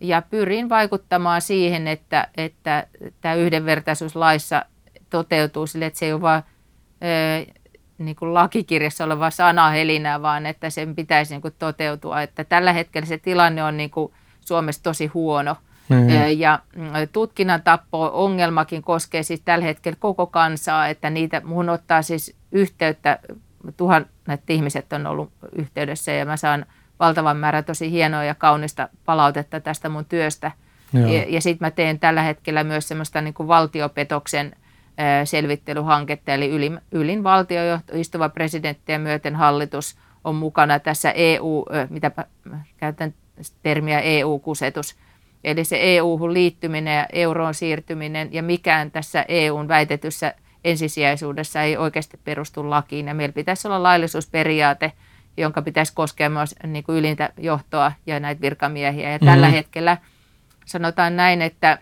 Ja 0.00 0.22
pyrin 0.22 0.68
vaikuttamaan 0.68 1.40
siihen, 1.40 1.88
että, 1.88 2.28
että 2.36 2.86
tämä 3.20 3.34
yhdenvertaisuuslaissa 3.34 4.64
toteutuu 5.14 5.66
sille, 5.66 5.86
että 5.86 5.98
se 5.98 6.06
ei 6.06 6.12
ole 6.12 6.20
vain 6.20 6.42
niin 7.98 8.16
kuin 8.16 8.34
lakikirjassa 8.34 9.04
oleva 9.04 9.30
sanahelinä, 9.30 10.22
vaan 10.22 10.46
että 10.46 10.70
sen 10.70 10.94
pitäisi 10.94 11.34
niin 11.34 11.42
kuin 11.42 11.54
toteutua. 11.58 12.22
Että 12.22 12.44
tällä 12.44 12.72
hetkellä 12.72 13.06
se 13.06 13.18
tilanne 13.18 13.64
on 13.64 13.76
niin 13.76 13.90
kuin 13.90 14.12
Suomessa 14.40 14.82
tosi 14.82 15.06
huono. 15.06 15.56
Mm. 15.88 16.08
Ja 16.36 16.58
tutkinnan 17.12 17.62
tappo-ongelmakin 17.62 18.82
koskee 18.82 19.22
siis 19.22 19.40
tällä 19.40 19.64
hetkellä 19.64 19.96
koko 20.00 20.26
kansaa, 20.26 20.88
että 20.88 21.10
niitä 21.10 21.42
mun 21.44 21.68
ottaa 21.68 22.02
siis 22.02 22.36
yhteyttä, 22.52 23.18
tuhannet 23.76 24.50
ihmiset 24.50 24.92
on 24.92 25.06
ollut 25.06 25.30
yhteydessä 25.52 26.12
ja 26.12 26.24
mä 26.24 26.36
saan 26.36 26.66
valtavan 27.00 27.36
määrän 27.36 27.64
tosi 27.64 27.90
hienoa 27.90 28.24
ja 28.24 28.34
kaunista 28.34 28.88
palautetta 29.04 29.60
tästä 29.60 29.88
mun 29.88 30.04
työstä. 30.04 30.52
Joo. 30.92 31.06
Ja, 31.06 31.24
ja 31.28 31.40
sitten 31.40 31.66
mä 31.66 31.70
teen 31.70 31.98
tällä 31.98 32.22
hetkellä 32.22 32.64
myös 32.64 32.88
semmoista 32.88 33.20
niin 33.20 33.34
kuin 33.34 33.48
valtiopetoksen 33.48 34.56
selvittelyhanketta, 35.24 36.34
eli 36.34 36.50
ylin, 36.50 36.80
ylin 36.92 37.24
valtiojohto, 37.24 37.92
istuva 37.96 38.28
presidentti 38.28 38.92
ja 38.92 38.98
myöten 38.98 39.36
hallitus 39.36 39.98
on 40.24 40.34
mukana 40.34 40.78
tässä 40.78 41.10
EU, 41.10 41.64
mitä 41.90 42.10
käytän 42.76 43.14
termiä 43.62 44.00
EU-kusetus, 44.00 44.96
eli 45.44 45.64
se 45.64 45.78
EU-hun 45.80 46.34
liittyminen 46.34 46.96
ja 46.96 47.06
euroon 47.12 47.54
siirtyminen 47.54 48.28
ja 48.32 48.42
mikään 48.42 48.90
tässä 48.90 49.24
EUn 49.28 49.68
väitetyssä 49.68 50.34
ensisijaisuudessa 50.64 51.62
ei 51.62 51.76
oikeasti 51.76 52.20
perustu 52.24 52.70
lakiin. 52.70 53.06
Ja 53.06 53.14
meillä 53.14 53.32
pitäisi 53.32 53.68
olla 53.68 53.82
laillisuusperiaate, 53.82 54.92
jonka 55.36 55.62
pitäisi 55.62 55.94
koskea 55.94 56.30
myös 56.30 56.54
niin 56.66 56.84
kuin 56.84 56.98
ylintä 56.98 57.30
johtoa 57.36 57.92
ja 58.06 58.20
näitä 58.20 58.40
virkamiehiä. 58.40 59.10
Ja 59.10 59.18
mm-hmm. 59.18 59.26
tällä 59.26 59.48
hetkellä 59.48 59.96
sanotaan 60.66 61.16
näin, 61.16 61.42
että 61.42 61.78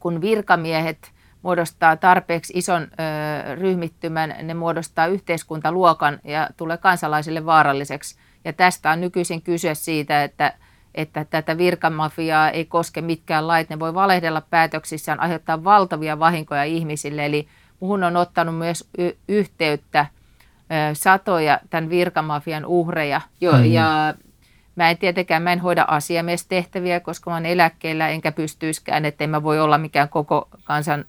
kun 0.00 0.20
virkamiehet 0.20 1.13
muodostaa 1.44 1.96
tarpeeksi 1.96 2.52
ison 2.56 2.82
ö, 2.82 3.54
ryhmittymän, 3.54 4.34
ne 4.42 4.54
muodostaa 4.54 5.06
yhteiskuntaluokan 5.06 6.20
ja 6.24 6.48
tulee 6.56 6.76
kansalaisille 6.76 7.46
vaaralliseksi. 7.46 8.16
Ja 8.44 8.52
tästä 8.52 8.90
on 8.90 9.00
nykyisin 9.00 9.42
kyse 9.42 9.74
siitä, 9.74 10.24
että 10.24 10.52
että 10.94 11.24
tätä 11.24 11.58
virkamafiaa 11.58 12.50
ei 12.50 12.64
koske 12.64 13.00
mitkään 13.00 13.48
lait. 13.48 13.70
Ne 13.70 13.78
voi 13.78 13.94
valehdella 13.94 14.40
päätöksissään, 14.40 15.20
aiheuttaa 15.20 15.64
valtavia 15.64 16.18
vahinkoja 16.18 16.64
ihmisille. 16.64 17.26
Eli 17.26 17.48
muhun 17.80 18.04
on 18.04 18.16
ottanut 18.16 18.58
myös 18.58 18.88
y- 18.98 19.16
yhteyttä 19.28 20.06
ö, 20.10 20.94
satoja 20.94 21.60
tämän 21.70 21.90
virkamafian 21.90 22.66
uhreja. 22.66 23.20
Jo, 23.40 23.52
mm-hmm. 23.52 23.72
Ja 23.72 24.14
mä 24.76 24.90
en 24.90 24.98
tietenkään, 24.98 25.42
mä 25.42 25.52
en 25.52 25.60
hoida 25.60 25.84
asiamiestehtäviä, 25.88 27.00
koska 27.00 27.30
mä 27.30 27.34
olen 27.34 27.46
eläkkeellä, 27.46 28.08
enkä 28.08 28.32
pystyiskään, 28.32 29.04
että 29.04 29.24
en 29.24 29.30
mä 29.30 29.42
voi 29.42 29.60
olla 29.60 29.78
mikään 29.78 30.08
koko 30.08 30.48
kansan 30.64 31.04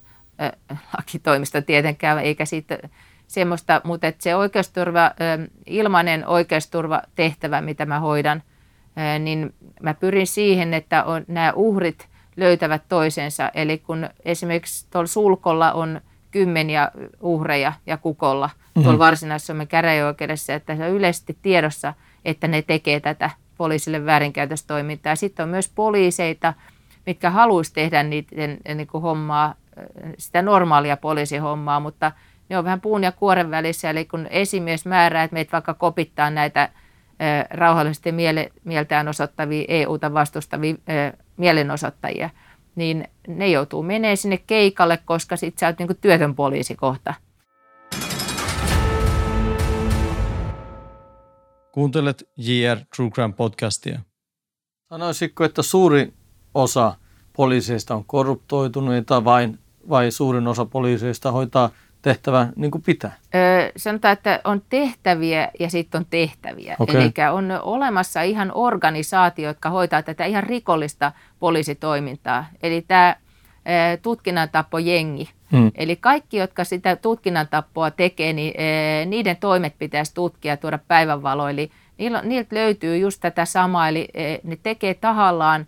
lakitoimista 0.98 1.62
tietenkään, 1.62 2.20
eikä 2.20 2.46
siitä 2.46 2.78
semmoista, 3.28 3.82
mutta 3.84 4.08
että 4.08 4.24
se 4.24 4.36
oikeusturva, 4.36 5.12
ilmainen 5.66 6.28
oikeusturvatehtävä, 6.28 7.62
mitä 7.62 7.86
mä 7.86 8.00
hoidan– 8.00 8.44
niin 9.20 9.54
mä 9.82 9.94
pyrin 9.94 10.28
siihen, 10.28 10.74
että 10.74 11.04
on, 11.04 11.26
nämä 11.28 11.54
uhrit 11.56 12.08
löytävät 12.38 12.82
toisensa. 12.90 13.52
Eli 13.54 13.78
kun 13.78 14.10
esimerkiksi 14.26 14.88
tuolla 14.90 15.08
sulkolla 15.08 15.74
on 15.74 16.02
kymmeniä 16.32 16.92
uhreja 17.22 17.74
ja 17.86 17.98
kukolla 17.98 18.48
mm-hmm. 18.48 18.84
tuolla 18.84 19.00
varsinais-Suomen 19.00 19.68
käräjäoikeudessa, 19.68 20.54
että 20.54 20.76
se 20.76 20.84
on 20.84 20.92
yleisesti 20.92 21.38
tiedossa, 21.42 21.94
että 22.26 22.48
ne 22.48 22.62
tekee 22.62 23.00
tätä 23.00 23.30
poliisille 23.58 24.06
väärinkäytöstoimintaa. 24.06 25.16
Sitten 25.16 25.44
on 25.44 25.50
myös 25.50 25.72
poliiseita, 25.76 26.54
mitkä 27.06 27.30
haluaisi 27.30 27.74
tehdä 27.74 28.04
niiden 28.04 28.58
niin 28.76 28.88
kuin 28.88 29.02
hommaa, 29.02 29.56
sitä 30.18 30.42
normaalia 30.42 30.98
poliisihommaa, 30.98 31.80
mutta 31.80 32.12
ne 32.50 32.58
on 32.58 32.64
vähän 32.64 32.82
puun 32.82 33.04
ja 33.04 33.12
kuoren 33.12 33.52
välissä. 33.52 33.90
Eli 33.90 34.06
kun 34.06 34.28
esimies 34.30 34.86
määrää, 34.86 35.24
että 35.24 35.34
meitä 35.34 35.52
vaikka 35.52 35.74
kopittaa 35.74 36.30
näitä 36.30 36.70
rauhallisesti 37.50 38.12
miele, 38.12 38.52
mieltään 38.64 39.08
osoittavia 39.08 39.66
EUta 39.68 40.14
vastustavia 40.14 40.76
mielenosoittajia, 41.38 42.30
niin 42.76 43.08
ne 43.28 43.48
joutuu 43.48 43.84
menemään 43.84 44.18
sinne 44.18 44.38
keikalle, 44.38 45.00
koska 45.06 45.38
sit 45.38 45.58
sä 45.58 45.68
oot 45.68 45.80
niinku 45.80 45.94
työtön 45.94 46.36
poliisi 46.36 46.76
kohta. 46.76 47.14
Kuuntelet 51.72 52.30
JR 52.38 52.78
True 52.96 53.10
Crime 53.10 53.34
podcastia. 53.34 54.00
Sanoisitko, 54.90 55.44
että 55.44 55.62
suuri 55.62 56.14
osa 56.54 56.96
poliiseista 57.38 57.96
on 57.96 58.06
korruptoituneita 58.06 59.26
vai, 59.26 59.50
vai 59.90 60.12
suurin 60.12 60.48
osa 60.48 60.66
poliiseista 60.66 61.32
hoitaa– 61.32 61.70
tehtävä 62.06 62.48
niin 62.56 62.72
kuin 62.72 62.82
pitää? 62.82 63.12
Öö, 63.36 63.72
sanotaan, 63.78 64.14
että 64.14 64.42
on 64.44 64.62
tehtäviä 64.70 65.52
ja 65.60 65.70
sitten 65.70 66.00
on 66.00 66.06
tehtäviä. 66.10 66.76
Okay. 66.80 66.96
Eli 66.96 67.12
on 67.32 67.52
olemassa 67.62 68.22
ihan 68.22 68.52
organisaatio, 68.54 69.48
jotka 69.48 69.70
hoitaa 69.70 70.04
tätä 70.04 70.26
ihan 70.26 70.44
rikollista 70.44 71.12
poliisitoimintaa. 71.40 72.46
Eli 72.64 72.82
tämä 72.82 73.16
tutkinnantappojengi. 74.02 75.30
Hmm. 75.52 75.72
Eli 75.76 75.96
kaikki, 75.96 76.38
jotka 76.38 76.64
sitä 76.64 76.96
tutkinnantappoa 76.96 77.92
tekee, 77.92 78.34
niin 78.34 78.54
niiden 79.06 79.38
toimet 79.38 79.74
pitäisi 79.78 80.14
tutkia 80.14 80.52
ja 80.52 80.58
tuoda 80.58 80.80
päivänvaloon. 80.88 81.50
Eli 81.50 81.72
niiltä 82.24 82.56
löytyy 82.56 82.98
just 82.98 83.22
tätä 83.22 83.46
samaa, 83.46 83.90
eli 83.90 84.08
ne 84.44 84.58
tekee 84.64 84.94
tahallaan, 84.94 85.68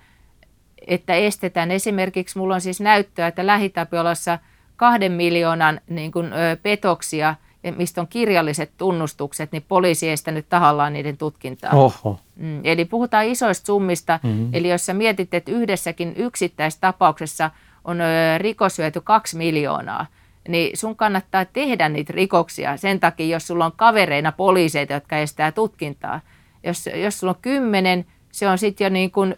että 0.87 1.13
estetään. 1.13 1.71
Esimerkiksi 1.71 2.37
mulla 2.37 2.55
on 2.55 2.61
siis 2.61 2.81
näyttöä, 2.81 3.27
että 3.27 3.47
Lähitapiolassa– 3.47 4.39
kahden 4.77 5.11
miljoonan 5.11 5.81
niin 5.89 6.11
kuin, 6.11 6.33
ö, 6.33 6.57
petoksia, 6.63 7.35
mistä 7.77 8.01
on 8.01 8.07
kirjalliset 8.07 8.71
tunnustukset, 8.77 9.51
niin 9.51 9.65
poliisi 9.67 10.09
estänyt 10.09 10.49
tahallaan 10.49 10.93
niiden 10.93 11.17
tutkintaa. 11.17 11.71
Oho. 11.73 12.19
Mm, 12.35 12.61
eli 12.63 12.85
puhutaan 12.85 13.25
isoista 13.25 13.65
summista. 13.65 14.19
Mm-hmm. 14.23 14.49
Eli 14.53 14.69
jos 14.69 14.85
sä 14.85 14.93
mietit, 14.93 15.33
että 15.33 15.51
yhdessäkin 15.51 16.13
yksittäistapauksessa 16.15 17.51
on 17.85 18.01
ö, 18.01 18.37
rikoshyöty 18.37 19.01
kaksi 19.01 19.37
miljoonaa, 19.37 20.05
niin 20.47 20.77
sun 20.77 20.95
kannattaa 20.95 21.45
tehdä 21.45 21.89
niitä 21.89 22.13
rikoksia 22.13 22.77
sen 22.77 22.99
takia, 22.99 23.27
jos 23.27 23.47
sulla 23.47 23.65
on 23.65 23.73
kavereina 23.75 24.31
poliiseita, 24.31 24.93
jotka 24.93 25.17
estää 25.17 25.51
tutkintaa. 25.51 26.21
Jos, 26.63 26.89
jos 26.95 27.19
sulla 27.19 27.33
on 27.33 27.41
kymmenen, 27.41 28.05
se 28.31 28.49
on 28.49 28.57
sitten 28.57 28.85
jo 28.85 28.89
niin 28.89 29.11
kuin, 29.11 29.35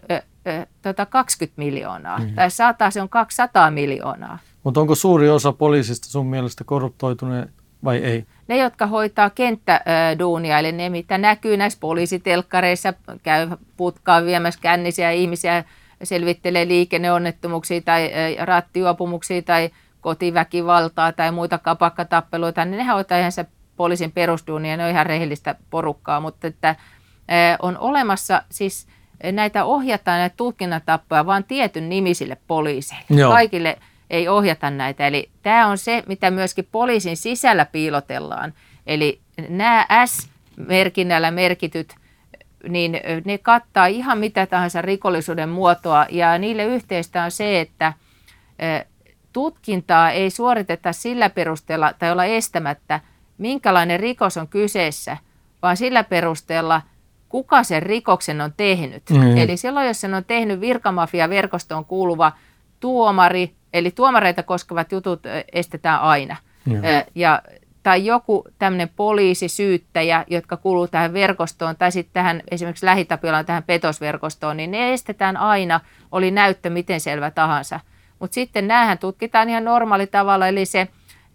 tota 0.82 1.06
20 1.06 1.58
miljoonaa. 1.58 2.18
Mm-hmm. 2.18 2.34
Tai 2.34 2.50
sata, 2.50 2.90
se 2.90 3.02
on 3.02 3.08
200 3.08 3.70
miljoonaa. 3.70 4.38
Mutta 4.64 4.80
onko 4.80 4.94
suuri 4.94 5.30
osa 5.30 5.52
poliisista 5.52 6.08
sun 6.08 6.26
mielestä 6.26 6.64
korruptoituneet 6.64 7.50
vai 7.84 7.96
ei? 7.96 8.26
Ne, 8.48 8.56
jotka 8.56 8.86
hoitaa 8.86 9.30
kenttäduunia, 9.30 10.58
eli 10.58 10.72
ne, 10.72 10.88
mitä 10.88 11.18
näkyy 11.18 11.56
näissä 11.56 11.78
poliisitelkkareissa, 11.80 12.94
käy 13.22 13.48
putkaan 13.76 14.26
viemässä 14.26 14.60
kännisiä 14.60 15.10
ihmisiä, 15.10 15.64
selvittelee 16.02 16.68
liikenneonnettomuuksia 16.68 17.80
tai 17.80 18.10
rattijuopumuksia 18.40 19.42
tai 19.42 19.70
kotiväkivaltaa 20.00 21.12
tai 21.12 21.32
muita 21.32 21.58
kapakkatappeluita, 21.58 22.64
niin 22.64 22.78
ne 22.78 22.84
hoitaa 22.84 23.18
ihan 23.18 23.32
se 23.32 23.46
poliisin 23.76 24.12
perusduunia, 24.12 24.76
ne 24.76 24.84
on 24.84 24.90
ihan 24.90 25.06
rehellistä 25.06 25.54
porukkaa, 25.70 26.20
mutta 26.20 26.46
että 26.46 26.76
on 27.62 27.78
olemassa 27.78 28.42
siis 28.50 28.86
näitä 29.32 29.64
ohjataan 29.64 30.18
näitä 30.18 30.36
tutkinnatappoja 30.36 31.26
vain 31.26 31.44
tietyn 31.44 31.88
nimisille 31.88 32.36
poliiseille. 32.46 33.20
Joo. 33.20 33.32
Kaikille 33.32 33.78
ei 34.10 34.28
ohjata 34.28 34.70
näitä. 34.70 35.06
Eli 35.06 35.30
tämä 35.42 35.66
on 35.66 35.78
se, 35.78 36.02
mitä 36.06 36.30
myöskin 36.30 36.68
poliisin 36.72 37.16
sisällä 37.16 37.64
piilotellaan. 37.64 38.52
Eli 38.86 39.20
nämä 39.48 39.86
S-merkinnällä 40.06 41.30
merkityt, 41.30 41.94
niin 42.68 43.00
ne 43.24 43.38
kattaa 43.38 43.86
ihan 43.86 44.18
mitä 44.18 44.46
tahansa 44.46 44.82
rikollisuuden 44.82 45.48
muotoa. 45.48 46.06
Ja 46.10 46.38
niille 46.38 46.64
yhteistä 46.64 47.24
on 47.24 47.30
se, 47.30 47.60
että 47.60 47.92
tutkintaa 49.32 50.10
ei 50.10 50.30
suoriteta 50.30 50.92
sillä 50.92 51.30
perusteella 51.30 51.92
tai 51.98 52.12
olla 52.12 52.24
estämättä, 52.24 53.00
minkälainen 53.38 54.00
rikos 54.00 54.36
on 54.36 54.48
kyseessä, 54.48 55.16
vaan 55.62 55.76
sillä 55.76 56.04
perusteella, 56.04 56.82
kuka 57.30 57.62
sen 57.62 57.82
rikoksen 57.82 58.40
on 58.40 58.52
tehnyt. 58.56 59.02
Mm. 59.10 59.36
Eli 59.36 59.56
silloin, 59.56 59.86
jos 59.86 60.00
sen 60.00 60.14
on 60.14 60.24
tehnyt 60.24 60.60
virkamafia-verkostoon 60.60 61.84
kuuluva 61.84 62.32
tuomari, 62.80 63.54
eli 63.72 63.90
tuomareita 63.90 64.42
koskevat 64.42 64.92
jutut 64.92 65.22
estetään 65.52 66.00
aina. 66.00 66.36
Mm. 66.66 66.82
Ja, 67.14 67.42
tai 67.82 68.06
joku 68.06 68.44
tämmöinen 68.58 68.90
poliisi, 68.96 69.48
syyttäjä, 69.48 70.24
jotka 70.28 70.56
kuuluu 70.56 70.88
tähän 70.88 71.12
verkostoon, 71.12 71.76
tai 71.76 71.92
sitten 71.92 72.14
tähän 72.14 72.42
esimerkiksi 72.50 72.86
lähitapiolaan 72.86 73.46
tähän 73.46 73.62
petosverkostoon, 73.62 74.56
niin 74.56 74.70
ne 74.70 74.92
estetään 74.92 75.36
aina, 75.36 75.80
oli 76.12 76.30
näyttö 76.30 76.70
miten 76.70 77.00
selvä 77.00 77.30
tahansa. 77.30 77.80
Mutta 78.18 78.34
sitten 78.34 78.68
näähän 78.68 78.98
tutkitaan 78.98 79.50
ihan 79.50 79.64
normaali 79.64 80.06
tavalla, 80.06 80.48
eli 80.48 80.66
se 80.66 80.88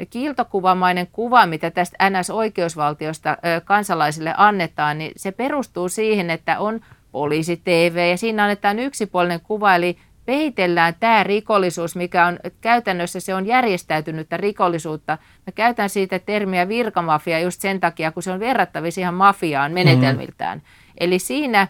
kiiltokuvamainen 0.10 1.08
kuva, 1.12 1.46
mitä 1.46 1.72
tästä 1.72 2.10
NS-oikeusvaltiosta 2.10 3.38
kansalaisille 3.66 4.34
annetaan, 4.38 4.98
niin 4.98 5.12
se 5.16 5.32
perustuu 5.32 5.90
siihen, 5.90 6.30
että 6.30 6.60
on 6.60 6.82
poliisi 7.12 7.62
TV 7.64 8.10
ja 8.12 8.18
siinä 8.18 8.44
annetaan 8.44 8.80
yksipuolinen 8.80 9.42
kuva, 9.42 9.76
eli 9.76 9.98
peitellään 10.26 10.96
tämä 11.00 11.24
rikollisuus, 11.24 11.96
mikä 11.96 12.26
on 12.26 12.40
käytännössä 12.62 13.20
se 13.20 13.36
on 13.36 13.46
järjestäytynyttä 13.46 14.38
rikollisuutta. 14.38 15.18
Mä 15.48 15.52
käytän 15.56 15.90
siitä 15.90 16.20
termiä 16.20 16.68
virkamafia 16.68 17.40
just 17.40 17.62
sen 17.62 17.80
takia, 17.80 18.12
kun 18.12 18.24
se 18.24 18.32
on 18.32 18.40
verrattavissa 18.40 19.02
ihan 19.02 19.14
mafiaan 19.14 19.72
menetelmiltään. 19.72 20.58
Mm-hmm. 20.58 20.94
Eli 21.00 21.20
siinä 21.20 21.68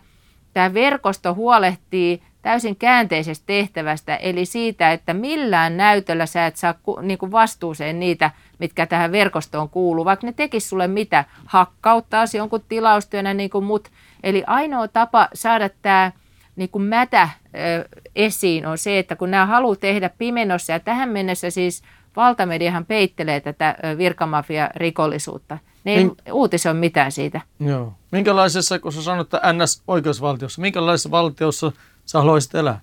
tämä 0.53 0.73
verkosto 0.73 1.33
huolehtii 1.33 2.23
täysin 2.45 2.75
käänteisestä 2.75 3.43
tehtävästä, 3.45 4.15
eli 4.15 4.45
siitä, 4.45 4.91
että 4.91 5.13
millään 5.13 5.77
näytöllä 5.77 6.25
sä 6.25 6.45
et 6.45 6.55
saa 6.55 6.73
niin 7.01 7.17
kuin 7.17 7.31
vastuuseen 7.31 7.99
niitä, 7.99 8.31
mitkä 8.59 8.85
tähän 8.85 9.11
verkostoon 9.11 9.69
kuuluu, 9.69 10.05
vaikka 10.05 10.27
ne 10.27 10.33
tekis 10.33 10.69
sulle 10.69 10.87
mitä, 10.87 11.25
hakkauttaisi 11.45 12.37
jonkun 12.37 12.63
tilaustyönä 12.69 13.33
niin 13.33 13.49
kuin 13.49 13.65
mut. 13.65 13.89
Eli 14.23 14.43
ainoa 14.47 14.87
tapa 14.87 15.27
saada 15.33 15.69
tämä 15.81 16.11
niin 16.55 16.69
kuin 16.69 16.83
mätä 16.83 17.29
esiin 18.15 18.65
on 18.65 18.77
se, 18.77 18.99
että 18.99 19.15
kun 19.15 19.31
nämä 19.31 19.45
haluaa 19.45 19.75
tehdä 19.75 20.09
pimenossa, 20.17 20.73
ja 20.73 20.79
tähän 20.79 21.09
mennessä 21.09 21.49
siis 21.49 21.83
valtamediahan 22.15 22.85
peittelee 22.85 23.39
tätä 23.39 23.75
virkamafia-rikollisuutta. 23.97 25.57
Ne 25.83 25.91
ei 25.91 26.03
Min... 26.03 26.15
uutisoi 26.31 26.73
mitään 26.73 27.11
siitä. 27.11 27.41
Joo. 27.59 27.93
Minkälaisessa, 28.11 28.79
kun 28.79 28.91
sä 28.91 29.01
sanot, 29.01 29.33
että 29.33 29.53
NS-oikeusvaltiossa, 29.53 30.61
minkälaisessa 30.61 31.11
valtiossa 31.11 31.71
sä 32.05 32.19
haluaisit 32.19 32.55
elää? 32.55 32.79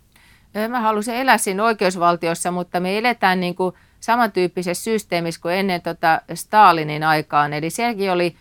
Mä 0.69 0.81
haluaisin 0.81 1.15
elää 1.15 1.39
siinä 1.39 1.65
oikeusvaltiossa, 1.65 2.51
mutta 2.51 2.81
me 2.81 2.99
eletään 2.99 3.41
niin 3.41 3.55
kuin 3.55 3.75
samantyyppisessä 4.01 4.85
systeemissä 4.85 5.41
kuin 5.41 5.55
ennen 5.55 5.83
tota 5.83 6.21
Stalinin 6.35 7.05
aikaan. 7.05 7.53
Eli 7.53 7.71
sielläkin 7.71 8.13
oli 8.13 8.37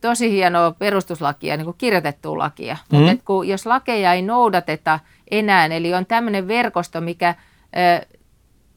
tosi 0.00 0.30
hienoa 0.30 0.72
perustuslakia, 0.72 1.56
niin 1.56 1.64
kuin 1.64 1.76
kirjoitettua 1.78 2.38
lakia. 2.38 2.76
Mm-hmm. 2.92 3.06
Mutta 3.06 3.24
kun, 3.24 3.48
jos 3.48 3.66
lakeja 3.66 4.12
ei 4.12 4.22
noudateta 4.22 5.00
enää, 5.30 5.66
eli 5.66 5.94
on 5.94 6.06
tämmöinen 6.06 6.48
verkosto, 6.48 7.00
mikä 7.00 7.34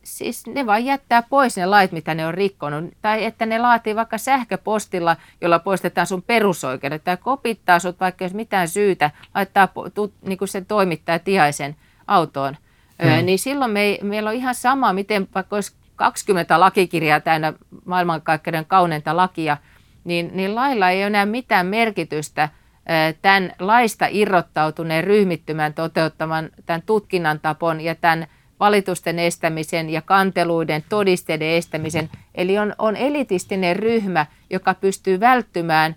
siis 0.04 0.48
ne 0.48 0.66
vaan 0.66 0.86
jättää 0.86 1.24
pois 1.30 1.58
ne 1.58 1.66
lait, 1.66 1.92
mitä 1.92 2.16
ne 2.16 2.28
on 2.28 2.34
rikkonut. 2.34 2.86
Tai 3.02 3.26
että 3.26 3.46
ne 3.46 3.60
laatii 3.60 3.96
vaikka 3.96 4.18
sähköpostilla, 4.18 5.16
jolla 5.42 5.60
poistetaan 5.60 6.08
sun 6.08 6.22
perusoikeudet, 6.22 7.04
tai 7.04 7.18
kopittaa 7.18 7.80
sut 7.80 8.00
vaikka 8.00 8.26
jos 8.26 8.34
mitään 8.34 8.68
syytä, 8.68 9.12
laittaa 9.36 9.68
tu, 9.94 10.14
niin 10.22 10.38
kuin 10.38 10.48
sen 10.48 10.66
toimittaja 10.66 11.20
tiaisen 11.20 11.76
autoon. 12.08 12.58
Mm. 13.04 13.08
Öö, 13.08 13.22
niin 13.22 13.40
silloin 13.40 13.72
me, 13.72 14.00
meillä 14.02 14.30
on 14.30 14.36
ihan 14.36 14.56
sama, 14.56 14.94
miten 14.94 15.28
vaikka 15.36 15.56
olisi 15.56 15.74
20 15.96 16.60
lakikirjaa 16.60 17.20
täynnä 17.20 17.54
maailmankaikkeuden 17.86 18.66
kauneinta 18.66 19.18
lakia, 19.18 19.58
niin, 20.04 20.32
niin 20.34 20.56
lailla 20.56 20.90
ei 20.90 21.00
ole 21.00 21.08
enää 21.08 21.26
mitään 21.26 21.66
merkitystä 21.66 22.50
tämän 23.22 23.52
laista 23.60 24.06
irrottautuneen 24.10 25.04
ryhmittymän 25.04 25.74
toteuttaman 25.74 26.50
tämän 26.66 26.82
tutkinnan 26.82 27.40
tapon 27.40 27.82
ja 27.82 27.96
tämän 27.96 28.28
valitusten 28.60 29.20
estämisen 29.20 29.90
ja 29.90 30.02
kanteluiden 30.02 30.84
todisteiden 30.90 31.50
estämisen. 31.50 32.10
Eli 32.36 32.58
on, 32.58 32.76
on 32.78 32.96
elitistinen 32.96 33.76
ryhmä, 33.76 34.26
joka 34.50 34.74
pystyy 34.74 35.20
välttymään 35.20 35.96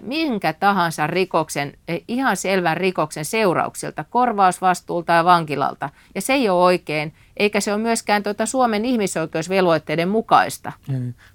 minkä 0.00 0.52
tahansa 0.52 1.06
rikoksen, 1.06 1.72
ihan 2.08 2.36
selvän 2.36 2.76
rikoksen 2.76 3.24
seurauksilta, 3.24 4.04
korvausvastuulta 4.10 5.12
ja 5.12 5.24
vankilalta. 5.24 5.90
Ja 6.14 6.20
se 6.20 6.32
ei 6.32 6.48
ole 6.48 6.64
oikein, 6.64 7.14
eikä 7.36 7.60
se 7.60 7.72
ole 7.72 7.82
myöskään 7.82 8.22
tuota 8.22 8.46
Suomen 8.46 8.84
ihmisoikeusvelvoitteiden 8.84 10.08
mukaista. 10.08 10.72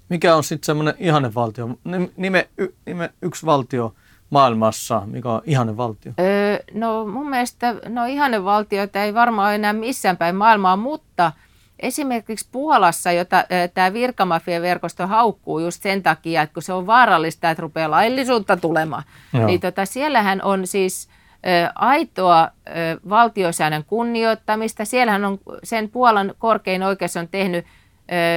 Mikä 0.08 0.36
on 0.36 0.44
sitten 0.44 0.66
semmoinen 0.66 0.94
ihannevaltio? 0.98 1.68
Nime, 2.16 2.48
nime 2.86 3.10
yksi 3.22 3.46
valtio, 3.46 3.94
maailmassa, 4.32 5.02
mikä 5.06 5.30
on 5.30 5.42
ihanen 5.44 5.76
valtio? 5.76 6.12
Öö, 6.20 6.58
no 6.74 7.06
mun 7.06 7.30
mielestä 7.30 7.74
no 7.88 8.04
ihanen 8.04 8.44
valtioita 8.44 9.02
ei 9.02 9.14
varmaan 9.14 9.46
ole 9.46 9.54
enää 9.54 9.72
missään 9.72 10.16
päin 10.16 10.36
maailmaa, 10.36 10.76
mutta 10.76 11.32
esimerkiksi 11.80 12.48
Puolassa, 12.52 13.12
jota 13.12 13.44
tämä 13.74 13.92
virkamafia-verkosto 13.92 15.06
haukkuu 15.06 15.58
just 15.58 15.82
sen 15.82 16.02
takia, 16.02 16.42
että 16.42 16.54
kun 16.54 16.62
se 16.62 16.72
on 16.72 16.86
vaarallista, 16.86 17.50
että 17.50 17.62
rupeaa 17.62 17.90
laillisuutta 17.90 18.56
tulemaan, 18.56 19.02
Joo. 19.32 19.46
niin 19.46 19.60
tota, 19.60 19.86
siellähän 19.86 20.42
on 20.42 20.66
siis 20.66 21.08
ö, 21.08 21.72
aitoa 21.74 22.42
ö, 22.68 22.70
valtiosäännön 23.08 23.84
kunnioittamista. 23.84 24.84
Siellähän 24.84 25.24
on 25.24 25.38
sen 25.64 25.88
Puolan 25.88 26.34
korkein 26.38 26.82
oikeus 26.82 27.16
on 27.16 27.28
tehnyt 27.28 27.64
ö, 27.64 27.68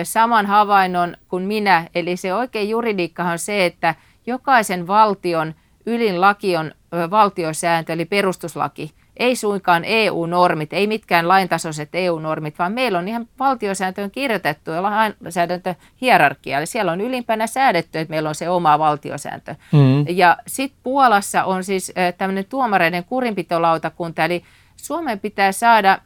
saman 0.04 0.46
havainnon 0.46 1.18
kuin 1.28 1.44
minä, 1.44 1.88
eli 1.96 2.18
se 2.18 2.34
oikein 2.34 2.70
juridiikka 2.70 3.24
on 3.24 3.40
se, 3.40 3.66
että 3.66 3.96
jokaisen 4.26 4.88
valtion– 4.88 5.54
ylin 5.86 6.22
laki 6.22 6.58
on 6.58 6.72
valtiosääntö 7.12 7.94
eli 7.94 8.06
perustuslaki, 8.06 8.92
ei 9.18 9.36
suinkaan 9.36 9.84
EU-normit, 9.86 10.74
ei 10.74 10.88
mitkään 10.88 11.28
laintasoiset 11.28 11.90
EU-normit, 11.94 12.60
vaan 12.60 12.72
meillä 12.72 13.00
on 13.00 13.08
ihan 13.08 13.28
valtiosääntöön 13.40 14.12
kirjoitettu 14.12 14.72
ja 14.72 14.84
lainsäädäntöhierarkia. 14.84 16.58
Eli 16.58 16.66
siellä 16.66 16.92
on 16.92 17.02
ylimpänä 17.02 17.48
säädetty, 17.48 18.00
että 18.00 18.12
meillä 18.12 18.30
on 18.30 18.36
se 18.36 18.50
oma 18.50 18.80
valtiosääntö. 18.80 19.56
Mm. 19.72 20.06
Ja 20.10 20.38
sitten 20.48 20.80
Puolassa 20.84 21.44
on 21.44 21.64
siis 21.64 21.94
tämmöinen 22.18 22.46
tuomareiden 22.50 23.04
kurinpitolautakunta, 23.04 24.26
eli 24.26 24.44
Suomen 24.76 25.20
pitää 25.20 25.52
saada 25.52 26.00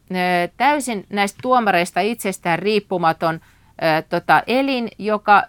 täysin 0.57 1.05
näistä 1.09 1.39
tuomareista 1.41 1.99
itsestään 1.99 2.59
riippumaton 2.59 3.39
tota, 4.09 4.43
elin, 4.47 4.89
joka 4.97 5.43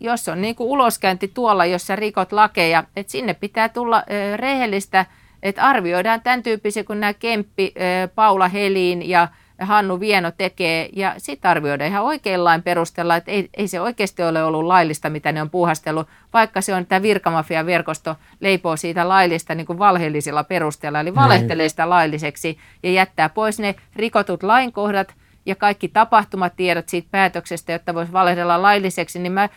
jos 0.00 0.28
on 0.28 0.40
niin 0.40 0.54
kuin 0.54 0.68
uloskäynti 0.68 1.28
tuolla, 1.28 1.66
jossa 1.66 1.96
rikot 1.96 2.32
lakeja, 2.32 2.84
että 2.96 3.12
sinne 3.12 3.34
pitää 3.34 3.68
tulla 3.68 4.02
ö, 4.10 4.36
rehellistä, 4.36 5.06
että 5.42 5.62
arvioidaan 5.62 6.20
tämän 6.20 6.42
tyyppisiä 6.42 6.84
kuin 6.84 7.00
nämä 7.00 7.14
Kemppi, 7.14 7.74
ö, 7.76 8.08
Paula 8.14 8.48
Helin 8.48 9.08
ja 9.08 9.28
Hannu 9.60 10.00
Vieno 10.00 10.30
tekee, 10.30 10.88
ja 10.92 11.14
sitten 11.18 11.50
arvioidaan 11.50 11.90
ihan 11.90 12.04
oikein 12.04 12.44
lain 12.44 12.62
perusteella, 12.62 13.16
että 13.16 13.30
ei, 13.30 13.48
ei 13.56 13.68
se 13.68 13.80
oikeasti 13.80 14.22
ole 14.22 14.44
ollut 14.44 14.64
laillista, 14.64 15.10
mitä 15.10 15.32
ne 15.32 15.42
on 15.42 15.50
puhastellut, 15.50 16.08
vaikka 16.32 16.60
se 16.60 16.74
on 16.74 16.86
tämä 16.86 17.02
virkamafia-verkosto 17.02 18.16
leipoo 18.40 18.76
siitä 18.76 19.08
laillista 19.08 19.54
niin 19.54 19.66
kuin 19.66 19.78
valheellisilla 19.78 20.44
perusteella, 20.44 21.00
eli 21.00 21.14
valehtelee 21.14 21.68
sitä 21.68 21.90
lailliseksi 21.90 22.58
ja 22.82 22.90
jättää 22.90 23.28
pois 23.28 23.58
ne 23.58 23.74
rikotut 23.96 24.42
lainkohdat 24.42 25.14
ja 25.46 25.54
kaikki 25.54 25.88
tapahtumatiedot 25.88 26.88
siitä 26.88 27.08
päätöksestä, 27.10 27.72
jotta 27.72 27.94
voisi 27.94 28.12
valehdella 28.12 28.62
lailliseksi, 28.62 29.18
niin 29.18 29.32
mä 29.32 29.48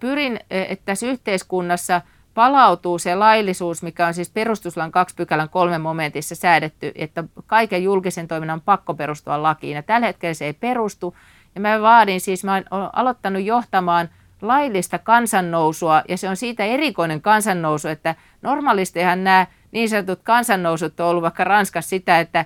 pyrin, 0.00 0.40
että 0.50 0.84
tässä 0.84 1.06
yhteiskunnassa 1.06 2.00
palautuu 2.34 2.98
se 2.98 3.14
laillisuus, 3.14 3.82
mikä 3.82 4.06
on 4.06 4.14
siis 4.14 4.30
perustuslain 4.30 4.92
2 4.92 5.14
pykälän 5.14 5.48
kolme 5.48 5.78
momentissa 5.78 6.34
säädetty, 6.34 6.92
että 6.94 7.24
kaiken 7.46 7.82
julkisen 7.84 8.28
toiminnan 8.28 8.54
on 8.54 8.60
pakko 8.60 8.94
perustua 8.94 9.42
lakiin. 9.42 9.74
Ja 9.74 9.82
tällä 9.82 10.06
hetkellä 10.06 10.34
se 10.34 10.44
ei 10.44 10.52
perustu. 10.52 11.16
Ja 11.54 11.60
mä 11.60 11.82
vaadin 11.82 12.20
siis, 12.20 12.44
mä 12.44 12.52
olen 12.70 12.90
aloittanut 12.92 13.42
johtamaan 13.42 14.08
laillista 14.42 14.98
kansannousua, 14.98 16.02
ja 16.08 16.18
se 16.18 16.28
on 16.28 16.36
siitä 16.36 16.64
erikoinen 16.64 17.22
kansannousu, 17.22 17.88
että 17.88 18.14
normaalistihan 18.42 19.24
nämä 19.24 19.46
niin 19.72 19.88
sanotut 19.88 20.20
kansannousut 20.22 21.00
on 21.00 21.06
ollut 21.06 21.22
vaikka 21.22 21.44
Ranskassa 21.44 21.88
sitä, 21.88 22.20
että 22.20 22.44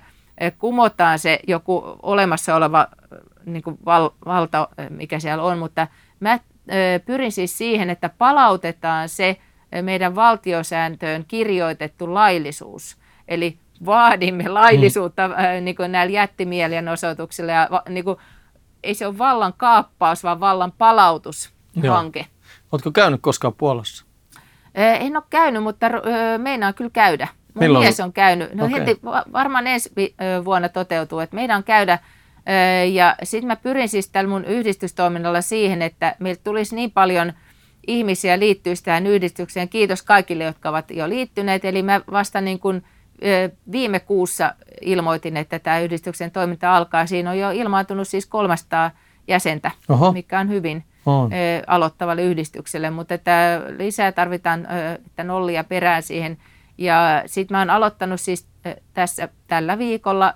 kumotaan 0.57 1.19
se 1.19 1.39
joku 1.47 1.83
olemassa 2.01 2.55
oleva 2.55 2.87
niin 3.45 3.63
kuin 3.63 3.77
val, 3.85 4.09
valta, 4.25 4.67
mikä 4.89 5.19
siellä 5.19 5.43
on, 5.43 5.57
mutta 5.57 5.87
mä 6.19 6.39
pyrin 7.05 7.31
siis 7.31 7.57
siihen, 7.57 7.89
että 7.89 8.09
palautetaan 8.09 9.09
se 9.09 9.37
meidän 9.81 10.15
valtiosääntöön 10.15 11.25
kirjoitettu 11.27 12.13
laillisuus. 12.13 12.97
Eli 13.27 13.57
vaadimme 13.85 14.49
laillisuutta 14.49 15.27
mm. 15.27 15.65
niin 15.65 15.75
kuin 15.75 15.91
näillä 15.91 16.13
jättimielenosoituksilla. 16.13 17.51
Ja, 17.51 17.69
niin 17.89 18.03
kuin, 18.03 18.17
ei 18.83 18.93
se 18.93 19.07
ole 19.07 19.17
vallan 19.17 19.53
kaappaus, 19.57 20.23
vaan 20.23 20.39
vallan 20.39 20.71
palautushanke. 20.71 22.25
Oletko 22.71 22.91
käynyt 22.91 23.21
koskaan 23.21 23.53
Puolassa? 23.53 24.05
En 24.75 25.17
ole 25.17 25.23
käynyt, 25.29 25.63
mutta 25.63 25.85
meinaan 26.37 26.73
kyllä 26.73 26.89
käydä. 26.93 27.27
Mun 27.53 27.63
Milloin? 27.63 27.85
mies 27.85 27.99
on 27.99 28.13
käynyt. 28.13 28.53
No 28.53 28.65
okay. 28.65 28.79
heti 28.79 28.99
varmaan 29.33 29.67
ensi 29.67 29.91
vuonna 30.45 30.69
toteutuu, 30.69 31.19
että 31.19 31.35
meidän 31.35 31.57
on 31.57 31.63
käydä. 31.63 31.99
Ja 32.91 33.15
sitten 33.23 33.47
mä 33.47 33.55
pyrin 33.55 33.89
siis 33.89 34.09
tällä 34.09 34.29
mun 34.29 34.45
yhdistystoiminnalla 34.45 35.41
siihen, 35.41 35.81
että 35.81 36.15
meillä 36.19 36.41
tulisi 36.43 36.75
niin 36.75 36.91
paljon 36.91 37.33
ihmisiä 37.87 38.39
liittyä 38.39 38.73
tähän 38.83 39.07
yhdistykseen. 39.07 39.69
Kiitos 39.69 40.01
kaikille, 40.01 40.43
jotka 40.43 40.69
ovat 40.69 40.91
jo 40.91 41.09
liittyneet. 41.09 41.65
Eli 41.65 41.83
mä 41.83 42.01
vasta 42.11 42.41
niin 42.41 42.59
kuin 42.59 42.83
viime 43.71 43.99
kuussa 43.99 44.55
ilmoitin, 44.81 45.37
että 45.37 45.59
tämä 45.59 45.79
yhdistyksen 45.79 46.31
toiminta 46.31 46.77
alkaa. 46.77 47.05
Siinä 47.05 47.29
on 47.29 47.39
jo 47.39 47.51
ilmaantunut 47.51 48.07
siis 48.07 48.25
300 48.25 48.91
jäsentä, 49.27 49.71
Oho. 49.89 50.11
mikä 50.11 50.39
on 50.39 50.49
hyvin 50.49 50.83
on. 51.05 51.31
aloittavalle 51.67 52.23
yhdistykselle, 52.23 52.89
mutta 52.89 53.13
että 53.13 53.61
lisää 53.77 54.11
tarvitaan 54.11 54.67
että 55.05 55.23
nollia 55.23 55.63
perään 55.63 56.03
siihen. 56.03 56.37
Ja 56.77 57.23
sitten 57.25 57.55
mä 57.55 57.59
oon 57.59 57.69
aloittanut 57.69 58.21
siis 58.21 58.47
tässä 58.93 59.29
tällä 59.47 59.77
viikolla, 59.77 60.33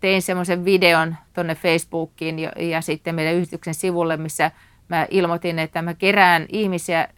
tein 0.00 0.22
semmoisen 0.22 0.64
videon 0.64 1.16
tuonne 1.34 1.54
Facebookiin 1.54 2.38
ja, 2.38 2.52
ja 2.56 2.80
sitten 2.80 3.14
meidän 3.14 3.34
yhdistyksen 3.34 3.74
sivulle, 3.74 4.16
missä 4.16 4.50
mä 4.88 5.06
ilmoitin, 5.10 5.58
että 5.58 5.82
mä 5.82 5.94
kerään 5.94 6.46
ihmisiä 6.48 7.08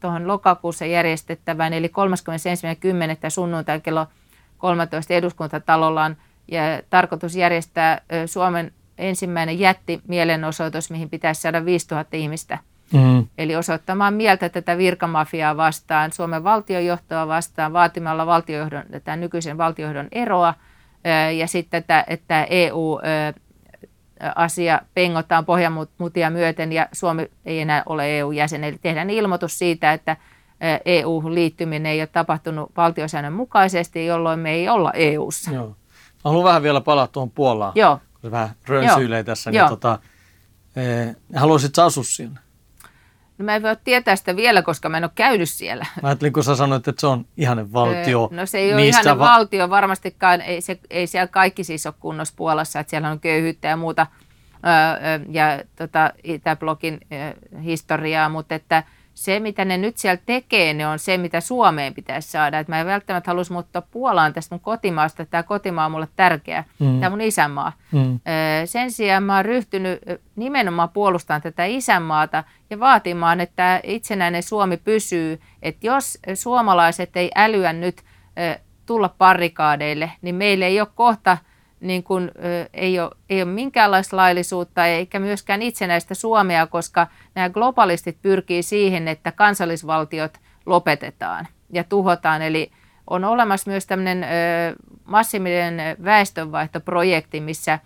tuohon 0.00 0.26
lokakuussa 0.26 0.86
järjestettävään, 0.86 1.72
eli 1.72 1.88
31.10. 1.88 3.30
sunnuntai 3.30 3.80
kello 3.80 4.06
13 4.58 5.14
eduskuntatalolla 5.14 6.04
on 6.04 6.16
ja 6.48 6.60
tarkoitus 6.90 7.36
järjestää 7.36 8.00
Suomen 8.26 8.72
ensimmäinen 8.98 9.58
jätti 9.58 10.00
mielenosoitus, 10.08 10.90
mihin 10.90 11.10
pitäisi 11.10 11.40
saada 11.40 11.64
5000 11.64 12.16
ihmistä. 12.16 12.58
Mm. 12.92 13.26
Eli 13.38 13.56
osoittamaan 13.56 14.14
mieltä 14.14 14.48
tätä 14.48 14.78
virkamafiaa 14.78 15.56
vastaan, 15.56 16.12
Suomen 16.12 16.44
valtiojohtoa 16.44 17.28
vastaan, 17.28 17.72
vaatimalla 17.72 18.26
valtiojohdon, 18.26 18.82
tätä 18.90 19.16
nykyisen 19.16 19.58
valtiojohdon 19.58 20.08
eroa 20.12 20.54
ja 21.38 21.46
sitten, 21.46 21.78
että, 21.78 22.04
että 22.08 22.46
EU 22.50 23.00
asia 24.34 24.80
pengotaan 24.94 25.44
pohjamutia 25.44 26.30
myöten 26.30 26.72
ja 26.72 26.88
Suomi 26.92 27.30
ei 27.44 27.60
enää 27.60 27.82
ole 27.86 28.18
EU-jäsen. 28.18 28.64
Eli 28.64 28.78
tehdään 28.82 29.10
ilmoitus 29.10 29.58
siitä, 29.58 29.92
että 29.92 30.16
EU-liittyminen 30.84 31.86
ei 31.86 32.00
ole 32.00 32.06
tapahtunut 32.06 32.72
valtiosäännön 32.76 33.32
mukaisesti, 33.32 34.06
jolloin 34.06 34.40
me 34.40 34.50
ei 34.50 34.68
olla 34.68 34.92
EU-ssa. 34.92 35.50
Joo. 35.50 35.76
Haluan 36.24 36.44
vähän 36.44 36.62
vielä 36.62 36.80
palata 36.80 37.12
tuohon 37.12 37.30
Puolaan. 37.30 37.72
Joo. 37.74 37.96
Kun 38.12 38.20
se 38.22 38.30
vähän 38.30 38.50
rönsyilee 38.68 39.24
tässä. 39.24 39.50
Niin 39.50 39.68
tota, 39.68 39.98
eh, 40.76 41.16
haluaisitko 41.34 41.82
asua 41.82 42.04
siinä? 42.04 42.40
No 43.40 43.44
mä 43.44 43.56
en 43.56 43.62
voi 43.62 43.76
tietää 43.84 44.16
sitä 44.16 44.36
vielä, 44.36 44.62
koska 44.62 44.88
mä 44.88 44.96
en 44.96 45.04
ole 45.04 45.10
käynyt 45.14 45.50
siellä. 45.50 45.86
Mä 46.02 46.08
ajattelin, 46.08 46.32
kun 46.32 46.44
sä 46.44 46.56
sanoit, 46.56 46.88
että 46.88 47.00
se 47.00 47.06
on 47.06 47.26
ihanen 47.36 47.72
valtio. 47.72 48.28
No 48.32 48.46
se 48.46 48.58
ei 48.58 48.74
ole 48.74 48.86
ihanen 48.86 49.18
va- 49.18 49.24
valtio 49.24 49.70
varmastikaan. 49.70 50.40
Ei, 50.40 50.60
se, 50.60 50.78
ei 50.90 51.06
siellä 51.06 51.26
kaikki 51.26 51.64
siis 51.64 51.86
ole 51.86 51.94
kunnossa 52.00 52.34
Puolassa, 52.36 52.80
että 52.80 52.90
siellä 52.90 53.10
on 53.10 53.20
köyhyyttä 53.20 53.68
ja 53.68 53.76
muuta 53.76 54.06
ja 55.28 55.62
tota, 55.76 56.12
Itäblogin 56.24 57.00
historiaa, 57.64 58.28
mutta 58.28 58.54
että– 58.54 58.82
se, 59.20 59.40
mitä 59.40 59.64
ne 59.64 59.78
nyt 59.78 59.96
siellä 59.96 60.22
tekee, 60.26 60.74
ne 60.74 60.86
on 60.86 60.98
se, 60.98 61.18
mitä 61.18 61.40
Suomeen 61.40 61.94
pitäisi 61.94 62.30
saada. 62.30 62.58
Et 62.58 62.68
mä 62.68 62.80
en 62.80 62.86
välttämättä 62.86 63.30
halus 63.30 63.50
muuttaa 63.50 63.82
Puolaan 63.82 64.32
tästä 64.32 64.54
mun 64.54 64.60
kotimaasta. 64.60 65.26
Tämä 65.26 65.42
kotimaa 65.42 65.86
on 65.86 65.92
mulle 65.92 66.08
tärkeä, 66.16 66.64
mm. 66.78 67.00
tämä 67.00 67.10
mun 67.10 67.20
isänmaa. 67.20 67.72
Mm. 67.92 68.20
Sen 68.64 68.90
sijaan 68.90 69.22
mä 69.22 69.36
oon 69.36 69.44
ryhtynyt 69.44 70.00
nimenomaan 70.36 70.88
puolustamaan 70.88 71.42
tätä 71.42 71.64
isänmaata 71.64 72.44
ja 72.70 72.80
vaatimaan, 72.80 73.40
että 73.40 73.80
itsenäinen 73.82 74.42
Suomi 74.42 74.76
pysyy. 74.76 75.40
Että 75.62 75.86
jos 75.86 76.18
suomalaiset 76.34 77.16
ei 77.16 77.30
älyä 77.34 77.72
nyt 77.72 78.02
tulla 78.86 79.14
parikaadeille, 79.18 80.12
niin 80.22 80.34
meillä 80.34 80.66
ei 80.66 80.80
ole 80.80 80.88
kohta– 80.94 81.38
niin 81.80 82.02
kuin, 82.02 82.30
ei, 82.72 83.00
ole, 83.00 83.10
ei 83.30 83.42
ole 83.42 83.50
minkäänlaista 83.50 84.16
laillisuutta 84.16 84.86
eikä 84.86 85.18
myöskään 85.18 85.62
itsenäistä 85.62 86.14
Suomea, 86.14 86.66
koska 86.66 87.06
nämä 87.34 87.50
globalistit 87.50 88.16
pyrkii 88.22 88.62
siihen, 88.62 89.08
että 89.08 89.32
kansallisvaltiot 89.32 90.38
lopetetaan 90.66 91.48
ja 91.72 91.84
tuhotaan. 91.84 92.42
Eli 92.42 92.70
on 93.06 93.24
olemassa 93.24 93.70
myös 93.70 93.86
tämmöinen 93.86 94.26
massiivinen 95.04 95.96
väestönvaihtoprojekti, 96.04 97.40
missä 97.40 97.78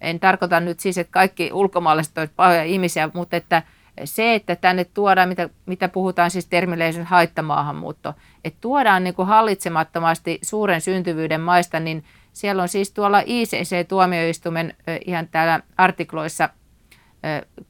en 0.00 0.20
tarkoita 0.20 0.60
nyt 0.60 0.80
siis, 0.80 0.98
että 0.98 1.12
kaikki 1.12 1.50
ulkomaalaiset 1.52 2.18
ovat 2.18 2.30
pahoja 2.36 2.64
ihmisiä, 2.64 3.10
mutta 3.14 3.36
että 3.36 3.62
se, 4.04 4.34
että 4.34 4.56
tänne 4.56 4.84
tuodaan, 4.84 5.28
mitä, 5.28 5.48
mitä 5.66 5.88
puhutaan 5.88 6.30
siis 6.30 6.46
termillä 6.46 6.84
haittamaahanmuutto, 7.04 8.14
että 8.44 8.58
tuodaan 8.60 9.04
niin 9.04 9.14
kuin 9.14 9.28
hallitsemattomasti 9.28 10.38
suuren 10.42 10.80
syntyvyyden 10.80 11.40
maista, 11.40 11.80
niin– 11.80 12.04
siellä 12.32 12.62
on 12.62 12.68
siis 12.68 12.92
tuolla 12.92 13.20
ICC-tuomioistuimen 13.20 14.74
ihan 15.06 15.28
täällä 15.28 15.60
artikloissa 15.76 16.48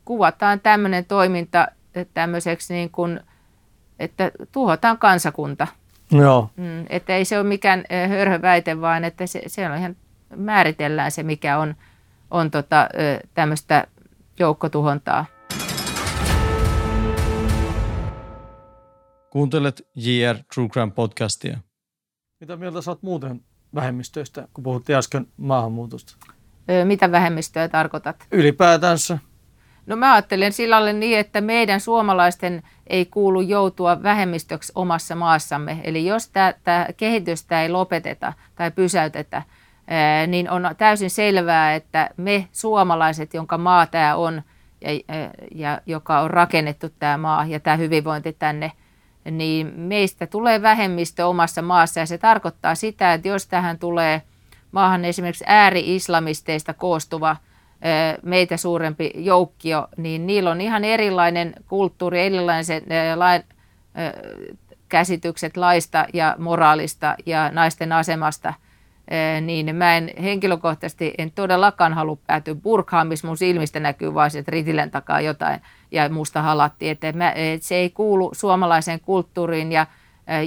kuvataan 0.05 0.61
tämmöinen 0.61 1.05
toiminta 1.05 1.68
tämmöiseksi 2.14 2.75
niin 2.75 2.90
kuin, 2.90 3.20
että 3.99 4.31
tuhotaan 4.53 4.99
kansakunta. 4.99 5.66
Joo. 6.12 6.51
Mm, 6.57 6.87
että 6.88 7.16
ei 7.16 7.25
se 7.25 7.38
ole 7.38 7.49
mikään 7.49 7.85
hörhöväite, 8.09 8.81
vaan 8.81 9.05
että 9.05 9.27
se, 9.27 9.42
se 9.46 9.68
on 9.68 9.79
ihan 9.79 9.96
määritellään 10.37 11.11
se, 11.11 11.23
mikä 11.23 11.59
on, 11.59 11.75
on 12.31 12.51
tota, 12.51 12.88
tämmöistä 13.35 13.87
joukkotuhontaa. 14.38 15.27
Kuuntelet 19.31 19.88
JR 19.96 20.37
True 20.55 20.68
Crime 20.68 20.90
podcastia. 20.90 21.59
Mitä 22.40 22.57
mieltä 22.57 22.83
sä 22.83 22.90
oot 22.90 23.03
muuten 23.03 23.40
vähemmistöistä, 23.74 24.48
kun 24.54 24.64
puhuttiin 24.64 24.96
äsken 24.98 25.26
maahanmuutosta? 25.37 26.16
Mitä 26.85 27.12
vähemmistöä 27.12 27.68
tarkoitat? 27.68 28.26
Ylipäätänsä. 28.33 29.18
No 29.87 29.96
mä 29.96 30.12
ajattelen 30.12 30.52
sillä 30.52 30.92
niin, 30.92 31.18
että 31.18 31.40
meidän 31.40 31.80
suomalaisten 31.80 32.62
ei 32.87 33.06
kuulu 33.06 33.40
joutua 33.40 34.02
vähemmistöksi 34.02 34.72
omassa 34.74 35.14
maassamme. 35.14 35.80
Eli 35.85 36.06
jos 36.06 36.28
tätä 36.28 36.88
kehitystä 36.96 37.62
ei 37.62 37.68
lopeteta 37.68 38.33
tai 38.54 38.70
pysäytetä, 38.70 39.42
niin 40.26 40.50
on 40.50 40.62
täysin 40.78 41.11
selvää, 41.11 41.74
että 41.74 42.11
me 42.16 42.48
suomalaiset, 42.52 43.35
jonka 43.35 43.59
maa 43.59 43.87
tämä 43.87 44.16
on 44.16 44.42
ja, 44.80 44.90
ja 45.54 45.80
joka 45.87 46.20
on 46.20 46.30
rakennettu 46.30 46.88
tämä 46.98 47.16
maa 47.18 47.46
ja 47.46 47.61
tämä 47.61 47.76
hyvinvointi 47.76 48.33
tänne, 48.33 48.72
niin 49.30 49.72
meistä 49.76 50.26
tulee 50.26 50.62
vähemmistö 50.62 51.26
omassa 51.26 51.62
maassa 51.62 52.00
ja 52.00 52.06
se 52.06 52.18
tarkoittaa 52.18 52.74
sitä, 52.74 53.14
että 53.14 53.28
jos 53.28 53.46
tähän 53.46 53.78
tulee 53.78 54.22
maahan 54.72 55.04
esimerkiksi 55.04 55.44
ääri-islamisteista 55.46 56.74
koostuva 56.74 57.37
meitä 58.22 58.56
suurempi 58.56 59.11
joukkio, 59.14 59.88
niin 59.96 60.26
niillä 60.26 60.50
on 60.50 60.61
ihan 60.61 60.85
erilainen 60.85 61.54
kulttuuri, 61.66 62.20
erilaiset 62.20 62.85
lain, 63.14 63.42
käsitykset 64.88 65.56
laista 65.56 66.06
ja 66.12 66.37
moraalista 66.38 67.14
ja 67.26 67.50
naisten 67.50 67.92
asemasta– 67.92 68.54
niin 69.40 69.76
mä 69.76 69.96
en 69.96 70.10
henkilökohtaisesti 70.22 71.14
en 71.18 71.30
todellakaan 71.30 71.92
halua 71.92 72.16
päätyä 72.26 72.54
burkaan, 72.54 73.06
missä 73.06 73.26
mun 73.26 73.36
silmistä 73.36 73.80
näkyy 73.80 74.14
vain 74.14 74.36
että 74.36 74.50
ritilän 74.50 74.90
takaa 74.90 75.20
jotain 75.20 75.60
ja 75.90 76.08
musta 76.08 76.42
halatti. 76.42 76.88
Että 76.88 77.12
mä, 77.12 77.32
et 77.32 77.62
se 77.62 77.74
ei 77.74 77.90
kuulu 77.90 78.30
suomalaiseen 78.34 79.00
kulttuuriin 79.00 79.72
ja 79.72 79.86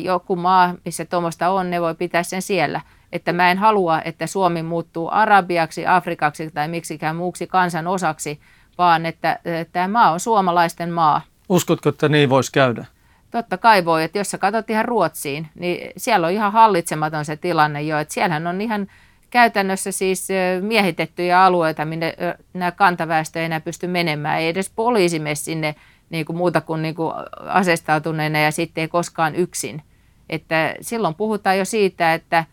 joku 0.04 0.36
maa, 0.36 0.74
missä 0.86 1.06
tuommoista 1.06 1.50
on, 1.50 1.70
ne 1.70 1.82
voi 1.82 1.96
pitää 1.96 2.24
sen 2.24 2.42
siellä. 2.42 2.82
Että 3.12 3.34
mä 3.34 3.52
en 3.52 3.58
halua, 3.58 4.02
että 4.02 4.28
Suomi 4.28 4.64
muuttuu 4.64 5.10
arabiaksi, 5.12 5.88
afrikaksi 5.88 6.52
tai 6.52 6.68
miksikään 6.68 7.16
muuksi 7.16 7.48
kansan 7.48 7.88
osaksi, 7.88 8.40
vaan 8.78 9.06
että 9.06 9.40
tämä 9.72 9.88
maa 9.88 10.12
on 10.12 10.20
suomalaisten 10.20 10.92
maa. 10.92 11.22
Uskotko, 11.50 11.90
että 11.90 12.10
niin 12.10 12.30
voisi 12.30 12.52
käydä? 12.52 12.86
Totta 13.34 13.58
kai 13.58 13.86
voi, 13.86 14.04
että 14.04 14.18
jos 14.18 14.32
sä 14.32 14.38
katsot 14.38 14.70
ihan 14.70 14.86
Ruotsiin, 14.86 15.48
niin 15.56 15.92
siellä 15.98 16.28
on 16.28 16.34
ihan 16.34 16.52
hallitsematon 16.52 17.26
se 17.26 17.36
tilanne 17.36 17.82
jo, 17.82 18.00
että 18.00 18.14
siellähän 18.14 18.48
on 18.48 18.62
ihan 18.62 18.88
käytännössä 19.30 19.92
siis 19.92 20.28
miehitettyjä 20.62 21.44
alueita, 21.44 21.86
minne 21.86 22.16
nämä 22.54 22.72
kantaväestö 22.72 23.40
ei 23.40 23.46
enää 23.46 23.60
pysty 23.60 23.88
menemään, 23.88 24.40
ei 24.40 24.48
edes 24.48 24.72
poliisi 24.76 25.20
mene 25.20 25.36
sinne 25.36 25.76
niin 26.10 26.26
kuin 26.26 26.38
muuta 26.38 26.62
kuin, 26.62 26.82
niin 26.82 26.96
kuin 26.96 27.14
asestautuneena 27.48 28.40
ja 28.40 28.52
sitten 28.52 28.82
ei 28.82 28.88
koskaan 28.88 29.36
yksin. 29.36 29.82
Että 30.30 30.76
silloin 30.82 31.16
puhutaan 31.16 31.58
jo 31.58 31.66
siitä, 31.66 32.14
että, 32.14 32.46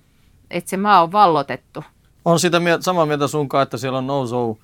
että 0.50 0.70
se 0.70 0.76
maa 0.76 1.02
on 1.02 1.12
vallotettu. 1.12 1.84
On 2.24 2.40
sitä 2.40 2.60
samaa 2.80 3.06
mieltä 3.06 3.28
sunkaan, 3.28 3.62
että 3.62 3.76
siellä 3.76 3.98
on 3.98 4.06
no-go, 4.06 4.58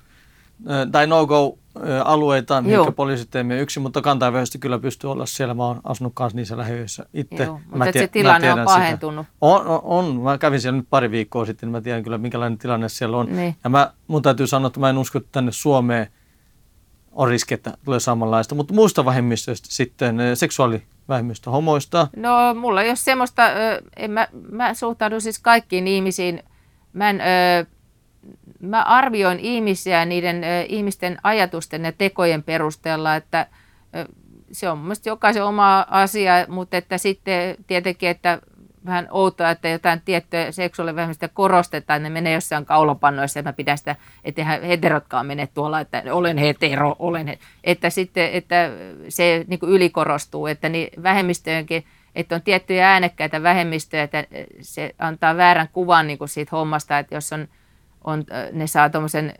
tai 0.91 1.07
no-go 1.07 1.57
alueita, 2.05 2.61
mihin 2.61 2.93
poliisit 2.95 3.35
ei 3.35 3.43
yksin, 3.59 3.83
mutta 3.83 4.01
kantaväestö 4.01 4.57
kyllä 4.57 4.79
pystyy 4.79 5.11
olla 5.11 5.25
siellä. 5.25 5.53
Mä 5.53 5.65
oon 5.65 5.81
asunut 5.83 6.13
kanssa 6.15 6.35
niissä 6.35 6.57
lähiöissä 6.57 7.05
itse. 7.13 7.43
Joo, 7.43 7.59
mutta 7.63 7.77
mä 7.77 7.91
tie- 7.91 8.01
se 8.01 8.07
tilanne 8.07 8.53
on 8.53 8.65
pahentunut. 8.65 9.25
On, 9.41 9.67
on, 9.67 9.81
on, 9.83 10.21
Mä 10.21 10.37
kävin 10.37 10.61
siellä 10.61 10.77
nyt 10.77 10.87
pari 10.89 11.11
viikkoa 11.11 11.45
sitten, 11.45 11.67
niin 11.67 11.71
mä 11.71 11.81
tiedän 11.81 12.03
kyllä, 12.03 12.17
minkälainen 12.17 12.57
tilanne 12.57 12.89
siellä 12.89 13.17
on. 13.17 13.35
Niin. 13.35 13.55
Ja 13.63 13.69
mä, 13.69 13.91
mun 14.07 14.21
täytyy 14.21 14.47
sanoa, 14.47 14.67
että 14.67 14.79
mä 14.79 14.89
en 14.89 14.97
usko, 14.97 15.17
että 15.17 15.29
tänne 15.31 15.51
Suomeen 15.51 16.07
on 17.11 17.27
riski, 17.27 17.53
että 17.53 17.77
tulee 17.85 17.99
samanlaista. 17.99 18.55
Mutta 18.55 18.73
muista 18.73 19.05
vähemmistöistä 19.05 19.67
sitten, 19.71 20.17
seksuaalivähemmistö 20.33 21.49
homoista. 21.49 22.07
No 22.15 22.53
mulla 22.53 22.81
ei 22.81 22.89
ole 22.89 22.95
semmoista, 22.95 23.43
en 23.95 24.11
mä, 24.11 24.27
mä 24.51 24.73
suhtaudun 24.73 25.21
siis 25.21 25.39
kaikkiin 25.39 25.87
ihmisiin. 25.87 26.43
Mä 26.93 27.09
en, 27.09 27.21
mä 28.59 28.83
arvioin 28.83 29.39
ihmisiä 29.39 30.05
niiden 30.05 30.43
ihmisten 30.67 31.17
ajatusten 31.23 31.85
ja 31.85 31.91
tekojen 31.91 32.43
perusteella, 32.43 33.15
että 33.15 33.47
se 34.51 34.69
on 34.69 34.77
mielestäni 34.77 35.11
jokaisen 35.11 35.45
oma 35.45 35.85
asia, 35.89 36.33
mutta 36.47 36.77
että 36.77 36.97
sitten 36.97 37.55
tietenkin, 37.67 38.09
että 38.09 38.41
vähän 38.85 39.07
outoa, 39.11 39.49
että 39.49 39.69
jotain 39.69 40.01
tiettyä 40.05 40.51
seksuaalivähemmistöä 40.51 41.29
korostetaan, 41.33 42.03
ne 42.03 42.09
menee 42.09 42.33
jossain 42.33 42.65
kaulapannoissa, 42.65 43.39
ja 43.39 43.43
mä 43.43 43.53
pidän 43.53 43.77
sitä, 43.77 43.95
että 44.23 44.43
heterotkaan 44.43 45.25
mene 45.25 45.47
tuolla, 45.47 45.79
että 45.79 46.03
olen 46.11 46.37
hetero, 46.37 46.95
olen 46.99 47.27
hetero. 47.27 47.47
Että 47.63 47.89
sitten, 47.89 48.29
että 48.33 48.69
se 49.09 49.45
niin 49.47 49.59
kuin 49.59 49.71
ylikorostuu, 49.71 50.47
että 50.47 50.69
niin 50.69 51.03
vähemmistöjenkin, 51.03 51.85
että 52.15 52.35
on 52.35 52.41
tiettyjä 52.41 52.91
äänekkäitä 52.91 53.43
vähemmistöjä, 53.43 54.03
että 54.03 54.25
se 54.61 54.95
antaa 54.99 55.37
väärän 55.37 55.69
kuvan 55.73 56.07
niin 56.07 56.17
kuin 56.17 56.29
siitä 56.29 56.49
hommasta, 56.51 56.99
että 56.99 57.15
jos 57.15 57.33
on 57.33 57.47
on, 58.07 58.23
ne 58.51 58.67
saa 58.67 58.89
tuommoisen 58.89 59.33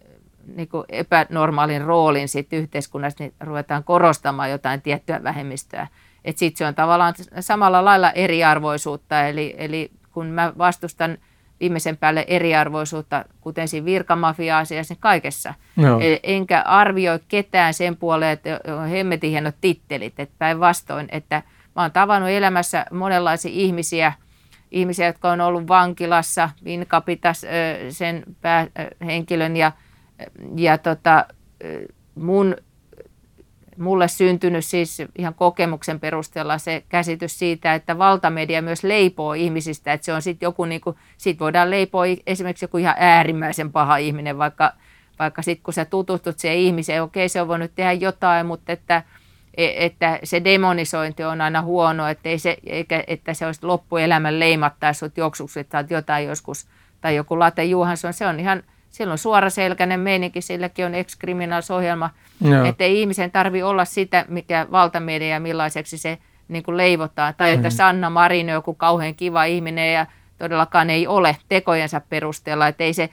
niin 0.56 0.70
epänormaalin 0.90 1.82
roolin 1.82 2.28
siitä 2.28 2.56
yhteiskunnasta, 2.56 3.24
niin 3.24 3.34
ruvetaan 3.40 3.84
korostamaan 3.84 4.52
jotain 4.52 4.82
tiettyä 4.82 5.24
vähemmistöä. 5.24 5.88
Että 6.26 6.40
sitten 6.40 6.58
se 6.58 6.66
on 6.66 6.76
tavallaan 6.76 7.14
samalla 7.40 7.86
lailla 7.86 8.12
eriarvoisuutta, 8.12 9.28
eli, 9.28 9.56
eli 9.58 9.92
kun 10.12 10.26
mä 10.26 10.54
vastustan 10.58 11.18
viimeisen 11.60 11.98
päälle 11.98 12.26
eriarvoisuutta, 12.28 13.26
kuten 13.42 13.68
siinä 13.68 13.86
virkamafia-asiassa, 13.86 14.94
niin 14.94 15.02
kaikessa. 15.02 15.54
No. 15.76 16.00
Enkä 16.24 16.62
arvioi 16.62 17.20
ketään 17.28 17.74
sen 17.74 17.98
puoleen, 17.98 18.32
että 18.32 18.60
on 18.82 18.88
hemmetin 18.88 19.30
hienot 19.30 19.56
tittelit, 19.62 20.20
että 20.20 20.36
päinvastoin, 20.40 21.08
että 21.12 21.44
mä 21.76 21.82
oon 21.82 21.92
tavannut 21.92 22.30
elämässä 22.30 22.86
monenlaisia 22.92 23.52
ihmisiä– 23.54 24.14
ihmisiä, 24.72 25.06
jotka 25.06 25.32
on 25.32 25.42
ollut 25.42 25.68
vankilassa, 25.68 26.50
Vinkapitas 26.64 27.46
sen 27.90 28.24
päähenkilön 28.42 29.58
ja, 29.58 29.72
ja 30.56 30.78
tota, 30.78 31.26
mun, 32.16 32.56
mulle 33.78 34.08
syntynyt 34.08 34.66
siis 34.66 34.98
ihan 35.18 35.34
kokemuksen 35.34 36.00
perusteella 36.00 36.58
se 36.58 36.84
käsitys 36.90 37.40
siitä, 37.40 37.74
että 37.74 37.98
valtamedia 37.98 38.62
myös 38.62 38.84
leipoo 38.84 39.34
ihmisistä, 39.34 39.94
että 39.94 40.06
se 40.06 40.14
on 40.14 40.22
sitten 40.22 40.48
joku, 40.48 40.66
niin 40.66 40.82
kuin, 40.82 40.96
sit 41.18 41.40
voidaan 41.40 41.70
leipoa 41.70 42.04
esimerkiksi 42.28 42.66
joku 42.66 42.78
ihan 42.78 42.96
äärimmäisen 42.98 43.72
paha 43.72 43.98
ihminen, 43.98 44.38
vaikka, 44.38 44.74
vaikka 45.20 45.42
sitten 45.42 45.64
kun 45.64 45.74
sä 45.74 45.86
tutustut 45.86 46.40
siihen 46.40 46.58
ihmiseen, 46.58 47.04
okei 47.04 47.30
se 47.30 47.42
on 47.42 47.48
voinut 47.48 47.72
tehdä 47.76 47.94
jotain, 47.94 48.46
mutta 48.46 48.72
että– 48.72 49.04
että 49.58 50.20
se 50.24 50.44
demonisointi 50.44 51.24
on 51.24 51.42
aina 51.42 51.62
huono, 51.62 52.08
että, 52.08 52.30
ei 52.30 52.40
se, 52.40 52.58
eikä, 52.66 53.04
että 53.08 53.34
se 53.34 53.46
olisi 53.46 53.66
loppuelämän 53.66 54.40
leimattaa 54.40 54.94
sut 54.94 55.18
joksuksi, 55.18 55.60
että 55.60 55.86
jotain 55.90 56.28
joskus, 56.28 56.68
tai 57.02 57.16
joku 57.16 57.40
Late 57.40 57.66
Juhansson, 57.66 58.14
se 58.14 58.28
on 58.28 58.40
ihan, 58.40 58.64
silloin 58.90 59.18
suoraselkäinen 59.18 60.00
meininki, 60.00 60.42
silläkin 60.42 60.86
on 60.86 60.96
ex 60.96 61.18
ohjelma 61.76 62.10
että 62.70 62.84
ei 62.84 63.02
ihmisen 63.02 63.32
tarvi 63.32 63.64
olla 63.64 63.86
sitä, 63.86 64.26
mikä 64.28 64.68
valtamedia 64.72 65.40
millaiseksi 65.40 65.98
se 65.98 66.18
niin 66.48 66.64
kuin 66.64 66.78
leivotaan, 66.78 67.34
tai 67.38 67.52
että 67.52 67.68
mm. 67.68 67.72
Sanna 67.72 68.10
Marin 68.10 68.50
on 68.50 68.54
joku 68.54 68.74
kauhean 68.74 69.16
kiva 69.16 69.44
ihminen 69.44 69.94
ja 69.94 70.06
todellakaan 70.38 70.90
ei 70.90 71.08
ole 71.08 71.38
tekojensa 71.50 72.02
perusteella, 72.10 72.68
että 72.68 72.84
ei 72.84 72.94
se 72.94 73.10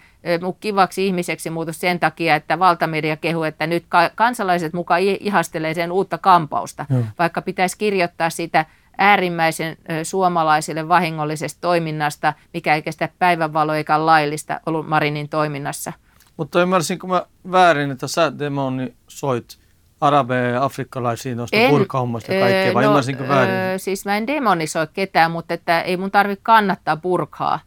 kivaksi 0.60 1.06
ihmiseksi 1.06 1.50
muutu 1.50 1.72
sen 1.72 2.00
takia, 2.00 2.34
että 2.34 2.58
valtamedia 2.58 3.16
kehu, 3.16 3.42
että 3.42 3.66
nyt 3.66 3.84
kansalaiset 4.14 4.72
mukaan 4.72 5.00
ihastelee 5.00 5.74
sen 5.74 5.92
uutta 5.92 6.18
kampausta, 6.18 6.86
mm. 6.88 7.04
vaikka 7.18 7.42
pitäisi 7.42 7.78
kirjoittaa 7.78 8.30
sitä 8.30 8.66
äärimmäisen 8.98 9.76
suomalaisille 10.02 10.88
vahingollisesta 10.88 11.60
toiminnasta, 11.60 12.32
mikä 12.54 12.74
ei 12.74 12.82
kestä 12.82 13.08
päivänvaloa 13.18 13.76
eikä 13.76 14.06
laillista 14.06 14.60
ollut 14.66 14.88
Marinin 14.88 15.28
toiminnassa. 15.28 15.92
Mutta 16.36 16.62
ymmärsinkö 16.62 17.06
mä 17.06 17.26
väärin, 17.52 17.90
että 17.90 18.08
sä 18.08 18.38
demonisoit 18.38 19.58
arabeja 20.06 20.50
ja 20.50 20.64
afrikkalaisia 20.64 21.34
noista 21.34 21.56
burkahommasta 21.68 22.34
ja 22.34 22.40
kaikkea, 22.40 22.74
vai 22.74 22.82
no, 22.82 22.88
ymmärsinkö 22.88 23.28
väärin? 23.28 23.54
Öö, 23.54 23.78
siis 23.78 24.04
mä 24.04 24.16
en 24.16 24.26
demonisoi 24.26 24.86
ketään, 24.92 25.30
mutta 25.30 25.54
että 25.54 25.80
ei 25.80 25.96
mun 25.96 26.10
tarvitse 26.10 26.42
kannattaa 26.42 26.96
burkaa. 26.96 27.60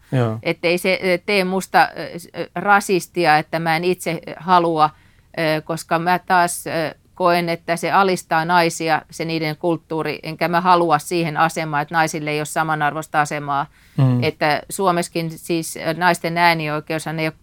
Että 0.44 0.68
ei 0.68 0.78
se 0.78 1.00
tee 1.26 1.44
musta 1.44 1.90
rasistia, 2.56 3.38
että 3.38 3.60
mä 3.60 3.76
en 3.76 3.84
itse 3.84 4.22
halua, 4.38 4.90
koska 5.64 6.00
mä 6.00 6.20
taas 6.20 6.64
koen, 7.16 7.50
että 7.50 7.76
se 7.76 7.92
alistaa 7.92 8.46
naisia, 8.46 9.02
se 9.12 9.26
niiden 9.26 9.58
kulttuuri, 9.58 10.20
enkä 10.24 10.48
mä 10.48 10.62
halua 10.62 11.00
siihen 11.00 11.38
asemaan, 11.38 11.82
että 11.82 11.96
naisille 11.96 12.32
ei 12.32 12.40
ole 12.40 12.46
samanarvoista 12.46 13.22
asemaa. 13.22 13.66
Mm. 13.98 14.24
Että 14.24 14.62
Suomessakin 14.70 15.30
siis 15.30 15.80
naisten 15.98 16.38
äänioikeus 16.38 17.08
ei 17.08 17.28
ole 17.28 17.34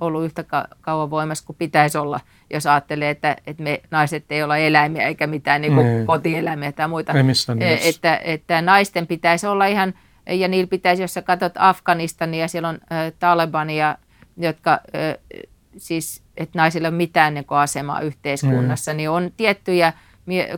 ollut 0.00 0.24
yhtä 0.24 0.44
kauan 0.80 1.10
voimassa 1.10 1.46
kuin 1.46 1.56
pitäisi 1.56 1.98
olla, 1.98 2.20
jos 2.50 2.66
ajattelee, 2.66 3.10
että, 3.10 3.36
että 3.46 3.62
me 3.62 3.80
naiset 3.90 4.24
ei 4.30 4.42
olla 4.42 4.56
eläimiä 4.56 5.06
eikä 5.06 5.26
mitään 5.26 5.60
niin 5.60 5.74
kuin 5.74 6.06
kotieläimiä 6.06 6.72
tai 6.72 6.88
muita. 6.88 7.12
Ei 7.12 7.88
että, 7.88 8.20
että 8.24 8.62
naisten 8.62 9.06
pitäisi 9.06 9.46
olla 9.46 9.66
ihan, 9.66 9.94
ja 10.26 10.48
niillä 10.48 10.68
pitäisi, 10.68 11.02
jos 11.02 11.14
sä 11.14 11.22
katsot 11.22 11.52
Afganistania, 11.56 12.48
siellä 12.48 12.68
on 12.68 12.78
äh, 12.92 13.12
Talebania, 13.18 13.98
jotka 14.36 14.72
äh, 14.72 15.42
siis, 15.76 16.22
että 16.36 16.58
naisilla 16.58 16.88
ei 16.88 16.90
ole 16.90 16.96
mitään 16.96 17.34
niin 17.34 17.44
kuin 17.44 17.58
asemaa 17.58 18.00
yhteiskunnassa, 18.00 18.92
mm. 18.92 18.96
niin 18.96 19.10
on 19.10 19.30
tiettyjä 19.36 19.92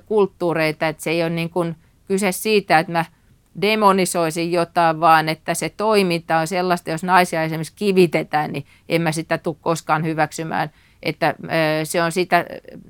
kulttuureita, 0.06 0.88
että 0.88 1.02
se 1.02 1.10
ei 1.10 1.22
ole 1.22 1.30
niin 1.30 1.50
kuin 1.50 1.76
kyse 2.08 2.32
siitä, 2.32 2.78
että 2.78 2.92
mä– 2.92 3.04
demonisoisin 3.60 4.52
jotain, 4.52 5.00
vaan 5.00 5.28
että 5.28 5.54
se 5.54 5.68
toiminta 5.68 6.38
on 6.38 6.46
sellaista, 6.46 6.90
jos 6.90 7.02
naisia 7.02 7.42
esimerkiksi 7.42 7.72
kivitetään, 7.76 8.52
niin 8.52 8.66
en 8.88 9.02
mä 9.02 9.12
sitä 9.12 9.38
tule 9.38 9.56
koskaan 9.60 10.04
hyväksymään. 10.04 10.70
Että 11.02 11.34
se 11.84 12.02
on 12.02 12.12
sitä, 12.12 12.44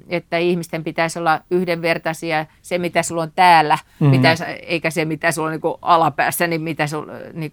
että 0.08 0.38
ihmisten 0.38 0.84
pitäisi 0.84 1.18
olla 1.18 1.40
yhdenvertaisia, 1.50 2.46
se 2.62 2.78
mitä 2.78 3.02
sulla 3.02 3.22
on 3.22 3.32
täällä, 3.34 3.74
mm-hmm. 3.74 4.16
pitäisi, 4.16 4.44
eikä 4.44 4.90
se 4.90 5.04
mitä 5.04 5.32
sulla 5.32 5.48
on 5.48 5.52
niin 5.52 5.74
alapäässä, 5.82 6.46
niin 6.46 6.62
mitä 6.62 6.86
sulla 6.86 7.12
niin 7.32 7.52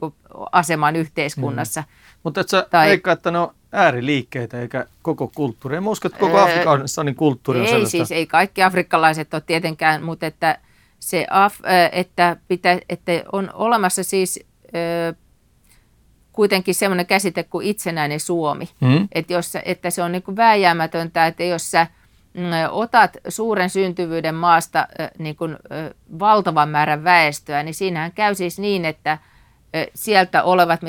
aseman 0.51 0.95
yhteiskunnassa. 0.95 1.82
Mm-hmm. 1.82 2.20
Mutta 2.24 2.41
et 2.41 2.49
sä 2.49 2.68
tai, 2.70 2.88
veikkaa, 2.88 3.14
että 3.14 3.32
ne 3.32 3.39
on 3.39 3.53
ääriliikkeitä 3.72 4.62
eikä 4.62 4.86
koko 5.01 5.32
kulttuuri. 5.36 5.78
En 5.78 5.88
usko, 5.88 6.08
että 6.08 6.20
koko 6.20 6.38
Afrikassa 6.38 7.03
niin 7.03 7.16
kulttuuri 7.16 7.60
on 7.60 7.66
Ei 7.66 7.72
sellaista. 7.72 7.91
siis, 7.91 8.12
ei 8.12 8.28
kaikki 8.28 8.64
afrikkalaiset 8.64 9.34
ole 9.34 9.43
tietenkään, 9.45 10.03
mutta 10.03 10.26
että 10.26 10.58
se, 11.00 11.28
että, 11.91 12.38
pitä, 12.48 12.80
että 12.89 13.12
on 13.32 13.52
olemassa 13.54 14.04
siis 14.04 14.39
kuitenkin 16.32 16.76
semmoinen 16.76 17.06
käsite 17.06 17.43
kuin 17.43 17.68
itsenäinen 17.68 18.20
Suomi. 18.20 18.70
Mm. 18.80 19.08
Että, 19.12 19.34
jos, 19.34 19.54
että 19.66 19.89
se 19.89 20.04
on 20.04 20.12
niin 20.12 20.24
kuin 20.24 20.38
vääjäämätöntä, 20.38 21.28
että 21.28 21.43
jos 21.43 21.72
sä 21.72 21.88
mm, 22.34 22.43
otat 22.72 23.18
suuren 23.28 23.70
syntyvyyden 23.70 24.36
maasta 24.36 24.88
niin 25.18 25.36
kuin, 25.36 25.58
valtavan 26.20 26.70
määrän 26.70 27.04
väestöä, 27.04 27.64
niin 27.64 27.76
siinähän 27.76 28.12
käy 28.12 28.36
siis 28.36 28.60
niin, 28.60 28.86
että 28.86 29.18
sieltä 29.95 30.43
olevat, 30.43 30.82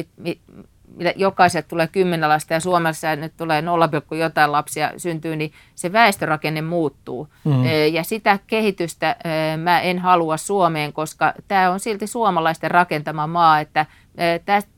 jokaiset 1.17 1.69
tulee 1.69 1.87
kymmenen 1.87 2.29
lasta 2.29 2.55
ja 2.55 2.61
Suomessa 2.61 3.17
nyt 3.17 3.33
tulee 3.37 3.63
0, 3.63 3.89
jotain 4.19 4.53
lapsia 4.53 4.91
syntyy, 4.97 5.37
niin 5.37 5.53
se 5.75 5.93
väestörakenne 5.93 6.63
muuttuu. 6.63 7.29
Mm. 7.45 7.65
Ja 7.93 8.05
sitä 8.05 8.39
kehitystä 8.47 9.17
mä 9.63 9.81
en 9.81 9.99
halua 9.99 10.37
Suomeen, 10.37 10.93
koska 10.93 11.33
tämä 11.49 11.71
on 11.71 11.81
silti 11.81 12.07
suomalaisten 12.07 12.71
rakentama 12.71 13.27
maa, 13.27 13.61
että 13.61 13.87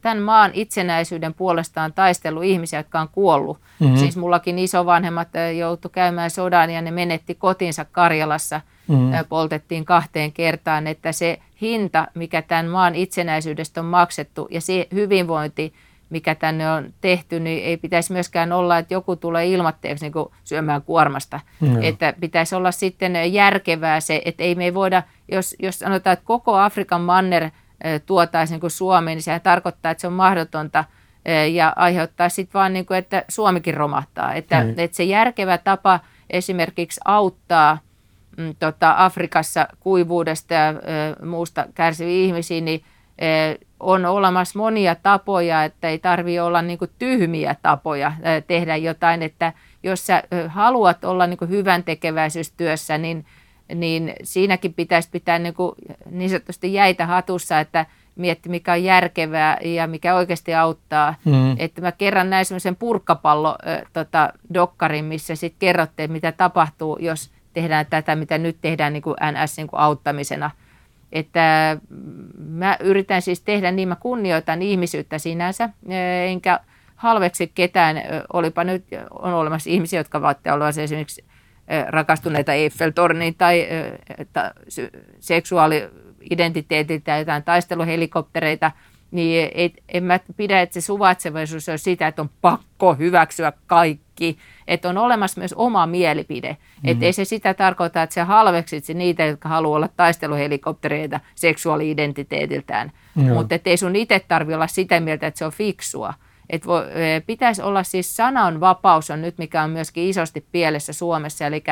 tämän 0.01 0.18
maan 0.18 0.51
itsenäisyyden 0.55 1.35
puolestaan 1.35 1.93
taistelu 1.93 2.43
ihmisiä, 2.43 2.79
jotka 2.79 3.01
on 3.01 3.09
kuollut. 3.09 3.59
Mm-hmm. 3.81 3.97
Siis 3.97 4.16
mullakin 4.16 4.59
isovanhemmat 4.59 5.29
joutu 5.59 5.89
käymään 5.89 6.31
sodan 6.31 6.71
ja 6.71 6.83
ne 6.83 6.91
menetti 6.91 7.35
kotinsa 7.35 7.85
Karjalassa, 7.85 8.61
mm-hmm. 8.89 9.25
poltettiin 9.29 9.85
kahteen 9.85 10.33
kertaan, 10.33 10.87
että 10.87 11.12
se 11.12 11.39
hinta, 11.61 12.09
mikä 12.14 12.43
tämän 12.43 12.66
maan 12.66 12.95
itsenäisyydestä 12.95 13.81
on 13.81 13.87
maksettu 13.87 14.49
ja 14.51 14.61
se 14.61 14.89
hyvinvointi, 14.95 15.73
mikä 16.11 16.34
tänne 16.34 16.70
on 16.70 16.94
tehty, 17.00 17.40
niin 17.40 17.64
ei 17.64 17.76
pitäisi 17.76 18.12
myöskään 18.12 18.52
olla, 18.52 18.78
että 18.78 18.94
joku 18.94 19.16
tulee 19.16 19.46
ilmatteeksi 19.46 20.04
niin 20.04 20.26
syömään 20.44 20.82
kuormasta. 20.82 21.40
Mm. 21.61 21.82
Että 21.82 22.14
pitäisi 22.20 22.54
olla 22.54 22.72
sitten 22.72 23.32
järkevää 23.32 24.00
se, 24.00 24.22
että 24.24 24.42
ei 24.42 24.54
me 24.54 24.74
voida, 24.74 25.02
jos, 25.32 25.56
jos 25.58 25.78
sanotaan, 25.78 26.12
että 26.12 26.24
koko 26.24 26.56
Afrikan 26.56 27.00
manner 27.00 27.50
tuotaisiin 28.06 28.61
niin 28.61 28.70
Suomeen, 28.70 29.16
niin 29.16 29.22
se 29.22 29.40
tarkoittaa, 29.40 29.92
että 29.92 30.00
se 30.00 30.06
on 30.06 30.12
mahdotonta 30.12 30.84
ja 31.52 31.72
aiheuttaa 31.76 32.28
sitten 32.28 32.58
vaan, 32.58 32.72
niin 32.72 32.86
kuin, 32.86 32.98
että 32.98 33.24
Suomikin 33.28 33.74
romahtaa. 33.74 34.34
Että, 34.34 34.64
mm. 34.64 34.74
että 34.76 34.96
se 34.96 35.04
järkevä 35.04 35.58
tapa, 35.58 36.00
esimerkiksi 36.30 37.00
auttaa 37.04 37.78
mm, 38.36 38.54
tota, 38.58 38.94
Afrikassa 38.96 39.68
kuivuudesta 39.80 40.54
ja 40.54 40.68
ö, 40.68 41.26
muusta 41.26 41.66
kärsiviä 41.74 42.24
ihmisiä, 42.24 42.61
niin 42.61 42.82
on 43.81 44.07
olemassa 44.07 44.59
monia 44.59 44.95
tapoja, 44.95 45.64
että 45.64 45.89
ei 45.89 45.99
tarvitse 45.99 46.43
olla 46.43 46.62
niin 46.62 46.79
kuin 46.79 46.91
tyhmiä 46.99 47.57
tapoja 47.62 48.12
ö, 48.18 48.41
tehdä 48.41 48.77
jotain, 48.77 49.23
että 49.23 49.53
jos 49.83 50.07
sä 50.07 50.23
haluat 50.49 51.05
olla 51.05 51.27
niin 51.27 51.39
kuin 51.39 51.51
hyvän 51.51 51.85
tekeväisyystyössä, 51.85 52.99
niin, 52.99 53.27
niin 53.75 54.12
siinäkin 54.23 54.75
pitäisi 54.75 55.09
pitää 55.12 55.39
niin, 55.39 55.55
kuin, 55.55 55.73
niin 56.11 56.31
sanotusti 56.31 56.75
jäitä 56.75 57.07
hatussa, 57.07 57.61
että 57.61 57.87
mietti, 58.16 58.49
mikä 58.49 58.73
on 58.73 58.85
järkevää 58.85 59.59
ja 59.64 59.87
mikä 59.87 60.14
oikeasti 60.14 60.55
auttaa. 60.55 61.14
Mm. 61.25 61.57
Että 61.59 61.81
mä 61.81 61.93
kerran 61.93 62.31
näin 62.31 62.45
semmoisen 62.45 62.77
purkkapallo 62.77 63.57
äh, 63.66 63.83
tota, 63.93 64.33
dokkarin, 64.55 65.05
missä 65.05 65.35
sitten 65.35 65.59
kerrotte, 65.59 66.09
mitä 66.09 66.33
tapahtuu, 66.33 66.99
jos 67.01 67.31
tehdään 67.53 67.87
tätä, 67.91 68.16
mitä 68.16 68.39
nyt 68.39 68.57
tehdään 68.61 68.93
niin 68.93 69.03
kuin 69.03 69.16
NS 69.33 69.57
niin 69.57 69.66
kuin 69.66 69.81
auttamisena. 69.81 70.51
Että 71.12 71.76
mä 72.38 72.76
yritän 72.80 73.22
siis 73.22 73.40
tehdä 73.40 73.70
niin, 73.70 73.88
mä 73.88 73.96
kunnioitan 73.96 74.62
ihmisyyttä 74.62 75.18
sinänsä, 75.18 75.68
enkä 76.26 76.61
halveksi 76.96 77.52
ketään, 77.54 77.96
olipa 78.32 78.64
nyt, 78.64 78.84
on 79.11 79.34
olemassa 79.34 79.70
ihmisiä, 79.70 80.00
jotka 80.00 80.18
ovat 80.18 80.38
olleet 80.54 80.78
esimerkiksi 80.78 81.24
rakastuneita 81.88 82.52
Eiffeltorniin 82.52 83.34
tai 83.34 83.68
seksuaali-identiteetiltä 85.20 87.04
tai 87.04 87.18
jotain 87.18 87.42
taisteluhelikoptereita, 87.42 88.72
niin 89.11 89.50
ei, 89.54 89.72
en 89.88 90.04
mä 90.04 90.20
pidä, 90.36 90.61
että 90.61 90.74
se 90.74 90.80
suvaitsevaisuus 90.80 91.68
on 91.68 91.78
sitä, 91.78 92.06
että 92.06 92.22
on 92.22 92.30
pakko 92.40 92.94
hyväksyä 92.94 93.52
kaikki, 93.66 94.09
että 94.68 94.89
on 94.89 94.99
olemassa 94.99 95.41
myös 95.41 95.53
oma 95.53 95.87
mielipide. 95.87 96.49
Mm-hmm. 96.51 96.91
Että 96.91 97.05
ei 97.05 97.12
se 97.12 97.25
sitä 97.25 97.55
tarkoita, 97.55 98.03
että 98.03 98.14
se 98.14 98.21
halveksit 98.21 98.85
niitä, 98.95 99.25
jotka 99.25 99.49
haluaa 99.49 99.77
olla 99.77 99.89
taisteluhelikoptereita 99.97 101.21
seksuaali-identiteetiltään. 101.35 102.93
Mutta 103.14 103.55
ei 103.64 103.77
sun 103.77 103.97
itse 103.97 104.21
tarvitse 104.29 104.55
olla 104.55 104.66
sitä 104.66 105.01
mieltä, 105.01 105.27
että 105.27 105.39
se 105.39 105.45
on 105.45 105.53
fiksua. 105.53 106.14
Että 106.51 106.68
vo, 106.68 106.83
pitäisi 107.27 107.62
olla 107.62 107.83
siis 107.83 108.16
sananvapaus 108.16 109.11
on 109.11 109.23
nyt, 109.23 109.39
mikä 109.39 109.62
on 109.62 109.71
myöskin 109.71 110.09
isosti 110.09 110.47
pielessä 110.53 110.93
Suomessa. 110.93 111.47
Eli 111.47 111.64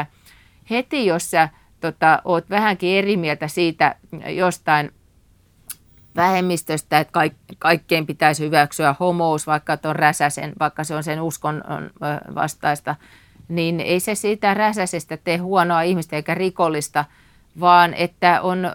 heti, 0.71 1.07
jos 1.07 1.31
sä 1.31 1.49
tota, 1.81 2.23
oot 2.25 2.51
vähänkin 2.51 2.99
eri 2.99 3.17
mieltä 3.17 3.49
siitä 3.49 3.95
jostain 4.27 4.91
vähemmistöstä, 6.17 6.99
että 6.99 7.13
kaik, 7.13 7.33
kaikkeen 7.59 8.07
pitäisi 8.07 8.45
hyväksyä 8.45 8.95
homous, 9.01 9.47
vaikka 9.47 9.79
on 9.85 9.97
räsäsen, 9.97 10.53
vaikka 10.61 10.85
se 10.85 10.95
on 10.95 11.03
sen 11.03 11.21
uskon 11.21 11.65
vastaista, 12.35 12.97
niin 13.49 13.81
ei 13.81 14.01
se 14.01 14.15
siitä 14.15 14.55
räsäsestä 14.55 15.17
tee 15.17 15.37
huonoa 15.37 15.83
ihmistä 15.83 16.17
eikä 16.17 16.35
rikollista, 16.35 17.05
vaan 17.61 17.95
että 17.95 18.41
on 18.43 18.67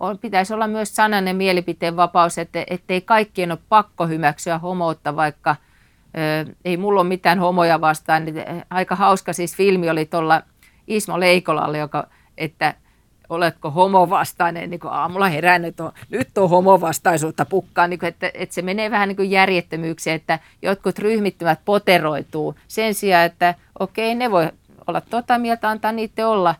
on, 0.00 0.18
pitäisi 0.18 0.54
olla 0.54 0.66
myös 0.66 0.96
sananen 0.96 1.36
mielipiteen 1.36 1.96
vapaus, 1.96 2.38
että 2.38 2.64
ettei 2.70 3.00
kaikkien 3.00 3.50
ole 3.50 3.58
pakko 3.68 4.06
hyväksyä 4.06 4.58
homoutta, 4.58 5.16
vaikka 5.16 5.56
ö, 6.46 6.54
ei 6.64 6.76
mulla 6.76 7.00
ole 7.00 7.08
mitään 7.08 7.38
homoja 7.38 7.80
vastaan. 7.80 8.22
Aika 8.70 8.96
hauska 8.96 9.32
siis 9.32 9.56
filmi 9.56 9.90
oli 9.90 10.04
tuolla 10.04 10.42
Ismo 10.86 11.20
Leikolalle, 11.20 11.78
joka, 11.78 12.06
että 12.38 12.74
oletko 13.28 13.70
homovastainen, 13.70 14.70
niin 14.70 14.80
kuin 14.80 14.92
aamulla 14.92 15.28
herännyt, 15.28 15.80
on, 15.80 15.92
nyt 16.10 16.38
on 16.38 16.50
homovastaisuutta 16.50 17.44
pukkaan, 17.44 17.90
niin 17.90 18.00
kuin, 18.00 18.08
että, 18.08 18.30
että 18.34 18.54
se 18.54 18.62
menee 18.62 18.90
vähän 18.90 19.08
niin 19.08 19.16
kuin 19.16 19.30
että 20.14 20.38
jotkut 20.62 20.98
ryhmittymät 20.98 21.60
poteroituu 21.64 22.54
sen 22.68 22.94
sijaan, 22.94 23.26
että 23.26 23.54
okei, 23.78 24.14
ne 24.14 24.30
voi 24.30 24.48
olla 24.86 25.00
tota 25.00 25.38
mieltä, 25.38 25.68
antaa 25.68 25.92
niitä 25.92 26.28
olla, 26.28 26.54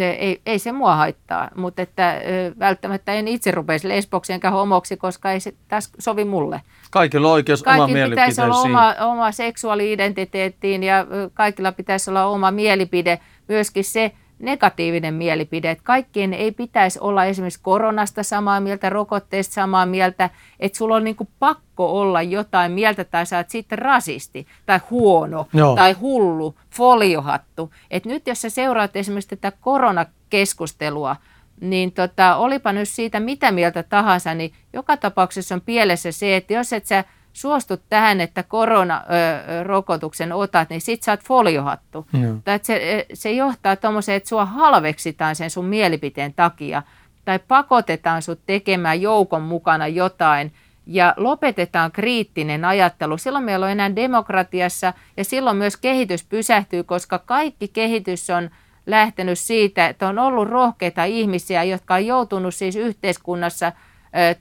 ei, 0.00 0.40
ei 0.46 0.58
se 0.58 0.72
mua 0.72 0.96
haittaa, 0.96 1.48
mutta 1.54 1.82
että 1.82 2.20
välttämättä 2.58 3.12
en 3.12 3.28
itse 3.28 3.50
rupeisi 3.50 3.88
lesboksi 3.88 4.32
enkä 4.32 4.50
homoksi, 4.50 4.96
koska 4.96 5.32
ei 5.32 5.40
se 5.40 5.54
tässä 5.68 5.90
sovi 5.98 6.24
mulle. 6.24 6.60
Kaikilla 6.90 7.28
on 7.28 7.34
oikeus 7.34 7.62
Kaikilla 7.62 8.04
oma 8.04 8.10
pitäisi 8.10 8.42
olla 8.42 8.56
oma, 8.56 8.94
oma 9.00 9.32
seksuaali-identiteettiin 9.32 10.82
ja 10.82 11.06
kaikilla 11.34 11.72
pitäisi 11.72 12.10
olla 12.10 12.26
oma 12.26 12.50
mielipide. 12.50 13.18
Myöskin 13.48 13.84
se, 13.84 14.12
negatiivinen 14.38 15.14
mielipide, 15.14 15.70
että 15.70 15.84
kaikkien 15.84 16.34
ei 16.34 16.52
pitäisi 16.52 16.98
olla 17.00 17.24
esimerkiksi 17.24 17.60
koronasta 17.62 18.22
samaa 18.22 18.60
mieltä, 18.60 18.90
rokotteesta 18.90 19.54
samaa 19.54 19.86
mieltä, 19.86 20.30
että 20.60 20.78
sulla 20.78 20.96
on 20.96 21.04
niin 21.04 21.16
kuin 21.16 21.28
pakko 21.38 22.00
olla 22.00 22.22
jotain 22.22 22.72
mieltä 22.72 23.04
tai 23.04 23.26
sä 23.26 23.36
oot 23.36 23.50
sitten 23.50 23.78
rasisti 23.78 24.46
tai 24.66 24.80
huono 24.90 25.46
Joo. 25.52 25.76
tai 25.76 25.92
hullu, 25.92 26.54
foliohattu. 26.70 27.72
Et 27.90 28.04
nyt 28.04 28.26
jos 28.26 28.42
sä 28.42 28.50
seuraat 28.50 28.96
esimerkiksi 28.96 29.36
tätä 29.36 29.52
koronakeskustelua, 29.60 31.16
niin 31.60 31.92
tota, 31.92 32.36
olipa 32.36 32.72
nyt 32.72 32.88
siitä 32.88 33.20
mitä 33.20 33.52
mieltä 33.52 33.82
tahansa, 33.82 34.34
niin 34.34 34.52
joka 34.72 34.96
tapauksessa 34.96 35.54
on 35.54 35.60
pielessä 35.60 36.12
se, 36.12 36.36
että 36.36 36.52
jos 36.52 36.72
et 36.72 36.86
sä 36.86 37.04
suostut 37.40 37.82
tähän, 37.88 38.20
että 38.20 38.42
koronarokotuksen 38.42 40.32
otat, 40.32 40.70
niin 40.70 40.80
sit 40.80 41.02
sä 41.02 41.12
oot 41.12 41.20
foliohattu. 41.20 42.06
Tai 42.44 42.54
että 42.54 42.66
se, 42.66 43.06
se 43.14 43.32
johtaa 43.32 43.76
tuommoiseen, 43.76 44.16
että 44.16 44.28
sua 44.28 44.44
halveksitaan 44.44 45.36
sen 45.36 45.50
sun 45.50 45.64
mielipiteen 45.64 46.34
takia. 46.34 46.82
Tai 47.24 47.38
pakotetaan 47.48 48.22
sut 48.22 48.40
tekemään 48.46 49.02
joukon 49.02 49.42
mukana 49.42 49.86
jotain 49.86 50.52
ja 50.86 51.14
lopetetaan 51.16 51.92
kriittinen 51.92 52.64
ajattelu. 52.64 53.18
Silloin 53.18 53.44
meillä 53.44 53.66
on 53.66 53.72
enää 53.72 53.96
demokratiassa 53.96 54.92
ja 55.16 55.24
silloin 55.24 55.56
myös 55.56 55.76
kehitys 55.76 56.24
pysähtyy, 56.24 56.82
koska 56.82 57.18
kaikki 57.18 57.68
kehitys 57.68 58.30
on 58.30 58.50
lähtenyt 58.86 59.38
siitä, 59.38 59.86
että 59.86 60.08
on 60.08 60.18
ollut 60.18 60.48
rohkeita 60.48 61.04
ihmisiä, 61.04 61.62
jotka 61.62 61.94
on 61.94 62.06
joutunut 62.06 62.54
siis 62.54 62.76
yhteiskunnassa 62.76 63.72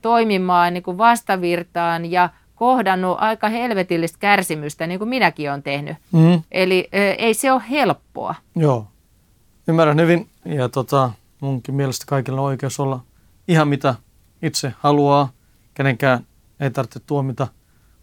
toimimaan 0.02 0.74
niin 0.74 0.84
kuin 0.84 0.98
vastavirtaan 0.98 2.12
ja 2.12 2.30
kohdannut 2.58 3.18
aika 3.20 3.50
helvetillistä 3.50 4.18
kärsimystä, 4.20 4.88
niin 4.88 5.00
kuin 5.00 5.10
minäkin 5.10 5.50
olen 5.50 5.64
tehnyt. 5.64 5.98
Mm. 6.12 6.42
Eli 6.52 6.88
e, 6.92 7.02
ei 7.02 7.34
se 7.34 7.52
ole 7.52 7.62
helppoa. 7.70 8.36
Joo, 8.56 8.88
ymmärrän 9.68 10.00
hyvin. 10.00 10.30
Ja 10.46 10.70
tota, 10.70 11.12
munkin 11.42 11.76
mielestä 11.76 12.06
kaikilla 12.08 12.42
on 12.42 12.48
oikeus 12.48 12.80
olla 12.80 13.00
ihan 13.48 13.68
mitä 13.68 13.96
itse 14.42 14.74
haluaa. 14.80 15.30
Kenenkään 15.74 16.28
ei 16.60 16.72
tarvitse 16.72 17.00
tuomita 17.00 17.48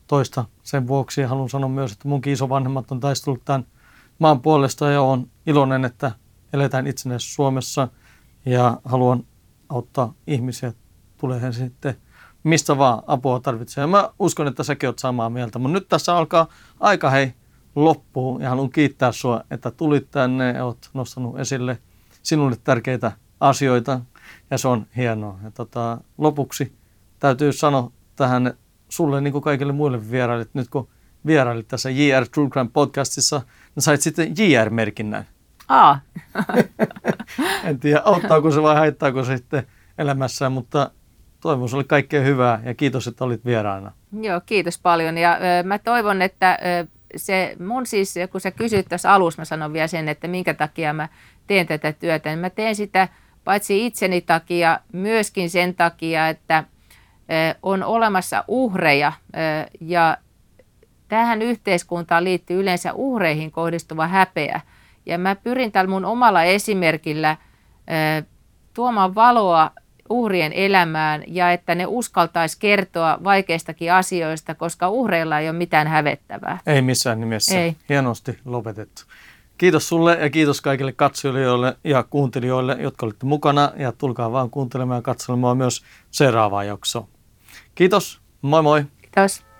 toista 0.06 0.44
sen 0.62 0.88
vuoksi. 0.88 1.20
Ja 1.20 1.28
haluan 1.28 1.48
sanoa 1.48 1.68
myös, 1.68 1.92
että 1.92 2.08
munkin 2.08 2.32
isovanhemmat 2.32 2.92
on 2.92 3.00
taistellut 3.00 3.44
tämän 3.44 3.66
maan 4.18 4.40
puolesta 4.40 4.90
ja 4.90 5.02
on 5.02 5.26
iloinen, 5.46 5.84
että 5.84 6.12
eletään 6.52 6.86
itsenäisessä 6.86 7.34
Suomessa 7.34 7.88
ja 8.46 8.80
haluan 8.84 9.24
auttaa 9.68 10.14
ihmisiä, 10.26 10.72
tulee 11.16 11.40
he 11.40 11.52
sitten 11.52 11.96
mistä 12.44 12.78
vaan 12.78 13.02
apua 13.06 13.40
tarvitsee. 13.40 13.82
Ja 13.82 13.88
mä 13.88 14.10
uskon, 14.18 14.46
että 14.46 14.62
säkin 14.62 14.88
oot 14.88 14.98
samaa 14.98 15.30
mieltä. 15.30 15.58
Mutta 15.58 15.72
nyt 15.72 15.88
tässä 15.88 16.16
alkaa 16.16 16.48
aika 16.80 17.10
hei 17.10 17.34
loppuun 17.74 18.40
ja 18.40 18.48
haluan 18.48 18.70
kiittää 18.70 19.12
sua, 19.12 19.40
että 19.50 19.70
tulit 19.70 20.10
tänne 20.10 20.52
ja 20.52 20.64
oot 20.64 20.90
nostanut 20.94 21.38
esille 21.38 21.78
sinulle 22.22 22.56
tärkeitä 22.64 23.12
asioita 23.40 24.00
ja 24.50 24.58
se 24.58 24.68
on 24.68 24.86
hienoa. 24.96 25.38
Ja 25.44 25.50
tota, 25.50 25.98
lopuksi 26.18 26.76
täytyy 27.18 27.52
sanoa 27.52 27.90
tähän 28.16 28.54
sulle 28.88 29.20
niin 29.20 29.32
kuin 29.32 29.44
kaikille 29.44 29.72
muille 29.72 30.10
vieraille, 30.10 30.46
nyt 30.54 30.68
kun 30.68 30.88
vierailit 31.26 31.68
tässä 31.68 31.90
JR 31.90 32.28
True 32.28 32.50
Crime 32.50 32.70
podcastissa, 32.72 33.42
niin 33.74 33.82
sait 33.82 34.00
sitten 34.00 34.34
JR-merkinnän. 34.38 35.24
Aa. 35.68 36.00
en 37.64 37.80
tiedä, 37.80 38.02
auttaako 38.04 38.50
se 38.50 38.62
vai 38.62 38.76
haittaako 38.76 39.24
se 39.24 39.36
sitten 39.36 39.66
elämässään, 39.98 40.52
mutta 40.52 40.90
toivon 41.44 41.68
sinulle 41.68 41.84
kaikkea 41.84 42.20
hyvää 42.20 42.60
ja 42.64 42.74
kiitos, 42.74 43.06
että 43.06 43.24
olit 43.24 43.44
vieraana. 43.44 43.92
Joo, 44.20 44.40
kiitos 44.46 44.78
paljon 44.78 45.18
ja 45.18 45.32
ö, 45.32 45.62
mä 45.62 45.78
toivon, 45.78 46.22
että 46.22 46.58
ö, 46.82 46.86
se 47.16 47.56
mun 47.66 47.86
siis, 47.86 48.14
kun 48.32 48.40
sä 48.40 48.50
kysyt 48.50 48.86
tässä 48.88 49.12
alussa, 49.12 49.40
mä 49.40 49.44
sanon 49.44 49.72
vielä 49.72 49.86
sen, 49.86 50.08
että 50.08 50.28
minkä 50.28 50.54
takia 50.54 50.92
mä 50.92 51.08
teen 51.46 51.66
tätä 51.66 51.92
työtä, 51.92 52.28
niin 52.28 52.38
mä 52.38 52.50
teen 52.50 52.76
sitä 52.76 53.08
paitsi 53.44 53.86
itseni 53.86 54.20
takia, 54.20 54.80
myöskin 54.92 55.50
sen 55.50 55.74
takia, 55.74 56.28
että 56.28 56.64
on 57.62 57.82
olemassa 57.82 58.44
uhreja 58.48 59.12
ja 59.80 60.16
tähän 61.08 61.42
yhteiskuntaan 61.42 62.24
liittyy 62.24 62.60
yleensä 62.60 62.92
uhreihin 62.92 63.50
kohdistuva 63.50 64.06
häpeä. 64.06 64.60
Ja 65.06 65.18
mä 65.18 65.34
pyrin 65.34 65.72
tällä 65.72 65.90
mun 65.90 66.04
omalla 66.04 66.42
esimerkillä 66.42 67.36
tuomaan 68.74 69.14
valoa 69.14 69.70
uhrien 70.10 70.52
elämään 70.52 71.22
ja 71.26 71.52
että 71.52 71.74
ne 71.74 71.86
uskaltaisi 71.86 72.56
kertoa 72.60 73.18
vaikeistakin 73.24 73.92
asioista, 73.92 74.54
koska 74.54 74.88
uhreilla 74.88 75.38
ei 75.38 75.48
ole 75.48 75.56
mitään 75.58 75.86
hävettävää. 75.86 76.58
Ei 76.66 76.82
missään 76.82 77.20
nimessä. 77.20 77.60
Ei. 77.60 77.76
Hienosti 77.88 78.38
lopetettu. 78.44 79.02
Kiitos 79.58 79.88
sulle 79.88 80.18
ja 80.20 80.30
kiitos 80.30 80.60
kaikille 80.60 80.92
katsojille 80.92 81.76
ja 81.84 82.02
kuuntelijoille, 82.02 82.76
jotka 82.80 83.06
olitte 83.06 83.26
mukana 83.26 83.72
ja 83.76 83.92
tulkaa 83.92 84.32
vaan 84.32 84.50
kuuntelemaan 84.50 84.98
ja 84.98 85.02
katselemaan 85.02 85.56
myös 85.56 85.84
seuraavaa 86.10 86.64
jaksoa. 86.64 87.08
Kiitos, 87.74 88.20
moi 88.42 88.62
moi. 88.62 88.84
Kiitos. 89.02 89.53